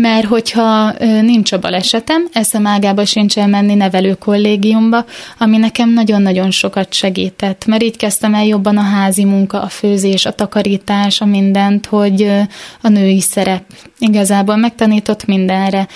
Mert 0.02 0.26
hogyha 0.26 0.94
nincs 1.22 1.52
a 1.52 1.60
balesetem, 1.60 2.28
eszem 2.34 2.68
ágába 2.68 3.06
sincs 3.06 3.38
elmenni 3.38 3.74
nevelő 3.74 4.14
kollégiumba, 4.14 5.06
ami 5.38 5.58
nekem 5.58 5.90
nagyon-nagyon 5.90 6.52
sokat 6.52 6.94
segített, 6.94 7.66
mert 7.66 7.84
így 7.84 7.98
kezdtem 7.98 8.34
el 8.34 8.46
jobban 8.46 8.78
a 8.78 8.82
házi 8.82 9.26
munka, 9.26 9.62
a 9.62 9.68
főzés, 9.68 10.26
a 10.26 10.32
takarítás, 10.32 11.22
a 11.22 11.26
mindent, 11.26 11.86
hogy 11.86 12.32
a 12.82 12.88
női 12.88 13.22
szerep 13.22 13.64
igazából 14.00 14.56
megtanított 14.56 15.26
mindenre. 15.26 15.88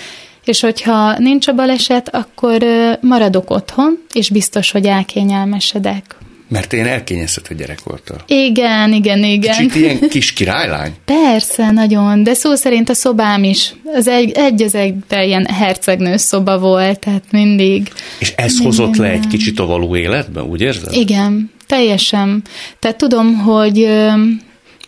És 0.45 0.61
hogyha 0.61 1.17
nincs 1.17 1.47
a 1.47 1.53
baleset, 1.53 2.15
akkor 2.15 2.63
maradok 3.01 3.49
otthon, 3.49 4.03
és 4.13 4.29
biztos, 4.29 4.71
hogy 4.71 4.85
elkényelmesedek. 4.85 6.15
Mert 6.51 6.73
én 6.73 6.85
elkényeztetett 6.85 7.57
gyerek 7.57 7.83
voltam. 7.83 8.17
Igen, 8.27 8.93
igen, 8.93 9.23
igen. 9.23 9.55
Kicsit 9.55 9.75
ilyen 9.75 9.99
kis 10.09 10.33
királylány? 10.33 10.91
Persze, 11.05 11.71
nagyon, 11.71 12.23
de 12.23 12.33
szó 12.33 12.55
szerint 12.55 12.89
a 12.89 12.93
szobám 12.93 13.43
is, 13.43 13.73
az 13.93 14.07
egy, 14.07 14.31
egy 14.31 14.61
az 14.61 14.75
egyben 14.75 15.23
ilyen 15.23 15.45
hercegnő 15.45 16.17
szoba 16.17 16.59
volt, 16.59 16.99
tehát 16.99 17.23
mindig. 17.31 17.91
És 18.19 18.33
ez 18.35 18.51
mindig 18.51 18.65
hozott 18.65 18.95
le 18.95 19.09
egy 19.09 19.27
kicsit 19.27 19.59
a 19.59 19.65
való 19.65 19.95
életben, 19.95 20.43
úgy 20.43 20.61
érzed? 20.61 20.93
Igen, 20.93 21.51
teljesen. 21.67 22.43
Tehát 22.79 22.97
tudom, 22.97 23.37
hogy 23.37 23.87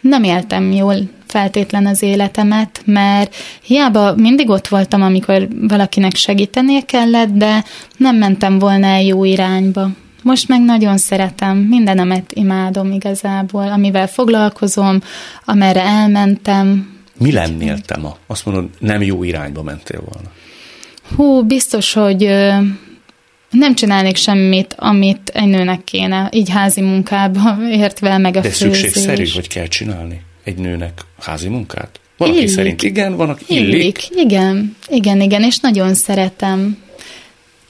nem 0.02 0.24
éltem 0.24 0.72
jól 0.72 0.96
feltétlen 1.28 1.86
az 1.86 2.02
életemet, 2.02 2.82
mert 2.86 3.36
hiába 3.64 4.16
mindig 4.16 4.50
ott 4.50 4.68
voltam, 4.68 5.02
amikor 5.02 5.48
valakinek 5.68 6.16
segítenie 6.16 6.82
kellett, 6.82 7.30
de 7.30 7.64
nem 7.98 8.16
mentem 8.16 8.60
volna 8.60 8.86
el 8.86 9.02
jó 9.02 9.24
irányba. 9.24 9.90
Most 10.24 10.48
meg 10.48 10.62
nagyon 10.62 10.98
szeretem, 10.98 11.58
mindenemet 11.58 12.32
imádom 12.34 12.92
igazából, 12.92 13.72
amivel 13.72 14.08
foglalkozom, 14.08 15.02
amerre 15.46 15.82
elmentem. 15.82 16.92
Mi 17.18 17.32
lennél 17.32 17.80
te 17.80 17.98
ma? 17.98 18.18
Azt 18.28 18.46
mondod, 18.46 18.70
nem 18.80 19.02
jó 19.02 19.24
irányba 19.24 19.64
mentél 19.64 20.04
volna. 20.12 20.30
Hú, 21.16 21.44
biztos, 21.46 21.94
hogy 21.94 22.20
nem 23.50 23.76
csinálnék 23.76 24.16
semmit, 24.16 24.76
amit 24.78 25.30
egy 25.34 25.48
nőnek 25.48 25.84
kéne, 25.84 26.30
így 26.32 26.50
házi 26.50 26.82
munkába 26.82 27.58
értve, 27.82 28.18
meg 28.18 28.36
a 28.36 28.40
De 28.42 28.50
főzés. 28.50 28.78
szükségszerű, 28.78 29.26
hogy 29.34 29.48
kell 29.48 29.68
csinálni 29.68 30.22
egy 30.44 30.58
nőnek 30.58 31.02
házi 31.20 31.48
munkát? 31.48 32.00
Van, 32.18 32.30
aki 32.30 32.38
Illik. 32.38 32.54
szerint 32.54 32.84
igen, 32.84 33.16
van, 33.16 33.30
aki 33.30 33.44
illik. 33.48 33.74
Illik, 33.74 34.10
igen, 34.16 34.76
igen, 34.88 35.22
igen, 35.22 35.44
és 35.44 35.60
nagyon 35.60 35.94
szeretem. 35.94 36.78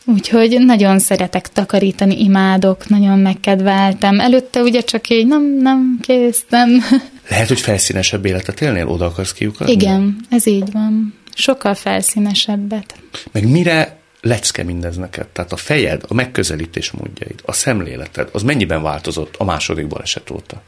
Úgyhogy 0.06 0.60
nagyon 0.60 1.00
szeretek 1.00 1.50
takarítani, 1.50 2.20
imádok, 2.20 2.90
nagyon 2.90 3.20
megkedveltem. 3.20 4.20
Előtte 4.20 4.62
ugye 4.62 4.82
csak 4.82 5.10
így 5.10 5.28
nem, 5.28 5.58
nem, 5.62 5.98
kész, 6.02 6.44
nem. 6.50 6.70
Lehet, 7.30 7.48
hogy 7.48 7.60
felszínesebb 7.60 8.26
életet 8.26 8.62
élnél, 8.62 8.88
oda 8.88 9.06
akarsz 9.06 9.34
kiukadni? 9.34 9.74
Igen, 9.74 10.16
ez 10.30 10.48
így 10.48 10.72
van. 10.72 11.14
Sokkal 11.36 11.74
felszínesebbet. 11.74 12.96
Meg 13.32 13.50
mire 13.50 13.98
lecke 14.22 14.64
mindez 14.64 14.98
neked? 14.98 15.28
Tehát 15.28 15.52
a 15.52 15.56
fejed, 15.58 16.02
a 16.08 16.14
megközelítés 16.14 16.92
módjaid, 16.92 17.42
a 17.46 17.52
szemléleted, 17.52 18.30
az 18.32 18.44
mennyiben 18.44 18.82
változott 18.82 19.36
a 19.38 19.44
második 19.44 19.88
baleset 19.88 20.30
óta? 20.30 20.62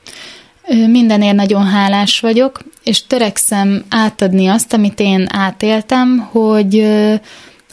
Mindenért 0.88 1.36
nagyon 1.36 1.66
hálás 1.66 2.20
vagyok, 2.20 2.60
és 2.84 3.06
törekszem 3.08 3.86
átadni 3.90 4.48
azt, 4.48 4.74
amit 4.74 5.00
én 5.00 5.28
átéltem, 5.32 6.18
hogy, 6.32 6.88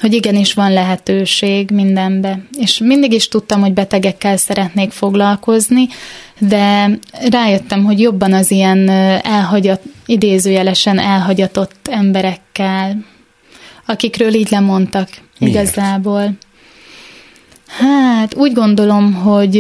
hogy 0.03 0.13
igenis 0.13 0.55
van 0.55 0.73
lehetőség 0.73 1.71
mindenbe. 1.71 2.39
És 2.59 2.79
mindig 2.79 3.13
is 3.13 3.29
tudtam, 3.29 3.61
hogy 3.61 3.73
betegekkel 3.73 4.37
szeretnék 4.37 4.91
foglalkozni, 4.91 5.89
de 6.39 6.99
rájöttem, 7.31 7.85
hogy 7.85 8.01
jobban 8.01 8.33
az 8.33 8.51
ilyen 8.51 8.89
elhagyat, 9.23 9.81
idézőjelesen 10.07 10.99
elhagyatott 10.99 11.89
emberekkel, 11.91 12.97
akikről 13.87 14.35
így 14.35 14.51
lemondtak 14.51 15.09
Miért? 15.39 15.55
igazából. 15.55 16.33
Hát 17.67 18.35
úgy 18.35 18.53
gondolom, 18.53 19.15
hogy 19.15 19.57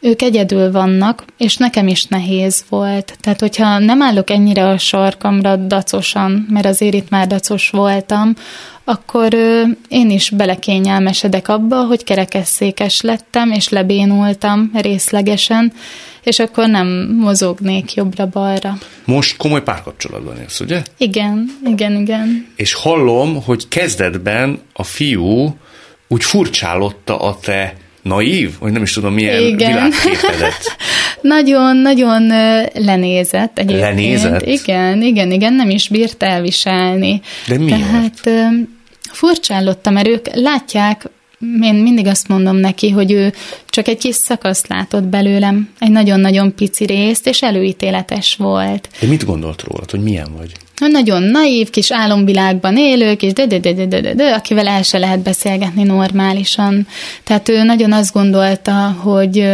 ők 0.00 0.22
egyedül 0.22 0.72
vannak, 0.72 1.24
és 1.38 1.56
nekem 1.56 1.88
is 1.88 2.04
nehéz 2.04 2.64
volt. 2.68 3.16
Tehát, 3.20 3.40
hogyha 3.40 3.78
nem 3.78 4.02
állok 4.02 4.30
ennyire 4.30 4.68
a 4.68 4.78
sarkamra 4.78 5.56
dacosan, 5.56 6.46
mert 6.50 6.66
azért 6.66 6.94
itt 6.94 7.08
már 7.08 7.26
dacos 7.26 7.70
voltam, 7.70 8.34
akkor 8.84 9.34
én 9.88 10.10
is 10.10 10.30
belekényelmesedek 10.30 11.48
abba, 11.48 11.76
hogy 11.76 12.04
kerekesszékes 12.04 13.00
lettem, 13.00 13.50
és 13.50 13.68
lebénultam 13.68 14.70
részlegesen, 14.74 15.72
és 16.22 16.38
akkor 16.38 16.68
nem 16.68 17.16
mozognék 17.20 17.94
jobbra-balra. 17.94 18.78
Most 19.04 19.36
komoly 19.36 19.62
párkapcsolatban 19.62 20.40
élsz, 20.40 20.60
ugye? 20.60 20.82
Igen, 20.98 21.58
igen, 21.66 21.96
igen. 21.96 22.46
És 22.56 22.74
hallom, 22.74 23.42
hogy 23.42 23.68
kezdetben 23.68 24.60
a 24.72 24.82
fiú 24.82 25.56
úgy 26.08 26.24
furcsálotta 26.24 27.18
a 27.20 27.38
te 27.38 27.74
naív, 28.02 28.50
vagy 28.58 28.72
nem 28.72 28.82
is 28.82 28.92
tudom 28.92 29.14
milyen 29.14 29.42
Igen. 29.42 29.72
világképedet. 29.72 30.62
Nagyon-nagyon 31.24 32.26
lenézett 32.74 33.58
egyébként. 33.58 33.80
Lenézett? 33.80 34.46
Igen, 34.46 35.02
igen, 35.02 35.30
igen, 35.30 35.52
nem 35.52 35.70
is 35.70 35.88
bírt 35.88 36.22
elviselni. 36.22 37.20
De 37.48 37.58
miért? 37.58 37.80
Tehát 38.22 38.50
furcsállottam, 39.12 39.92
mert 39.92 40.08
ők 40.08 40.26
látják, 40.34 41.10
én 41.62 41.74
mindig 41.74 42.06
azt 42.06 42.28
mondom 42.28 42.56
neki, 42.56 42.90
hogy 42.90 43.12
ő 43.12 43.32
csak 43.66 43.88
egy 43.88 43.98
kis 43.98 44.14
szakaszt 44.14 44.68
látott 44.68 45.02
belőlem, 45.02 45.68
egy 45.78 45.90
nagyon-nagyon 45.90 46.54
pici 46.54 46.84
részt, 46.84 47.26
és 47.26 47.42
előítéletes 47.42 48.34
volt. 48.36 48.88
De 49.00 49.06
mit 49.06 49.24
gondolt 49.24 49.62
rólad, 49.62 49.90
hogy 49.90 50.02
milyen 50.02 50.28
vagy? 50.36 50.52
Nagyon 50.90 51.22
naív, 51.22 51.70
kis 51.70 51.92
álomvilágban 51.92 52.76
élők, 52.76 53.22
és 53.22 53.32
de, 53.32 53.46
de, 53.46 53.58
de, 53.58 53.72
de, 53.72 53.86
de, 53.86 54.00
de, 54.00 54.14
de, 54.14 54.32
akivel 54.32 54.66
el 54.66 54.82
se 54.82 54.98
lehet 54.98 55.20
beszélgetni 55.20 55.82
normálisan. 55.82 56.86
Tehát 57.24 57.48
ő 57.48 57.62
nagyon 57.62 57.92
azt 57.92 58.12
gondolta, 58.12 58.96
hogy 59.02 59.46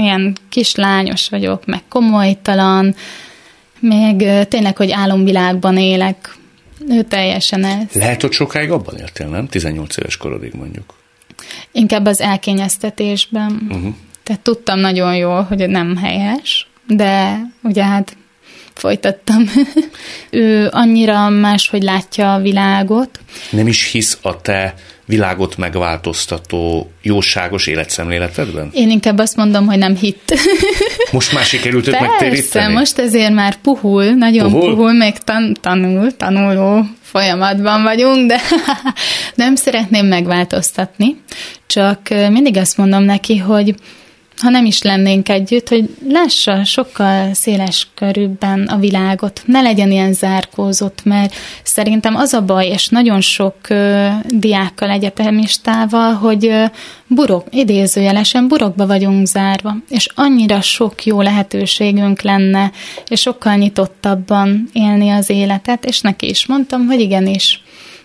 ilyen 0.00 0.36
kislányos 0.48 1.28
vagyok, 1.28 1.66
meg 1.66 1.80
komolytalan, 1.88 2.94
meg 3.80 4.20
ö, 4.20 4.44
tényleg, 4.44 4.76
hogy 4.76 4.90
álomvilágban 4.90 5.76
élek. 5.76 6.36
Ő 6.88 7.02
teljesen 7.02 7.64
ez. 7.64 7.92
Lehet, 7.92 8.20
hogy 8.20 8.32
sokáig 8.32 8.70
abban 8.70 8.96
éltél, 8.96 9.28
nem? 9.28 9.46
18 9.46 9.96
éves 9.96 10.16
korodig 10.16 10.52
mondjuk. 10.52 10.94
Inkább 11.72 12.06
az 12.06 12.20
elkényeztetésben. 12.20 13.66
Uh-huh. 13.70 13.94
Tehát 14.22 14.40
tudtam 14.40 14.78
nagyon 14.78 15.16
jól, 15.16 15.42
hogy 15.42 15.68
nem 15.68 15.96
helyes, 15.96 16.68
de 16.86 17.40
ugye 17.62 17.84
hát 17.84 18.16
folytattam. 18.74 19.44
ő 20.30 20.68
annyira 20.70 21.28
máshogy 21.28 21.82
látja 21.82 22.34
a 22.34 22.40
világot, 22.40 23.20
Nem 23.50 23.66
is 23.66 23.90
hisz 23.90 24.18
a 24.22 24.40
te 24.40 24.74
világot 25.10 25.56
megváltoztató 25.56 26.90
jóságos 27.02 27.66
életszemléletedben? 27.66 28.70
Én 28.72 28.90
inkább 28.90 29.18
azt 29.18 29.36
mondom, 29.36 29.66
hogy 29.66 29.78
nem 29.78 29.96
hitt. 29.96 30.34
Most 31.12 31.32
már 31.32 31.44
sikerült 31.44 31.86
őt 31.86 32.00
megtéríteni? 32.00 32.72
most 32.72 32.98
ezért 32.98 33.32
már 33.32 33.56
puhul, 33.56 34.04
nagyon 34.04 34.50
Puhul? 34.50 34.74
puhul, 34.74 34.92
még 34.92 35.18
tan- 35.18 35.60
tanul, 35.60 36.16
tanuló 36.16 36.84
folyamatban 37.02 37.82
vagyunk, 37.82 38.26
de 38.28 38.40
nem 39.34 39.54
szeretném 39.54 40.06
megváltoztatni. 40.06 41.20
Csak 41.66 42.08
mindig 42.08 42.56
azt 42.56 42.76
mondom 42.76 43.02
neki, 43.02 43.36
hogy 43.36 43.74
ha 44.40 44.50
nem 44.50 44.64
is 44.64 44.82
lennénk 44.82 45.28
együtt, 45.28 45.68
hogy 45.68 45.96
lássa 46.08 46.64
sokkal 46.64 47.34
széles 47.34 47.88
körülben 47.94 48.66
a 48.66 48.76
világot, 48.76 49.42
ne 49.46 49.60
legyen 49.60 49.90
ilyen 49.90 50.12
zárkózott, 50.12 51.04
mert 51.04 51.34
szerintem 51.62 52.16
az 52.16 52.32
a 52.32 52.42
baj, 52.42 52.66
és 52.66 52.88
nagyon 52.88 53.20
sok 53.20 53.54
ö, 53.68 54.08
diákkal, 54.28 54.90
egyetemistával, 54.90 56.12
hogy 56.14 56.46
ö, 56.46 56.64
burok, 57.06 57.46
idézőjelesen 57.50 58.48
burokba 58.48 58.86
vagyunk 58.86 59.26
zárva, 59.26 59.76
és 59.88 60.08
annyira 60.14 60.60
sok 60.60 61.04
jó 61.04 61.22
lehetőségünk 61.22 62.22
lenne, 62.22 62.70
és 63.08 63.20
sokkal 63.20 63.54
nyitottabban 63.54 64.68
élni 64.72 65.10
az 65.10 65.30
életet, 65.30 65.84
és 65.84 66.00
neki 66.00 66.28
is 66.28 66.46
mondtam, 66.46 66.86
hogy 66.86 67.00
igenis, 67.00 67.62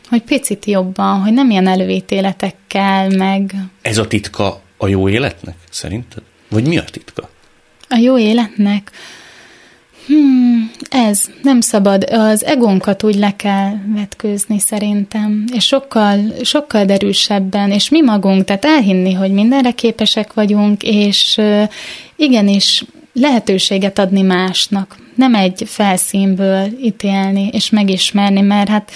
hogy 0.09 0.21
picit 0.21 0.65
jobban, 0.65 1.21
hogy 1.21 1.33
nem 1.33 1.49
ilyen 1.49 1.67
előítéletekkel, 1.67 3.09
meg 3.09 3.55
Ez 3.81 3.97
a 3.97 4.07
titka 4.07 4.63
a 4.85 4.87
jó 4.87 5.09
életnek, 5.09 5.55
szerinted? 5.69 6.23
Vagy 6.49 6.67
mi 6.67 6.77
a 6.77 6.83
titka? 6.83 7.29
A 7.89 7.97
jó 7.97 8.17
életnek? 8.17 8.91
Hmm, 10.07 10.71
ez 10.89 11.29
nem 11.41 11.61
szabad. 11.61 12.03
Az 12.03 12.45
egónkat 12.45 13.03
úgy 13.03 13.15
le 13.15 13.35
kell 13.35 13.73
vetkőzni 13.95 14.59
szerintem, 14.59 15.45
és 15.53 15.65
sokkal, 15.65 16.19
sokkal 16.43 16.85
derűsebben, 16.85 17.71
és 17.71 17.89
mi 17.89 18.01
magunk, 18.01 18.43
tehát 18.43 18.65
elhinni, 18.65 19.13
hogy 19.13 19.31
mindenre 19.31 19.71
képesek 19.71 20.33
vagyunk, 20.33 20.83
és 20.83 21.41
igenis 22.15 22.85
lehetőséget 23.13 23.99
adni 23.99 24.21
másnak, 24.21 24.97
nem 25.15 25.35
egy 25.35 25.63
felszínből 25.65 26.67
ítélni 26.83 27.49
és 27.51 27.69
megismerni, 27.69 28.41
mert 28.41 28.69
hát 28.69 28.91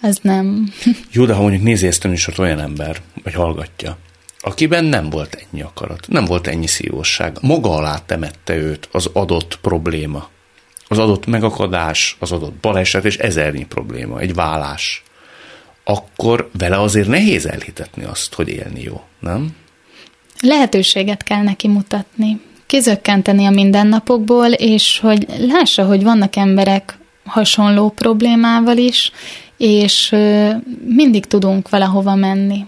az 0.00 0.18
nem. 0.22 0.72
Jó, 1.12 1.24
de 1.24 1.32
ha 1.32 1.42
mondjuk 1.42 1.62
nézi 1.62 1.86
ezt 1.86 2.04
önműsort 2.04 2.38
olyan 2.38 2.60
ember, 2.60 2.96
vagy 3.22 3.34
hallgatja, 3.34 3.98
akiben 4.40 4.84
nem 4.84 5.10
volt 5.10 5.34
ennyi 5.34 5.62
akarat, 5.62 6.08
nem 6.08 6.24
volt 6.24 6.46
ennyi 6.46 6.66
szívosság, 6.66 7.38
maga 7.40 7.76
alá 7.76 7.98
temette 8.06 8.56
őt 8.56 8.88
az 8.92 9.10
adott 9.12 9.58
probléma, 9.62 10.28
az 10.88 10.98
adott 10.98 11.26
megakadás, 11.26 12.16
az 12.18 12.32
adott 12.32 12.54
baleset 12.54 13.04
és 13.04 13.16
ezernyi 13.16 13.66
probléma, 13.66 14.18
egy 14.18 14.34
vállás, 14.34 15.02
akkor 15.84 16.50
vele 16.58 16.80
azért 16.80 17.08
nehéz 17.08 17.46
elhitetni 17.46 18.04
azt, 18.04 18.34
hogy 18.34 18.48
élni 18.48 18.82
jó, 18.82 19.02
nem? 19.20 19.56
Lehetőséget 20.40 21.22
kell 21.22 21.42
neki 21.42 21.68
mutatni, 21.68 22.40
kizökkenteni 22.66 23.44
a 23.44 23.50
mindennapokból, 23.50 24.46
és 24.52 24.98
hogy 24.98 25.26
lássa, 25.38 25.84
hogy 25.84 26.02
vannak 26.02 26.36
emberek 26.36 26.98
hasonló 27.24 27.90
problémával 27.90 28.76
is, 28.76 29.12
és 29.56 30.16
mindig 30.84 31.24
tudunk 31.26 31.68
valahova 31.68 32.14
menni. 32.14 32.64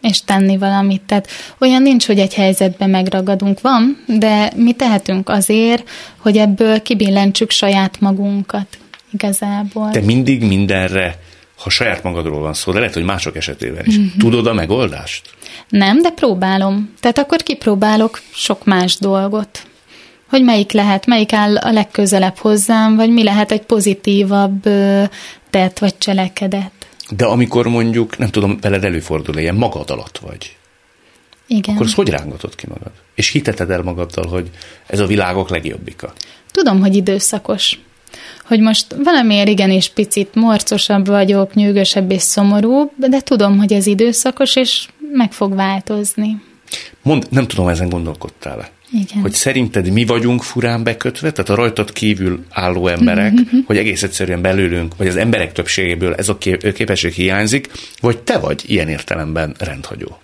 És 0.00 0.24
tenni 0.24 0.56
valamit. 0.56 1.02
Tehát 1.02 1.28
olyan 1.58 1.82
nincs, 1.82 2.06
hogy 2.06 2.18
egy 2.18 2.34
helyzetben 2.34 2.90
megragadunk. 2.90 3.60
Van, 3.60 4.04
de 4.06 4.52
mi 4.56 4.72
tehetünk 4.72 5.28
azért, 5.28 5.88
hogy 6.16 6.36
ebből 6.36 6.82
kibillentsük 6.82 7.50
saját 7.50 8.00
magunkat 8.00 8.78
igazából. 9.12 9.90
Te 9.90 10.00
mindig 10.00 10.42
mindenre, 10.42 11.18
ha 11.56 11.70
saját 11.70 12.02
magadról 12.02 12.40
van 12.40 12.54
szó, 12.54 12.72
de 12.72 12.78
lehet, 12.78 12.94
hogy 12.94 13.04
mások 13.04 13.36
esetében 13.36 13.84
is. 13.86 13.98
Mm-hmm. 13.98 14.18
Tudod 14.18 14.46
a 14.46 14.52
megoldást? 14.52 15.30
Nem, 15.68 16.02
de 16.02 16.10
próbálom. 16.10 16.94
Tehát 17.00 17.18
akkor 17.18 17.42
kipróbálok 17.42 18.20
sok 18.32 18.64
más 18.64 18.98
dolgot. 18.98 19.62
Hogy 20.28 20.44
melyik 20.44 20.72
lehet, 20.72 21.06
melyik 21.06 21.32
áll 21.32 21.56
a 21.56 21.72
legközelebb 21.72 22.36
hozzám, 22.36 22.96
vagy 22.96 23.10
mi 23.10 23.22
lehet 23.22 23.52
egy 23.52 23.62
pozitívabb 23.62 24.68
tett 25.50 25.78
vagy 25.78 25.98
cselekedet. 25.98 26.79
De 27.16 27.24
amikor 27.24 27.66
mondjuk, 27.66 28.18
nem 28.18 28.28
tudom, 28.28 28.58
veled 28.60 28.84
előfordul 28.84 29.38
ilyen 29.38 29.54
magad 29.54 29.90
alatt 29.90 30.18
vagy, 30.18 30.56
Igen. 31.46 31.74
akkor 31.74 31.86
azt 31.86 31.94
hogy 31.94 32.08
rángatod 32.08 32.54
ki 32.54 32.66
magad? 32.68 32.92
És 33.14 33.30
hiteted 33.30 33.70
el 33.70 33.82
magaddal, 33.82 34.26
hogy 34.26 34.50
ez 34.86 35.00
a 35.00 35.06
világok 35.06 35.48
legjobbika? 35.48 36.12
Tudom, 36.50 36.80
hogy 36.80 36.96
időszakos. 36.96 37.78
Hogy 38.44 38.60
most 38.60 38.94
valamiért 39.04 39.48
igenis 39.48 39.88
picit 39.88 40.34
morcosabb 40.34 41.06
vagyok, 41.06 41.54
nyűgösebb 41.54 42.10
és 42.10 42.22
szomorúbb, 42.22 42.90
de 42.96 43.20
tudom, 43.20 43.58
hogy 43.58 43.72
ez 43.72 43.86
időszakos, 43.86 44.56
és 44.56 44.88
meg 45.12 45.32
fog 45.32 45.54
változni. 45.54 46.42
Mond, 47.02 47.26
nem 47.30 47.46
tudom, 47.46 47.68
ezen 47.68 47.88
gondolkodtál-e? 47.88 48.70
Igen. 48.92 49.22
Hogy 49.22 49.32
szerinted 49.32 49.90
mi 49.90 50.04
vagyunk 50.04 50.42
furán 50.42 50.82
bekötve, 50.82 51.30
tehát 51.30 51.50
a 51.50 51.54
rajtad 51.54 51.92
kívül 51.92 52.44
álló 52.50 52.86
emberek, 52.86 53.32
hogy 53.66 53.76
egész 53.76 54.02
egyszerűen 54.02 54.42
belőlünk, 54.42 54.96
vagy 54.96 55.06
az 55.06 55.16
emberek 55.16 55.52
többségéből 55.52 56.14
ez 56.14 56.28
a 56.28 56.38
képesség 56.74 57.12
hiányzik, 57.12 57.70
vagy 58.00 58.18
te 58.18 58.38
vagy 58.38 58.62
ilyen 58.66 58.88
értelemben 58.88 59.54
rendhagyó? 59.58 60.18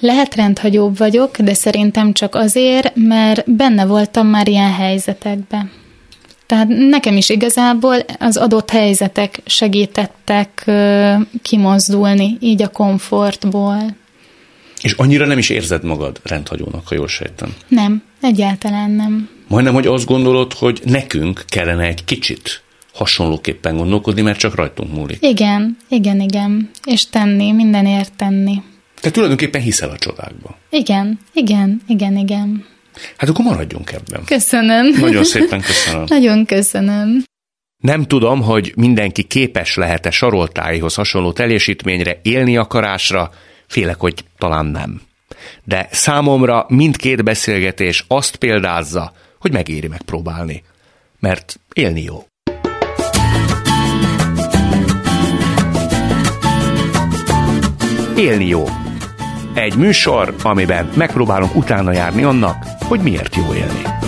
Lehet 0.00 0.34
rendhagyóbb 0.34 0.98
vagyok, 0.98 1.38
de 1.38 1.54
szerintem 1.54 2.12
csak 2.12 2.34
azért, 2.34 2.92
mert 2.94 3.54
benne 3.54 3.86
voltam 3.86 4.26
már 4.26 4.48
ilyen 4.48 4.72
helyzetekben. 4.72 5.70
Tehát 6.46 6.68
nekem 6.68 7.16
is 7.16 7.28
igazából 7.28 7.96
az 8.18 8.36
adott 8.36 8.70
helyzetek 8.70 9.40
segítettek 9.46 10.70
kimozdulni 11.42 12.36
így 12.40 12.62
a 12.62 12.68
komfortból. 12.68 13.96
És 14.84 14.92
annyira 14.92 15.26
nem 15.26 15.38
is 15.38 15.50
érzed 15.50 15.84
magad 15.84 16.20
rendhagyónak, 16.22 16.88
ha 16.88 16.94
jól 16.94 17.08
sejtem. 17.08 17.54
Nem, 17.68 18.02
egyáltalán 18.20 18.90
nem. 18.90 19.28
Majdnem, 19.48 19.74
hogy 19.74 19.86
azt 19.86 20.06
gondolod, 20.06 20.52
hogy 20.52 20.80
nekünk 20.84 21.44
kellene 21.48 21.86
egy 21.86 22.04
kicsit 22.04 22.62
hasonlóképpen 22.94 23.76
gondolkodni, 23.76 24.22
mert 24.22 24.38
csak 24.38 24.54
rajtunk 24.54 24.92
múlik. 24.92 25.18
Igen, 25.20 25.76
igen, 25.88 26.20
igen. 26.20 26.70
És 26.84 27.06
tenni, 27.06 27.52
mindenért 27.52 28.12
tenni. 28.12 28.62
Te 29.00 29.10
tulajdonképpen 29.10 29.60
hiszel 29.60 29.90
a 29.90 29.98
csodákba. 29.98 30.58
Igen, 30.70 31.18
igen, 31.32 31.82
igen, 31.86 32.16
igen. 32.16 32.66
Hát 33.16 33.28
akkor 33.28 33.44
maradjunk 33.44 33.92
ebben. 33.92 34.24
Köszönöm. 34.24 34.86
Nagyon 35.00 35.24
szépen 35.24 35.60
köszönöm. 35.70 36.04
Nagyon 36.08 36.44
köszönöm. 36.46 37.24
Nem 37.82 38.02
tudom, 38.02 38.42
hogy 38.42 38.72
mindenki 38.76 39.22
képes 39.22 39.76
lehet-e 39.76 40.10
saroltáihoz 40.10 40.94
hasonló 40.94 41.32
teljesítményre, 41.32 42.20
élni 42.22 42.56
akarásra, 42.56 43.30
félek, 43.74 44.00
hogy 44.00 44.24
talán 44.38 44.66
nem. 44.66 45.00
De 45.64 45.88
számomra 45.90 46.64
mindkét 46.68 47.24
beszélgetés 47.24 48.04
azt 48.08 48.36
példázza, 48.36 49.12
hogy 49.38 49.52
megéri 49.52 49.88
megpróbálni. 49.88 50.62
Mert 51.18 51.60
élni 51.72 52.02
jó. 52.02 52.24
Élni 58.16 58.46
jó. 58.46 58.64
Egy 59.54 59.76
műsor, 59.76 60.34
amiben 60.42 60.90
megpróbálunk 60.96 61.54
utána 61.54 61.92
járni 61.92 62.22
annak, 62.22 62.64
hogy 62.80 63.00
miért 63.00 63.36
jó 63.36 63.54
élni. 63.54 64.03